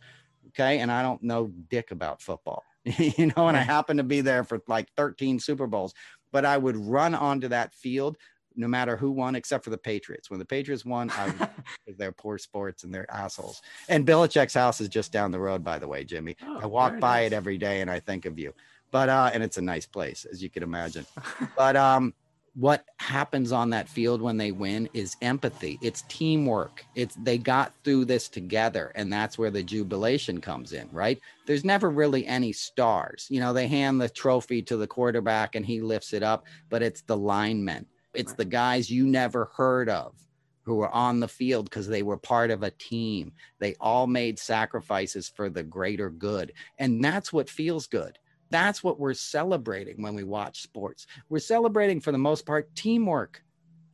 Okay. 0.48 0.80
And 0.80 0.92
I 0.92 1.02
don't 1.02 1.22
know 1.22 1.48
dick 1.68 1.90
about 1.90 2.20
football, 2.20 2.62
you 2.84 3.32
know, 3.36 3.48
and 3.48 3.56
I 3.56 3.60
happened 3.60 3.98
to 3.98 4.04
be 4.04 4.20
there 4.20 4.44
for 4.44 4.60
like 4.68 4.88
13 4.96 5.40
Super 5.40 5.66
Bowls, 5.66 5.94
but 6.32 6.44
I 6.44 6.58
would 6.58 6.76
run 6.76 7.14
onto 7.14 7.48
that 7.48 7.74
field 7.74 8.18
no 8.56 8.68
matter 8.68 8.96
who 8.96 9.10
won, 9.10 9.34
except 9.34 9.64
for 9.64 9.70
the 9.70 9.78
Patriots. 9.78 10.30
When 10.30 10.38
the 10.38 10.44
Patriots 10.44 10.84
won, 10.84 11.10
I 11.10 11.48
they're 11.98 12.12
poor 12.12 12.38
sports 12.38 12.84
and 12.84 12.94
they're 12.94 13.10
assholes. 13.10 13.62
And 13.88 14.06
Belichick's 14.06 14.54
house 14.54 14.80
is 14.80 14.88
just 14.88 15.12
down 15.12 15.30
the 15.30 15.40
road, 15.40 15.64
by 15.64 15.78
the 15.78 15.88
way, 15.88 16.04
Jimmy. 16.04 16.36
Oh, 16.42 16.60
I 16.62 16.66
walk 16.66 16.98
by 17.00 17.20
nice. 17.20 17.26
it 17.28 17.32
every 17.32 17.58
day 17.58 17.80
and 17.80 17.90
I 17.90 18.00
think 18.00 18.26
of 18.26 18.38
you. 18.38 18.52
But 18.90 19.08
uh, 19.08 19.30
and 19.32 19.42
it's 19.42 19.58
a 19.58 19.62
nice 19.62 19.86
place, 19.86 20.24
as 20.24 20.42
you 20.42 20.50
can 20.50 20.62
imagine. 20.62 21.04
but 21.56 21.74
um, 21.74 22.14
what 22.54 22.84
happens 23.00 23.50
on 23.50 23.70
that 23.70 23.88
field 23.88 24.22
when 24.22 24.36
they 24.36 24.52
win 24.52 24.88
is 24.94 25.16
empathy. 25.20 25.78
It's 25.82 26.02
teamwork. 26.02 26.84
It's 26.94 27.16
they 27.16 27.36
got 27.36 27.72
through 27.82 28.04
this 28.04 28.28
together, 28.28 28.92
and 28.94 29.12
that's 29.12 29.36
where 29.36 29.50
the 29.50 29.62
jubilation 29.62 30.40
comes 30.40 30.72
in, 30.72 30.88
right? 30.92 31.20
There's 31.46 31.64
never 31.64 31.90
really 31.90 32.24
any 32.26 32.52
stars. 32.52 33.26
You 33.28 33.40
know, 33.40 33.52
they 33.52 33.66
hand 33.66 34.00
the 34.00 34.08
trophy 34.08 34.62
to 34.62 34.76
the 34.76 34.86
quarterback 34.86 35.56
and 35.56 35.66
he 35.66 35.80
lifts 35.80 36.12
it 36.12 36.22
up, 36.22 36.46
but 36.70 36.82
it's 36.82 37.02
the 37.02 37.16
linemen 37.16 37.86
it's 38.14 38.34
the 38.34 38.44
guys 38.44 38.90
you 38.90 39.06
never 39.06 39.50
heard 39.56 39.88
of 39.88 40.14
who 40.62 40.76
were 40.76 40.90
on 40.90 41.20
the 41.20 41.28
field 41.28 41.68
because 41.68 41.86
they 41.86 42.02
were 42.02 42.16
part 42.16 42.50
of 42.50 42.62
a 42.62 42.70
team. 42.70 43.32
They 43.58 43.74
all 43.80 44.06
made 44.06 44.38
sacrifices 44.38 45.28
for 45.28 45.50
the 45.50 45.62
greater 45.62 46.08
good. 46.10 46.52
And 46.78 47.04
that's 47.04 47.32
what 47.32 47.50
feels 47.50 47.86
good. 47.86 48.18
That's 48.50 48.82
what 48.82 48.98
we're 48.98 49.14
celebrating 49.14 50.02
when 50.02 50.14
we 50.14 50.24
watch 50.24 50.62
sports. 50.62 51.06
We're 51.28 51.40
celebrating, 51.40 52.00
for 52.00 52.12
the 52.12 52.18
most 52.18 52.46
part, 52.46 52.74
teamwork. 52.74 53.42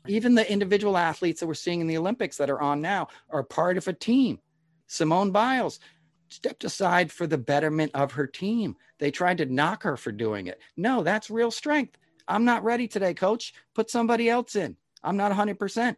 Even 0.06 0.34
the 0.34 0.50
individual 0.50 0.96
athletes 0.96 1.40
that 1.40 1.46
we're 1.46 1.54
seeing 1.54 1.80
in 1.80 1.86
the 1.86 1.98
Olympics 1.98 2.36
that 2.36 2.50
are 2.50 2.60
on 2.60 2.80
now 2.80 3.08
are 3.30 3.42
part 3.42 3.76
of 3.76 3.88
a 3.88 3.92
team. 3.92 4.38
Simone 4.86 5.30
Biles, 5.30 5.80
stepped 6.30 6.64
aside 6.64 7.10
for 7.10 7.26
the 7.26 7.38
betterment 7.38 7.90
of 7.94 8.12
her 8.12 8.26
team. 8.26 8.76
They 8.98 9.10
tried 9.10 9.38
to 9.38 9.46
knock 9.46 9.82
her 9.82 9.96
for 9.96 10.12
doing 10.12 10.46
it. 10.46 10.60
No, 10.76 11.02
that's 11.02 11.30
real 11.30 11.50
strength. 11.50 11.98
I'm 12.30 12.44
not 12.44 12.64
ready 12.64 12.86
today, 12.86 13.12
coach. 13.12 13.52
Put 13.74 13.90
somebody 13.90 14.28
else 14.30 14.56
in. 14.56 14.76
I'm 15.02 15.16
not 15.16 15.32
100%. 15.32 15.96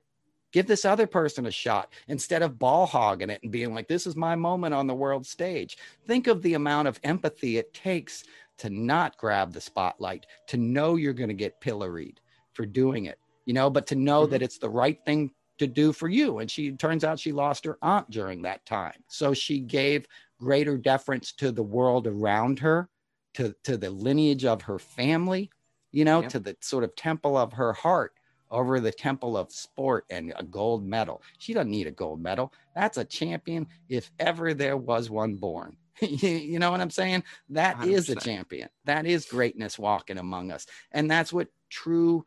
Give 0.52 0.66
this 0.66 0.84
other 0.84 1.06
person 1.06 1.46
a 1.46 1.50
shot 1.50 1.92
instead 2.08 2.42
of 2.42 2.58
ball 2.58 2.86
hogging 2.86 3.30
it 3.30 3.40
and 3.42 3.52
being 3.52 3.74
like, 3.74 3.88
this 3.88 4.06
is 4.06 4.16
my 4.16 4.34
moment 4.34 4.74
on 4.74 4.86
the 4.86 4.94
world 4.94 5.26
stage. 5.26 5.78
Think 6.06 6.26
of 6.26 6.42
the 6.42 6.54
amount 6.54 6.88
of 6.88 7.00
empathy 7.04 7.56
it 7.56 7.72
takes 7.72 8.24
to 8.58 8.70
not 8.70 9.16
grab 9.16 9.52
the 9.52 9.60
spotlight, 9.60 10.26
to 10.48 10.56
know 10.56 10.96
you're 10.96 11.14
going 11.14 11.28
to 11.28 11.34
get 11.34 11.60
pilloried 11.60 12.20
for 12.52 12.66
doing 12.66 13.06
it, 13.06 13.18
you 13.46 13.54
know, 13.54 13.70
but 13.70 13.86
to 13.86 13.94
know 13.94 14.22
mm-hmm. 14.22 14.32
that 14.32 14.42
it's 14.42 14.58
the 14.58 14.68
right 14.68 15.02
thing 15.06 15.30
to 15.58 15.66
do 15.66 15.92
for 15.92 16.08
you. 16.08 16.38
And 16.38 16.50
she 16.50 16.72
turns 16.72 17.02
out 17.02 17.18
she 17.18 17.32
lost 17.32 17.64
her 17.64 17.78
aunt 17.80 18.10
during 18.10 18.42
that 18.42 18.64
time. 18.66 19.04
So 19.08 19.32
she 19.32 19.58
gave 19.58 20.06
greater 20.38 20.76
deference 20.76 21.32
to 21.32 21.50
the 21.50 21.62
world 21.62 22.06
around 22.06 22.58
her, 22.58 22.88
to, 23.34 23.54
to 23.64 23.78
the 23.78 23.90
lineage 23.90 24.44
of 24.44 24.62
her 24.62 24.78
family, 24.78 25.50
you 25.92 26.04
know, 26.04 26.22
to 26.22 26.38
the 26.38 26.56
sort 26.60 26.84
of 26.84 26.96
temple 26.96 27.36
of 27.36 27.52
her 27.52 27.72
heart 27.72 28.12
over 28.50 28.80
the 28.80 28.92
temple 28.92 29.36
of 29.36 29.50
sport 29.50 30.04
and 30.10 30.32
a 30.36 30.42
gold 30.44 30.84
medal. 30.84 31.22
She 31.38 31.54
doesn't 31.54 31.70
need 31.70 31.86
a 31.86 31.92
gold 31.92 32.22
medal. 32.22 32.52
That's 32.74 32.98
a 32.98 33.04
champion 33.04 33.66
if 33.88 34.10
ever 34.18 34.52
there 34.52 34.76
was 34.76 35.08
one 35.10 35.36
born. 35.36 35.76
you 36.00 36.58
know 36.58 36.70
what 36.70 36.80
I'm 36.80 36.90
saying? 36.90 37.24
That 37.48 37.78
100%. 37.78 37.86
is 37.86 38.08
a 38.10 38.16
champion. 38.16 38.68
That 38.84 39.06
is 39.06 39.24
greatness 39.26 39.78
walking 39.78 40.18
among 40.18 40.52
us. 40.52 40.66
And 40.92 41.10
that's 41.10 41.32
what 41.32 41.48
true 41.70 42.24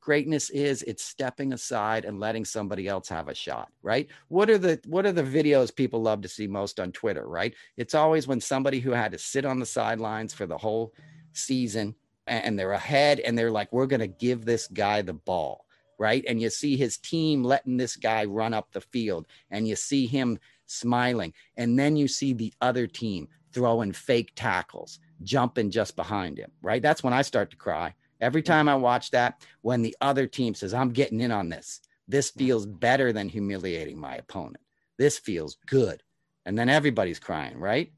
greatness 0.00 0.48
is 0.50 0.82
it's 0.84 1.04
stepping 1.04 1.52
aside 1.52 2.04
and 2.04 2.18
letting 2.18 2.44
somebody 2.44 2.88
else 2.88 3.08
have 3.08 3.28
a 3.28 3.34
shot 3.34 3.68
right 3.82 4.08
what 4.28 4.48
are 4.48 4.56
the 4.56 4.80
what 4.86 5.04
are 5.04 5.12
the 5.12 5.22
videos 5.22 5.74
people 5.74 6.00
love 6.00 6.22
to 6.22 6.28
see 6.28 6.46
most 6.46 6.80
on 6.80 6.90
twitter 6.92 7.28
right 7.28 7.54
it's 7.76 7.94
always 7.94 8.26
when 8.26 8.40
somebody 8.40 8.80
who 8.80 8.90
had 8.90 9.12
to 9.12 9.18
sit 9.18 9.44
on 9.44 9.58
the 9.58 9.66
sidelines 9.66 10.32
for 10.32 10.46
the 10.46 10.56
whole 10.56 10.94
season 11.32 11.94
and 12.28 12.58
they're 12.58 12.72
ahead 12.72 13.20
and 13.20 13.36
they're 13.36 13.50
like 13.50 13.72
we're 13.72 13.86
going 13.86 14.00
to 14.00 14.06
give 14.06 14.44
this 14.44 14.66
guy 14.68 15.02
the 15.02 15.12
ball 15.12 15.64
right 15.98 16.24
and 16.28 16.40
you 16.40 16.50
see 16.50 16.76
his 16.76 16.98
team 16.98 17.42
letting 17.42 17.76
this 17.76 17.96
guy 17.96 18.24
run 18.24 18.54
up 18.54 18.70
the 18.72 18.80
field 18.80 19.26
and 19.50 19.66
you 19.66 19.74
see 19.76 20.06
him 20.06 20.38
smiling 20.66 21.32
and 21.56 21.78
then 21.78 21.96
you 21.96 22.06
see 22.06 22.32
the 22.32 22.52
other 22.60 22.86
team 22.86 23.28
throwing 23.52 23.92
fake 23.92 24.32
tackles 24.36 25.00
jumping 25.22 25.70
just 25.70 25.96
behind 25.96 26.38
him 26.38 26.50
right 26.62 26.82
that's 26.82 27.02
when 27.02 27.12
i 27.14 27.22
start 27.22 27.50
to 27.50 27.56
cry 27.56 27.94
Every 28.20 28.42
time 28.42 28.68
I 28.68 28.74
watch 28.74 29.10
that, 29.12 29.44
when 29.62 29.82
the 29.82 29.96
other 30.00 30.26
team 30.26 30.54
says, 30.54 30.74
I'm 30.74 30.90
getting 30.90 31.20
in 31.20 31.30
on 31.30 31.48
this, 31.48 31.80
this 32.08 32.30
feels 32.30 32.66
better 32.66 33.12
than 33.12 33.28
humiliating 33.28 33.98
my 33.98 34.16
opponent. 34.16 34.64
This 34.96 35.18
feels 35.18 35.56
good. 35.66 36.02
And 36.44 36.58
then 36.58 36.68
everybody's 36.68 37.18
crying, 37.18 37.58
right? 37.58 37.92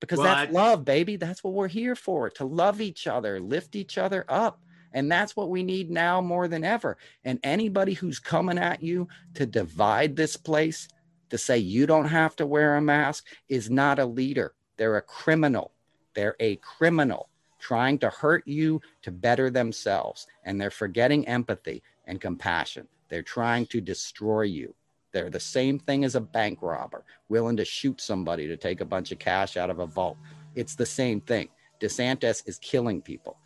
Because 0.00 0.18
well, 0.18 0.34
that's 0.34 0.50
I... 0.50 0.52
love, 0.52 0.84
baby. 0.84 1.16
That's 1.16 1.42
what 1.42 1.54
we're 1.54 1.68
here 1.68 1.94
for 1.94 2.30
to 2.30 2.44
love 2.44 2.80
each 2.80 3.06
other, 3.06 3.40
lift 3.40 3.76
each 3.76 3.98
other 3.98 4.24
up. 4.28 4.60
And 4.92 5.10
that's 5.10 5.34
what 5.34 5.50
we 5.50 5.64
need 5.64 5.90
now 5.90 6.20
more 6.20 6.46
than 6.46 6.62
ever. 6.62 6.96
And 7.24 7.40
anybody 7.42 7.94
who's 7.94 8.20
coming 8.20 8.58
at 8.58 8.82
you 8.82 9.08
to 9.34 9.44
divide 9.44 10.14
this 10.14 10.36
place, 10.36 10.88
to 11.30 11.38
say 11.38 11.58
you 11.58 11.86
don't 11.86 12.06
have 12.06 12.36
to 12.36 12.46
wear 12.46 12.76
a 12.76 12.80
mask, 12.80 13.26
is 13.48 13.68
not 13.68 13.98
a 13.98 14.06
leader. 14.06 14.54
They're 14.76 14.96
a 14.96 15.02
criminal. 15.02 15.72
They're 16.14 16.36
a 16.38 16.56
criminal 16.56 17.28
trying 17.58 17.98
to 17.98 18.10
hurt 18.10 18.46
you 18.46 18.80
to 19.02 19.10
better 19.10 19.50
themselves. 19.50 20.26
And 20.44 20.60
they're 20.60 20.70
forgetting 20.70 21.26
empathy 21.26 21.82
and 22.04 22.20
compassion. 22.20 22.86
They're 23.08 23.22
trying 23.22 23.66
to 23.66 23.80
destroy 23.80 24.42
you. 24.42 24.74
They're 25.14 25.30
the 25.30 25.38
same 25.38 25.78
thing 25.78 26.04
as 26.04 26.16
a 26.16 26.20
bank 26.20 26.58
robber, 26.60 27.04
willing 27.28 27.56
to 27.58 27.64
shoot 27.64 28.00
somebody 28.00 28.48
to 28.48 28.56
take 28.56 28.80
a 28.80 28.84
bunch 28.84 29.12
of 29.12 29.20
cash 29.20 29.56
out 29.56 29.70
of 29.70 29.78
a 29.78 29.86
vault. 29.86 30.18
It's 30.56 30.74
the 30.74 30.84
same 30.84 31.20
thing. 31.20 31.48
DeSantis 31.80 32.42
is 32.46 32.58
killing 32.58 33.00
people. 33.00 33.38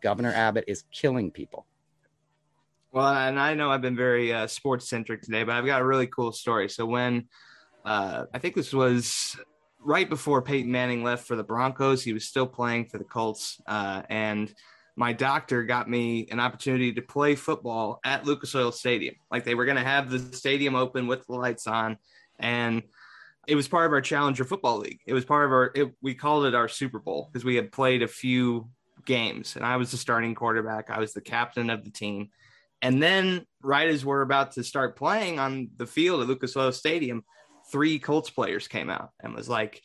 Governor 0.00 0.32
Abbott 0.32 0.64
is 0.68 0.84
killing 0.92 1.32
people. 1.32 1.66
Well, 2.92 3.12
and 3.12 3.38
I 3.38 3.54
know 3.54 3.68
I've 3.68 3.82
been 3.82 3.96
very 3.96 4.32
uh, 4.32 4.46
sports 4.46 4.88
centric 4.88 5.22
today, 5.22 5.42
but 5.42 5.56
I've 5.56 5.66
got 5.66 5.82
a 5.82 5.84
really 5.84 6.06
cool 6.06 6.30
story. 6.30 6.68
So 6.68 6.86
when 6.86 7.26
uh, 7.84 8.26
I 8.32 8.38
think 8.38 8.54
this 8.54 8.72
was 8.72 9.36
right 9.80 10.08
before 10.08 10.40
Peyton 10.40 10.70
Manning 10.70 11.02
left 11.02 11.26
for 11.26 11.34
the 11.34 11.42
Broncos, 11.42 12.04
he 12.04 12.12
was 12.12 12.26
still 12.26 12.46
playing 12.46 12.86
for 12.86 12.98
the 12.98 13.04
Colts. 13.04 13.60
Uh, 13.66 14.02
and 14.08 14.54
my 14.98 15.12
doctor 15.12 15.62
got 15.62 15.88
me 15.88 16.26
an 16.32 16.40
opportunity 16.40 16.92
to 16.92 17.00
play 17.00 17.36
football 17.36 18.00
at 18.04 18.26
Lucas 18.26 18.52
Oil 18.56 18.72
Stadium. 18.72 19.14
Like 19.30 19.44
they 19.44 19.54
were 19.54 19.64
going 19.64 19.76
to 19.76 19.84
have 19.84 20.10
the 20.10 20.18
stadium 20.36 20.74
open 20.74 21.06
with 21.06 21.24
the 21.24 21.34
lights 21.34 21.68
on. 21.68 21.98
And 22.40 22.82
it 23.46 23.54
was 23.54 23.68
part 23.68 23.86
of 23.86 23.92
our 23.92 24.00
Challenger 24.00 24.42
Football 24.42 24.78
League. 24.78 24.98
It 25.06 25.14
was 25.14 25.24
part 25.24 25.46
of 25.46 25.52
our, 25.52 25.70
it, 25.72 25.94
we 26.02 26.14
called 26.14 26.46
it 26.46 26.54
our 26.56 26.66
Super 26.66 26.98
Bowl 26.98 27.30
because 27.30 27.44
we 27.44 27.54
had 27.54 27.70
played 27.70 28.02
a 28.02 28.08
few 28.08 28.70
games 29.04 29.54
and 29.54 29.64
I 29.64 29.76
was 29.76 29.92
the 29.92 29.96
starting 29.96 30.34
quarterback. 30.34 30.90
I 30.90 30.98
was 30.98 31.12
the 31.12 31.20
captain 31.20 31.70
of 31.70 31.84
the 31.84 31.92
team. 31.92 32.30
And 32.82 33.00
then, 33.00 33.46
right 33.62 33.88
as 33.88 34.04
we're 34.04 34.22
about 34.22 34.52
to 34.52 34.64
start 34.64 34.96
playing 34.96 35.38
on 35.38 35.70
the 35.76 35.86
field 35.86 36.22
at 36.22 36.26
Lucas 36.26 36.56
Oil 36.56 36.72
Stadium, 36.72 37.24
three 37.70 38.00
Colts 38.00 38.30
players 38.30 38.66
came 38.66 38.90
out 38.90 39.10
and 39.20 39.32
was 39.32 39.48
like, 39.48 39.80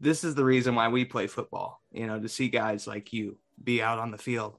this 0.00 0.24
is 0.24 0.34
the 0.34 0.44
reason 0.44 0.74
why 0.74 0.88
we 0.88 1.04
play 1.04 1.26
football, 1.26 1.80
you 1.92 2.06
know, 2.06 2.18
to 2.18 2.28
see 2.28 2.48
guys 2.48 2.86
like 2.86 3.12
you 3.12 3.38
be 3.62 3.82
out 3.82 3.98
on 3.98 4.10
the 4.10 4.18
field. 4.18 4.56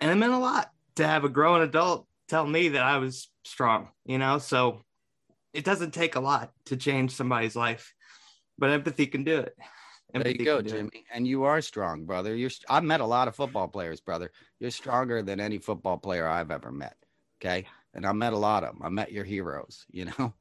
And 0.00 0.10
it 0.10 0.14
meant 0.14 0.32
a 0.32 0.38
lot 0.38 0.70
to 0.96 1.06
have 1.06 1.24
a 1.24 1.28
grown 1.28 1.62
adult 1.62 2.06
tell 2.28 2.46
me 2.46 2.68
that 2.70 2.82
I 2.82 2.98
was 2.98 3.28
strong, 3.44 3.88
you 4.04 4.18
know, 4.18 4.38
so 4.38 4.82
it 5.52 5.64
doesn't 5.64 5.92
take 5.92 6.14
a 6.14 6.20
lot 6.20 6.52
to 6.66 6.76
change 6.76 7.12
somebody's 7.12 7.56
life, 7.56 7.94
but 8.58 8.70
empathy 8.70 9.06
can 9.06 9.24
do 9.24 9.38
it. 9.38 9.56
Empathy 10.14 10.38
there 10.38 10.40
you 10.40 10.44
go, 10.44 10.62
Jimmy. 10.62 10.90
It. 10.92 11.04
And 11.12 11.26
you 11.26 11.44
are 11.44 11.60
strong, 11.60 12.04
brother. 12.04 12.34
You're 12.34 12.50
I've 12.68 12.84
met 12.84 13.00
a 13.00 13.06
lot 13.06 13.28
of 13.28 13.36
football 13.36 13.68
players, 13.68 14.00
brother. 14.00 14.30
You're 14.58 14.70
stronger 14.70 15.22
than 15.22 15.40
any 15.40 15.58
football 15.58 15.98
player 15.98 16.26
I've 16.26 16.50
ever 16.50 16.70
met. 16.70 16.96
Okay. 17.40 17.66
And 17.94 18.06
I 18.06 18.12
met 18.12 18.32
a 18.32 18.38
lot 18.38 18.64
of 18.64 18.74
them. 18.74 18.82
I 18.82 18.88
met 18.88 19.12
your 19.12 19.24
heroes, 19.24 19.84
you 19.90 20.06
know. 20.06 20.34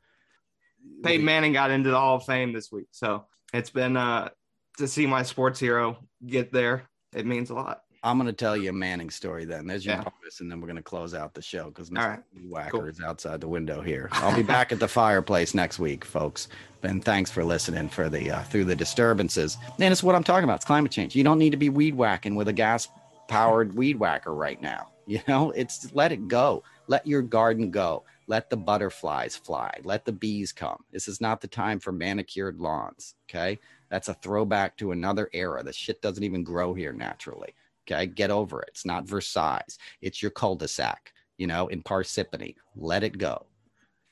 Peyton 1.03 1.25
Manning 1.25 1.53
got 1.53 1.71
into 1.71 1.89
the 1.89 1.97
Hall 1.97 2.15
of 2.15 2.25
Fame 2.25 2.53
this 2.53 2.71
week. 2.71 2.87
So 2.91 3.25
it's 3.53 3.69
been 3.69 3.97
uh, 3.97 4.29
to 4.77 4.87
see 4.87 5.05
my 5.05 5.23
sports 5.23 5.59
hero 5.59 5.97
get 6.25 6.53
there. 6.53 6.87
It 7.13 7.25
means 7.25 7.49
a 7.49 7.55
lot. 7.55 7.83
I'm 8.03 8.17
going 8.17 8.27
to 8.27 8.33
tell 8.33 8.55
you 8.55 8.69
a 8.69 8.73
Manning 8.73 9.09
story 9.09 9.45
then. 9.45 9.65
There's 9.65 9.85
your 9.85 9.95
yeah. 9.95 10.03
bonus, 10.03 10.39
and 10.39 10.51
then 10.51 10.61
we're 10.61 10.67
going 10.67 10.77
to 10.77 10.83
close 10.83 11.13
out 11.13 11.33
the 11.33 11.41
show 11.41 11.65
because 11.65 11.89
Mr. 11.89 12.07
Right. 12.07 12.19
Whacker 12.47 12.71
cool. 12.71 12.85
is 12.85 13.01
outside 13.01 13.41
the 13.41 13.47
window 13.47 13.81
here. 13.81 14.07
I'll 14.11 14.35
be 14.35 14.43
back 14.43 14.71
at 14.71 14.79
the 14.79 14.87
fireplace 14.87 15.53
next 15.53 15.79
week, 15.79 16.05
folks. 16.05 16.47
And 16.83 17.03
thanks 17.03 17.31
for 17.31 17.43
listening 17.43 17.89
for 17.89 18.07
the 18.07 18.31
uh, 18.31 18.43
through 18.43 18.65
the 18.65 18.75
disturbances. 18.75 19.57
And 19.79 19.91
it's 19.91 20.03
what 20.03 20.15
I'm 20.15 20.23
talking 20.23 20.43
about. 20.43 20.57
It's 20.57 20.65
climate 20.65 20.91
change. 20.91 21.15
You 21.15 21.23
don't 21.23 21.39
need 21.39 21.49
to 21.49 21.57
be 21.57 21.69
weed 21.69 21.95
whacking 21.95 22.35
with 22.35 22.47
a 22.47 22.53
gas 22.53 22.87
powered 23.27 23.75
weed 23.75 23.99
whacker 23.99 24.33
right 24.33 24.61
now. 24.61 24.91
You 25.07 25.21
know, 25.25 25.51
it's 25.51 25.89
let 25.93 26.11
it 26.11 26.27
go. 26.27 26.63
Let 26.87 27.07
your 27.07 27.21
garden 27.21 27.71
go. 27.71 28.03
Let 28.27 28.49
the 28.49 28.57
butterflies 28.57 29.37
fly. 29.37 29.71
Let 29.85 30.03
the 30.03 30.11
bees 30.11 30.51
come. 30.51 30.83
This 30.91 31.07
is 31.07 31.21
not 31.21 31.39
the 31.39 31.47
time 31.47 31.79
for 31.79 31.93
manicured 31.93 32.59
lawns. 32.59 33.15
Okay. 33.29 33.57
That's 33.89 34.09
a 34.09 34.13
throwback 34.15 34.77
to 34.77 34.91
another 34.91 35.29
era. 35.33 35.63
The 35.63 35.73
shit 35.73 36.01
doesn't 36.01 36.23
even 36.23 36.43
grow 36.43 36.73
here 36.73 36.93
naturally. 36.93 37.53
Okay. 37.89 38.05
Get 38.07 38.31
over 38.31 38.61
it. 38.61 38.69
It's 38.69 38.85
not 38.85 39.07
Versailles. 39.07 39.77
It's 40.01 40.21
your 40.21 40.31
cul 40.31 40.55
de 40.55 40.67
sac, 40.67 41.13
you 41.37 41.47
know, 41.47 41.67
in 41.67 41.81
Parsippany. 41.81 42.55
Let 42.75 43.03
it 43.03 43.17
go. 43.17 43.45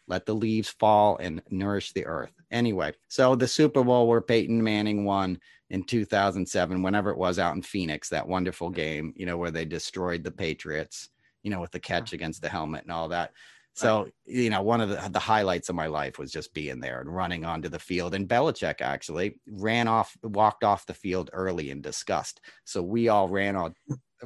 Let 0.07 0.25
the 0.25 0.35
leaves 0.35 0.69
fall 0.69 1.17
and 1.17 1.41
nourish 1.49 1.91
the 1.91 2.05
earth. 2.05 2.31
Anyway, 2.51 2.93
so 3.07 3.35
the 3.35 3.47
Super 3.47 3.83
Bowl 3.83 4.07
where 4.07 4.21
Peyton 4.21 4.63
Manning 4.63 5.03
won 5.03 5.39
in 5.71 5.83
2007, 5.83 6.83
whenever 6.83 7.09
it 7.09 7.17
was 7.17 7.39
out 7.39 7.55
in 7.55 7.61
Phoenix, 7.61 8.09
that 8.09 8.27
wonderful 8.27 8.69
game, 8.69 9.13
you 9.15 9.25
know, 9.25 9.37
where 9.37 9.51
they 9.51 9.65
destroyed 9.65 10.23
the 10.23 10.31
Patriots, 10.31 11.09
you 11.41 11.49
know, 11.49 11.59
with 11.59 11.71
the 11.71 11.79
catch 11.79 12.09
uh-huh. 12.09 12.15
against 12.15 12.41
the 12.41 12.49
helmet 12.49 12.83
and 12.83 12.91
all 12.91 13.09
that. 13.09 13.31
So, 13.75 14.07
you 14.25 14.49
know, 14.49 14.61
one 14.61 14.79
of 14.79 14.89
the, 14.89 15.09
the 15.09 15.19
highlights 15.19 15.67
of 15.67 15.75
my 15.75 15.87
life 15.87 16.17
was 16.17 16.31
just 16.31 16.53
being 16.53 16.79
there 16.79 17.01
and 17.01 17.13
running 17.13 17.43
onto 17.43 17.67
the 17.67 17.77
field. 17.77 18.15
And 18.15 18.27
Belichick 18.27 18.79
actually 18.79 19.39
ran 19.47 19.89
off, 19.89 20.15
walked 20.23 20.63
off 20.63 20.85
the 20.85 20.93
field 20.93 21.29
early 21.33 21.71
in 21.71 21.81
disgust. 21.81 22.39
So 22.63 22.81
we 22.81 23.09
all 23.09 23.27
ran 23.27 23.57
on 23.57 23.75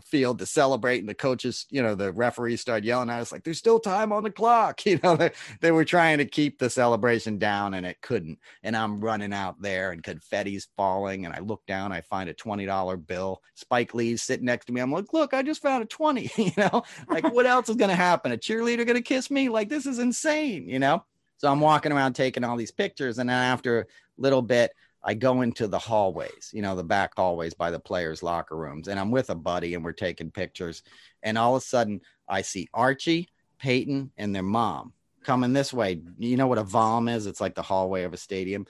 field 0.02 0.40
to 0.40 0.46
celebrate 0.46 1.00
and 1.00 1.10
the 1.10 1.14
coaches 1.14 1.66
you 1.70 1.82
know 1.82 1.96
the 1.96 2.12
referees 2.12 2.62
started 2.62 2.86
yelling 2.86 3.10
at 3.10 3.22
us 3.22 3.32
like 3.32 3.44
there's 3.44 3.58
still 3.58 3.80
time 3.80 4.12
on 4.12 4.24
the 4.24 4.32
clock 4.32 4.86
you 4.86 5.00
know 5.04 5.16
they, 5.16 5.32
they 5.62 5.72
were 5.72 5.86
trying 5.86 6.18
to 6.18 6.26
keep 6.26 6.60
the 6.60 6.70
celebration 6.70 7.38
down 7.38 7.74
and 7.74 7.86
it 7.86 8.02
couldn't. 8.02 8.40
And 8.64 8.76
i'm 8.76 9.00
running 9.00 9.34
out 9.34 9.62
there 9.62 9.92
and 9.92 10.04
confetti's 10.04 10.68
falling 10.76 11.26
and 11.26 11.34
i 11.34 11.40
look 11.40 11.66
down 11.66 11.92
i 11.92 12.02
find 12.02 12.30
a 12.30 12.34
$20 12.34 13.08
bill. 13.08 13.42
Spike 13.56 13.94
lee's 13.94 14.22
sitting 14.22 14.46
next 14.46 14.66
to 14.66 14.74
me. 14.74 14.82
I'm 14.82 14.92
like 14.92 15.14
look 15.14 15.34
i 15.34 15.42
just 15.42 15.62
found 15.62 15.84
a 15.84 15.88
20 15.88 16.32
you 16.38 16.52
know? 16.58 16.84
Like 17.08 17.32
what 17.34 17.46
else 17.46 17.70
is 17.70 17.78
to 17.78 17.88
happen? 17.96 18.32
A 18.32 18.38
cheerleader 18.38 18.86
to 18.86 19.02
kiss 19.02 19.32
me? 19.32 19.50
Like 19.50 19.70
this 19.70 19.86
is 19.86 20.00
insane 20.00 20.68
you 20.68 20.80
know? 20.80 21.04
So 21.38 21.50
i'm 21.50 21.60
walking 21.60 21.92
around 21.92 22.14
taking 22.14 22.44
all 22.44 22.58
these 22.58 22.72
pictures 22.72 23.18
and 23.18 23.30
then 23.30 23.38
after 23.38 23.82
a 23.82 23.86
little 24.18 24.42
bit 24.42 24.72
I 25.04 25.14
go 25.14 25.42
into 25.42 25.68
the 25.68 25.80
hallways, 25.80 26.52
you 26.54 26.62
know, 26.62 26.76
the 26.76 26.84
back 26.84 27.14
hallways 27.16 27.54
by 27.54 27.72
the 27.72 27.80
players' 27.80 28.22
locker 28.22 28.58
rooms, 28.58 28.88
and 28.88 29.00
I'm 29.00 29.12
with 29.12 29.30
a 29.30 29.36
buddy 29.36 29.74
and 29.74 29.84
we're 29.84 29.94
taking 29.94 30.32
pictures. 30.32 30.84
And 31.24 31.38
all 31.38 31.56
of 31.56 31.62
a 31.62 31.66
sudden, 31.66 32.02
I 32.28 32.42
see 32.42 32.68
Archie, 32.74 33.30
Peyton, 33.60 34.12
and 34.18 34.36
their 34.36 34.44
mom 34.44 34.94
coming 35.24 35.54
this 35.54 35.74
way. 35.74 36.02
You 36.18 36.38
know 36.38 36.48
what 36.48 36.58
a 36.58 36.64
vom 36.64 37.08
is? 37.08 37.28
It's 37.28 37.42
like 37.42 37.56
the 37.56 37.62
hallway 37.62 38.04
of 38.04 38.14
a 38.14 38.18
stadium. 38.18 38.66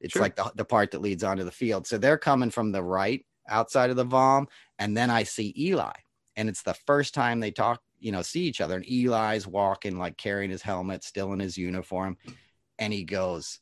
It's 0.00 0.12
Sure. 0.12 0.22
like 0.22 0.36
the, 0.36 0.52
the 0.54 0.64
part 0.64 0.90
that 0.90 1.00
leads 1.00 1.24
onto 1.24 1.44
the 1.44 1.50
field. 1.50 1.86
So 1.86 1.98
they're 1.98 2.18
coming 2.18 2.50
from 2.50 2.72
the 2.72 2.82
right 2.82 3.24
outside 3.48 3.90
of 3.90 3.96
the 3.96 4.04
VOM. 4.04 4.48
And 4.78 4.96
then 4.96 5.10
I 5.10 5.22
see 5.22 5.54
Eli. 5.56 5.92
And 6.36 6.48
it's 6.48 6.62
the 6.62 6.74
first 6.86 7.14
time 7.14 7.40
they 7.40 7.50
talk, 7.50 7.80
you 8.00 8.12
know, 8.12 8.22
see 8.22 8.42
each 8.42 8.60
other. 8.60 8.76
And 8.76 8.84
Eli's 8.86 9.46
walking, 9.46 9.98
like 9.98 10.16
carrying 10.16 10.50
his 10.50 10.62
helmet, 10.62 11.04
still 11.04 11.32
in 11.32 11.40
his 11.40 11.56
uniform. 11.56 12.16
And 12.78 12.92
he 12.92 13.04
goes, 13.04 13.60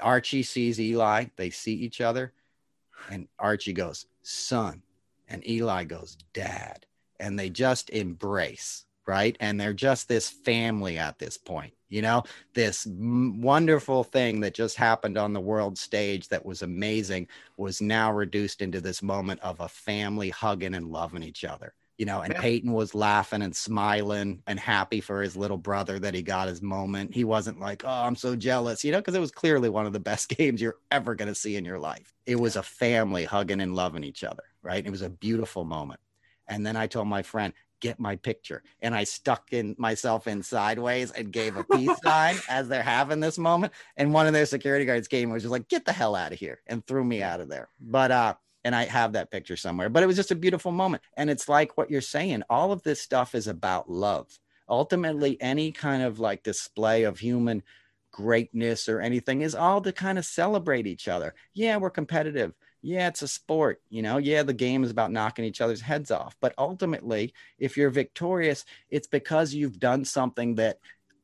Archie 0.00 0.42
sees 0.42 0.80
Eli. 0.80 1.26
They 1.36 1.50
see 1.50 1.74
each 1.74 2.00
other. 2.00 2.32
And 3.10 3.28
Archie 3.38 3.72
goes, 3.72 4.06
son. 4.22 4.82
And 5.28 5.46
Eli 5.48 5.84
goes, 5.84 6.16
dad. 6.32 6.86
And 7.20 7.38
they 7.38 7.50
just 7.50 7.90
embrace, 7.90 8.84
right? 9.06 9.36
And 9.40 9.60
they're 9.60 9.72
just 9.72 10.08
this 10.08 10.28
family 10.28 10.98
at 10.98 11.18
this 11.18 11.36
point, 11.36 11.74
you 11.88 12.02
know, 12.02 12.22
this 12.54 12.86
m- 12.86 13.40
wonderful 13.40 14.04
thing 14.04 14.40
that 14.40 14.54
just 14.54 14.76
happened 14.76 15.18
on 15.18 15.32
the 15.32 15.40
world 15.40 15.76
stage 15.76 16.28
that 16.28 16.44
was 16.44 16.62
amazing 16.62 17.26
was 17.56 17.80
now 17.80 18.12
reduced 18.12 18.62
into 18.62 18.80
this 18.80 19.02
moment 19.02 19.40
of 19.40 19.60
a 19.60 19.68
family 19.68 20.30
hugging 20.30 20.74
and 20.74 20.90
loving 20.90 21.22
each 21.22 21.44
other. 21.44 21.74
You 21.98 22.06
know, 22.06 22.20
and 22.20 22.32
Yeah. 22.32 22.40
Peyton 22.40 22.72
was 22.72 22.94
laughing 22.94 23.42
and 23.42 23.54
smiling 23.54 24.42
and 24.46 24.58
happy 24.58 25.00
for 25.00 25.20
his 25.20 25.36
little 25.36 25.58
brother 25.58 25.98
that 25.98 26.14
he 26.14 26.22
got 26.22 26.48
his 26.48 26.62
moment. 26.62 27.12
He 27.12 27.24
wasn't 27.24 27.60
like, 27.60 27.82
oh, 27.84 27.88
I'm 27.88 28.16
so 28.16 28.36
jealous, 28.36 28.84
you 28.84 28.92
know, 28.92 28.98
because 28.98 29.14
it 29.14 29.20
was 29.20 29.32
clearly 29.32 29.68
one 29.68 29.84
of 29.84 29.92
the 29.92 30.00
best 30.12 30.28
games 30.28 30.62
you're 30.62 30.78
ever 30.90 31.14
going 31.14 31.28
to 31.28 31.34
see 31.34 31.56
in 31.56 31.64
your 31.64 31.78
life. 31.78 32.14
It 32.24 32.36
was 32.36 32.56
a 32.56 32.62
family 32.62 33.24
hugging 33.24 33.60
and 33.60 33.74
loving 33.74 34.04
each 34.04 34.24
other, 34.24 34.44
right? 34.62 34.86
It 34.86 34.90
was 34.90 35.02
a 35.02 35.10
beautiful 35.10 35.64
moment. 35.64 36.00
And 36.46 36.64
then 36.64 36.76
I 36.76 36.86
told 36.86 37.08
my 37.08 37.22
friend, 37.22 37.52
get 37.80 38.00
my 38.00 38.16
picture. 38.16 38.62
And 38.80 38.94
I 38.94 39.04
stuck 39.04 39.52
in 39.52 39.76
myself 39.78 40.26
in 40.26 40.42
sideways 40.42 41.10
and 41.12 41.32
gave 41.32 41.56
a 41.56 41.64
peace 41.64 41.96
sign 42.04 42.36
as 42.48 42.68
they're 42.68 42.82
having 42.82 43.20
this 43.20 43.38
moment. 43.38 43.72
And 43.96 44.12
one 44.12 44.26
of 44.26 44.32
their 44.32 44.46
security 44.46 44.84
guards 44.84 45.08
came 45.08 45.24
and 45.24 45.32
was 45.32 45.42
just 45.42 45.52
like, 45.52 45.68
get 45.68 45.84
the 45.84 45.92
hell 45.92 46.14
out 46.14 46.32
of 46.32 46.38
here 46.38 46.60
and 46.66 46.84
threw 46.86 47.04
me 47.04 47.22
out 47.22 47.40
of 47.40 47.48
there. 47.48 47.68
But 47.80 48.10
uh 48.10 48.34
and 48.68 48.76
I 48.76 48.84
have 48.84 49.14
that 49.14 49.30
picture 49.30 49.56
somewhere, 49.56 49.88
but 49.88 50.02
it 50.02 50.06
was 50.06 50.16
just 50.16 50.30
a 50.30 50.36
beautiful 50.36 50.72
moment. 50.72 51.02
And 51.16 51.30
it's 51.30 51.48
like 51.48 51.78
what 51.78 51.90
you're 51.90 52.02
saying, 52.02 52.42
all 52.50 52.70
of 52.70 52.82
this 52.82 53.00
stuff 53.00 53.34
is 53.34 53.46
about 53.46 53.90
love. 53.90 54.38
Ultimately, 54.68 55.40
any 55.40 55.72
kind 55.72 56.02
of 56.02 56.20
like 56.20 56.42
display 56.42 57.04
of 57.04 57.18
human 57.18 57.62
greatness 58.12 58.86
or 58.86 59.00
anything 59.00 59.40
is 59.40 59.54
all 59.54 59.80
to 59.80 59.92
kind 59.92 60.18
of 60.18 60.26
celebrate 60.26 60.86
each 60.86 61.08
other. 61.08 61.34
Yeah, 61.54 61.78
we're 61.78 61.88
competitive 61.88 62.52
yeah, 62.82 63.08
it's 63.08 63.22
a 63.22 63.28
sport, 63.28 63.82
you 63.90 64.02
know. 64.02 64.18
Yeah, 64.18 64.44
the 64.44 64.52
game 64.52 64.84
is 64.84 64.90
about 64.90 65.10
knocking 65.10 65.44
each 65.44 65.60
other's 65.60 65.80
heads 65.80 66.10
off. 66.10 66.36
But 66.40 66.54
ultimately, 66.58 67.34
if 67.58 67.76
you're 67.76 67.90
victorious, 67.90 68.64
it's 68.88 69.08
because 69.08 69.52
you've 69.52 69.80
done 69.80 70.04
something 70.04 70.54
that 70.56 70.78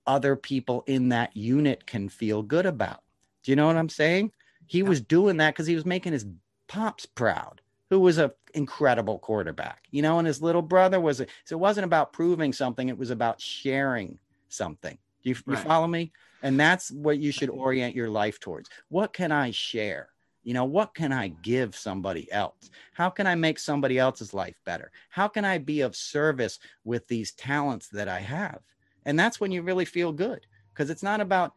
other 0.07 0.37
people 0.37 0.83
in 0.87 1.11
that 1.11 1.37
unit 1.37 1.87
can 1.87 2.09
feel 2.09 2.43
good 2.43 2.67
about. 2.67 3.03
Do 3.45 3.53
you 3.53 3.57
know 3.57 3.67
what 3.67 3.77
I'm 3.77 3.89
saying? 3.89 4.33
He 4.67 4.83
was 4.83 5.01
doing 5.01 5.37
that 5.37 5.55
because 5.55 5.67
he 5.67 5.75
was 5.75 5.87
making 5.87 6.13
his 6.13 6.27
pops 6.69 7.07
proud, 7.07 7.61
who 7.91 8.01
was 8.01 8.19
a 8.19 8.33
incredible 8.55 9.19
quarterback, 9.19 9.85
you 9.91 10.03
know, 10.03 10.19
and 10.19 10.27
his 10.27 10.43
little 10.43 10.62
brother 10.62 11.01
was. 11.01 11.21
A, 11.21 11.27
so 11.45 11.57
it 11.57 11.61
wasn't 11.61 11.85
about 11.85 12.12
proving 12.12 12.53
something; 12.53 12.89
it 12.89 12.99
was 12.99 13.11
about 13.11 13.41
sharing 13.41 14.19
something. 14.49 14.99
Do 15.23 15.31
you, 15.31 15.37
you 15.49 15.57
follow 15.57 15.87
me? 15.87 16.12
And 16.43 16.61
that's 16.61 16.91
what 16.91 17.19
you 17.19 17.33
should 17.33 17.49
orient 17.49 17.97
your 17.97 18.11
life 18.11 18.39
towards. 18.39 18.69
What 18.89 19.12
can 19.12 19.33
I 19.33 19.51
share? 19.51 20.11
You 20.43 20.53
know, 20.53 20.67
what 20.67 20.95
can 20.95 21.11
I 21.11 21.29
give 21.29 21.75
somebody 21.75 22.31
else? 22.31 22.71
How 22.93 23.09
can 23.09 23.27
I 23.27 23.35
make 23.35 23.59
somebody 23.59 23.99
else's 23.99 24.35
life 24.35 24.57
better? 24.67 24.93
How 25.09 25.27
can 25.27 25.47
I 25.47 25.57
be 25.57 25.81
of 25.81 25.97
service 25.97 26.59
with 26.85 27.09
these 27.09 27.33
talents 27.33 27.89
that 27.89 28.09
I 28.09 28.21
have? 28.21 28.61
And 29.07 29.19
that's 29.19 29.41
when 29.41 29.53
you 29.53 29.62
really 29.62 29.87
feel 29.87 30.12
good 30.12 30.47
because 30.73 30.91
it's 30.91 31.03
not 31.03 31.23
about 31.23 31.55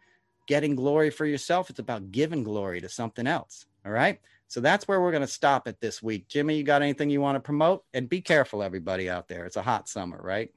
getting 0.48 0.76
glory 0.76 1.10
for 1.10 1.26
yourself, 1.26 1.70
it's 1.70 1.80
about 1.80 2.12
giving 2.12 2.44
glory 2.44 2.80
to 2.80 2.88
something 2.88 3.28
else. 3.28 3.66
All 3.86 3.92
right. 3.92 4.22
So 4.48 4.62
that's 4.62 4.88
where 4.88 5.02
we're 5.02 5.12
going 5.12 5.22
to 5.22 5.28
stop 5.28 5.68
it 5.68 5.78
this 5.82 6.02
week. 6.02 6.28
Jimmy, 6.30 6.58
you 6.58 6.64
got 6.64 6.82
anything 6.82 7.10
you 7.10 7.22
want 7.22 7.36
to 7.36 7.42
promote? 7.42 7.84
And 7.94 8.08
be 8.08 8.22
careful, 8.22 8.64
everybody 8.64 9.10
out 9.10 9.28
there. 9.28 9.46
It's 9.46 9.58
a 9.58 9.62
hot 9.62 9.90
summer, 9.90 10.20
right? 10.22 10.50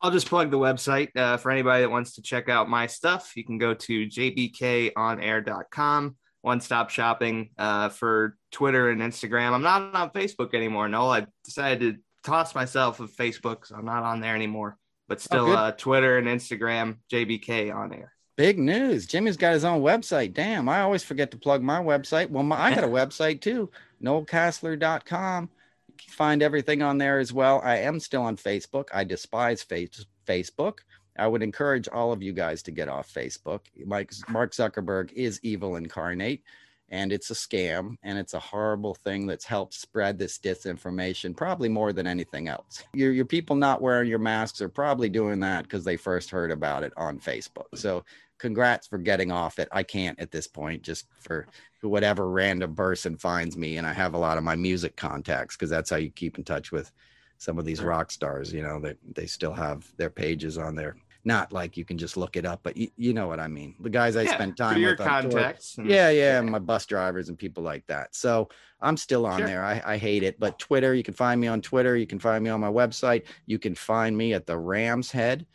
I'll 0.00 0.10
just 0.10 0.28
plug 0.28 0.50
the 0.50 0.58
website 0.58 1.08
uh, 1.16 1.36
for 1.36 1.50
anybody 1.50 1.82
that 1.82 1.90
wants 1.90 2.14
to 2.14 2.22
check 2.22 2.48
out 2.48 2.68
my 2.68 2.86
stuff. 2.86 3.32
You 3.34 3.44
can 3.44 3.58
go 3.58 3.74
to 3.74 4.06
jbkonair.com. 4.06 6.16
One 6.42 6.60
stop 6.60 6.90
shopping 6.90 7.50
uh, 7.58 7.88
for 7.88 8.36
Twitter 8.52 8.90
and 8.90 9.00
Instagram. 9.00 9.52
I'm 9.52 9.62
not 9.62 9.94
on 9.94 10.10
Facebook 10.10 10.54
anymore. 10.54 10.88
No, 10.88 11.10
I 11.10 11.26
decided 11.44 11.80
to 11.80 11.96
toss 12.24 12.54
myself 12.54 13.00
of 13.00 13.10
Facebook, 13.12 13.66
so 13.66 13.74
I'm 13.74 13.84
not 13.84 14.04
on 14.04 14.20
there 14.20 14.34
anymore. 14.34 14.76
But 15.08 15.20
still, 15.20 15.46
good. 15.46 15.56
uh, 15.56 15.72
Twitter 15.72 16.18
and 16.18 16.28
Instagram, 16.28 16.98
JBK 17.12 17.74
on 17.74 17.92
air. 17.92 18.12
Big 18.36 18.58
news. 18.58 19.06
Jimmy's 19.06 19.38
got 19.38 19.54
his 19.54 19.64
own 19.64 19.80
website. 19.80 20.34
Damn, 20.34 20.68
I 20.68 20.82
always 20.82 21.02
forget 21.02 21.30
to 21.30 21.38
plug 21.38 21.62
my 21.62 21.80
website. 21.80 22.28
Well, 22.28 22.44
my, 22.44 22.60
I 22.60 22.74
got 22.74 22.84
a 22.84 22.86
website 22.88 23.40
too, 23.40 23.70
noelcasler.com. 24.02 25.50
You 25.88 25.94
can 25.96 26.12
find 26.12 26.42
everything 26.42 26.82
on 26.82 26.98
there 26.98 27.18
as 27.18 27.32
well. 27.32 27.62
I 27.64 27.78
am 27.78 27.98
still 27.98 28.22
on 28.22 28.36
Facebook. 28.36 28.88
I 28.92 29.04
despise 29.04 29.62
face, 29.62 30.04
Facebook. 30.26 30.80
I 31.18 31.26
would 31.26 31.42
encourage 31.42 31.88
all 31.88 32.12
of 32.12 32.22
you 32.22 32.34
guys 32.34 32.62
to 32.64 32.70
get 32.70 32.88
off 32.90 33.12
Facebook. 33.12 33.60
Mike, 33.84 34.12
Mark 34.28 34.52
Zuckerberg 34.52 35.12
is 35.14 35.40
evil 35.42 35.76
incarnate, 35.76 36.42
and 36.88 37.12
it's 37.12 37.30
a 37.30 37.34
scam, 37.34 37.96
and 38.02 38.18
it's 38.18 38.34
a 38.34 38.38
horrible 38.38 38.94
thing 38.94 39.26
that's 39.26 39.44
helped 39.44 39.74
spread 39.74 40.18
this 40.18 40.38
disinformation, 40.38 41.34
probably 41.34 41.68
more 41.68 41.92
than 41.92 42.06
anything 42.06 42.48
else. 42.48 42.82
Your, 42.92 43.12
your 43.12 43.24
people 43.24 43.56
not 43.56 43.80
wearing 43.80 44.08
your 44.08 44.18
masks 44.18 44.60
are 44.60 44.68
probably 44.68 45.08
doing 45.08 45.40
that 45.40 45.64
because 45.64 45.84
they 45.84 45.96
first 45.96 46.30
heard 46.30 46.50
about 46.50 46.82
it 46.82 46.92
on 46.96 47.18
Facebook. 47.18 47.66
So, 47.74 48.04
congrats 48.38 48.86
for 48.86 48.98
getting 48.98 49.32
off 49.32 49.58
it. 49.58 49.68
I 49.72 49.82
can't 49.82 50.18
at 50.20 50.30
this 50.30 50.46
point, 50.46 50.82
just 50.82 51.06
for 51.20 51.46
whatever 51.82 52.28
random 52.28 52.74
person 52.74 53.16
finds 53.16 53.56
me, 53.56 53.76
and 53.76 53.86
I 53.86 53.92
have 53.92 54.14
a 54.14 54.18
lot 54.18 54.38
of 54.38 54.44
my 54.44 54.56
music 54.56 54.96
contacts 54.96 55.56
because 55.56 55.70
that's 55.70 55.90
how 55.90 55.96
you 55.96 56.10
keep 56.10 56.38
in 56.38 56.44
touch 56.44 56.72
with 56.72 56.90
some 57.38 57.58
of 57.58 57.64
these 57.64 57.82
rock 57.82 58.10
stars. 58.10 58.52
You 58.52 58.62
know, 58.62 58.80
they 58.80 58.94
they 59.14 59.26
still 59.26 59.52
have 59.54 59.86
their 59.96 60.10
pages 60.10 60.58
on 60.58 60.74
there. 60.74 60.96
Not 61.24 61.52
like 61.52 61.76
you 61.76 61.84
can 61.84 61.98
just 61.98 62.16
look 62.16 62.36
it 62.36 62.46
up, 62.46 62.60
but 62.62 62.76
you, 62.76 62.88
you 62.96 63.12
know 63.12 63.26
what 63.26 63.40
I 63.40 63.48
mean. 63.48 63.74
The 63.80 63.90
guys 63.90 64.14
I 64.14 64.22
Yeah, 64.22 64.34
spend 64.34 64.56
time 64.56 64.80
your 64.80 64.92
with 64.92 65.00
on 65.00 65.22
tour. 65.22 65.32
contacts. 65.32 65.76
and- 65.76 65.90
Yeah, 65.90 66.08
yeah, 66.10 66.40
my 66.40 66.60
bus 66.60 66.86
drivers 66.86 67.28
and 67.28 67.36
people 67.36 67.64
like 67.64 67.84
that. 67.88 68.14
So 68.14 68.48
I'm 68.80 68.96
still 68.96 69.26
on 69.26 69.38
Sure. 69.40 69.46
there. 69.48 69.64
I, 69.64 69.82
I 69.84 69.96
hate 69.96 70.22
it, 70.22 70.38
but 70.38 70.56
Twitter, 70.60 70.94
you 70.94 71.02
can 71.02 71.14
find 71.14 71.40
me 71.40 71.48
on 71.48 71.62
Twitter. 71.62 71.96
You 71.96 72.06
can 72.06 72.20
find 72.20 72.44
me 72.44 72.50
on 72.50 72.60
my 72.60 72.70
website. 72.70 73.24
You 73.46 73.58
can 73.58 73.74
find 73.74 74.16
me 74.16 74.34
at 74.34 74.46
the 74.46 74.56
Rams 74.56 75.10
Head, 75.10 75.46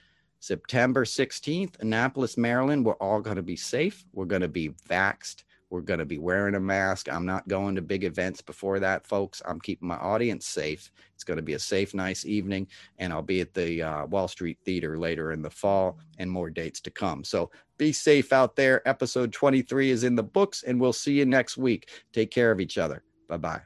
September 0.42 1.06
16th, 1.06 1.80
Annapolis, 1.82 2.36
Maryland. 2.36 2.84
We're 2.84 2.94
all 2.94 3.22
going 3.22 3.36
to 3.36 3.44
be 3.44 3.56
safe. 3.56 4.04
We're 4.12 4.26
going 4.26 4.42
to 4.42 4.48
be 4.48 4.70
vaxxed. 4.90 5.44
We're 5.70 5.82
going 5.82 6.00
to 6.00 6.06
be 6.06 6.18
wearing 6.18 6.56
a 6.56 6.60
mask. 6.60 7.08
I'm 7.10 7.28
not 7.28 7.48
going 7.48 7.76
to 7.76 7.82
big 7.82 8.04
events 8.04 8.42
before 8.42 8.80
that, 8.80 9.06
folks. 9.06 9.42
I'm 9.46 9.62
keeping 9.62 9.88
my 9.88 9.98
audience 9.98 10.48
safe. 10.48 10.92
It's 11.14 11.24
going 11.24 11.38
to 11.38 11.44
be 11.44 11.54
a 11.54 11.60
safe, 11.60 11.94
nice 11.94 12.26
evening, 12.26 12.68
and 12.98 13.14
I'll 13.14 13.22
be 13.22 13.40
at 13.40 13.54
the 13.54 13.84
uh, 13.84 14.06
Wall 14.08 14.28
Street 14.28 14.58
Theater 14.66 14.98
later 14.98 15.32
in 15.32 15.44
the 15.44 15.50
fall 15.50 16.00
and 16.18 16.30
more 16.30 16.50
dates 16.50 16.82
to 16.82 16.92
come. 16.92 17.24
So 17.24 17.52
be 17.78 17.92
safe 17.92 18.34
out 18.34 18.56
there. 18.56 18.86
Episode 18.88 19.32
23 19.32 19.92
is 19.92 20.04
in 20.04 20.16
the 20.16 20.24
books, 20.24 20.64
and 20.64 20.82
we'll 20.82 20.92
see 20.92 21.14
you 21.14 21.26
next 21.26 21.56
week. 21.56 21.90
Take 22.14 22.32
care 22.32 22.52
of 22.52 22.60
each 22.60 22.80
other. 22.80 23.04
Bye 23.30 23.38
bye. 23.38 23.60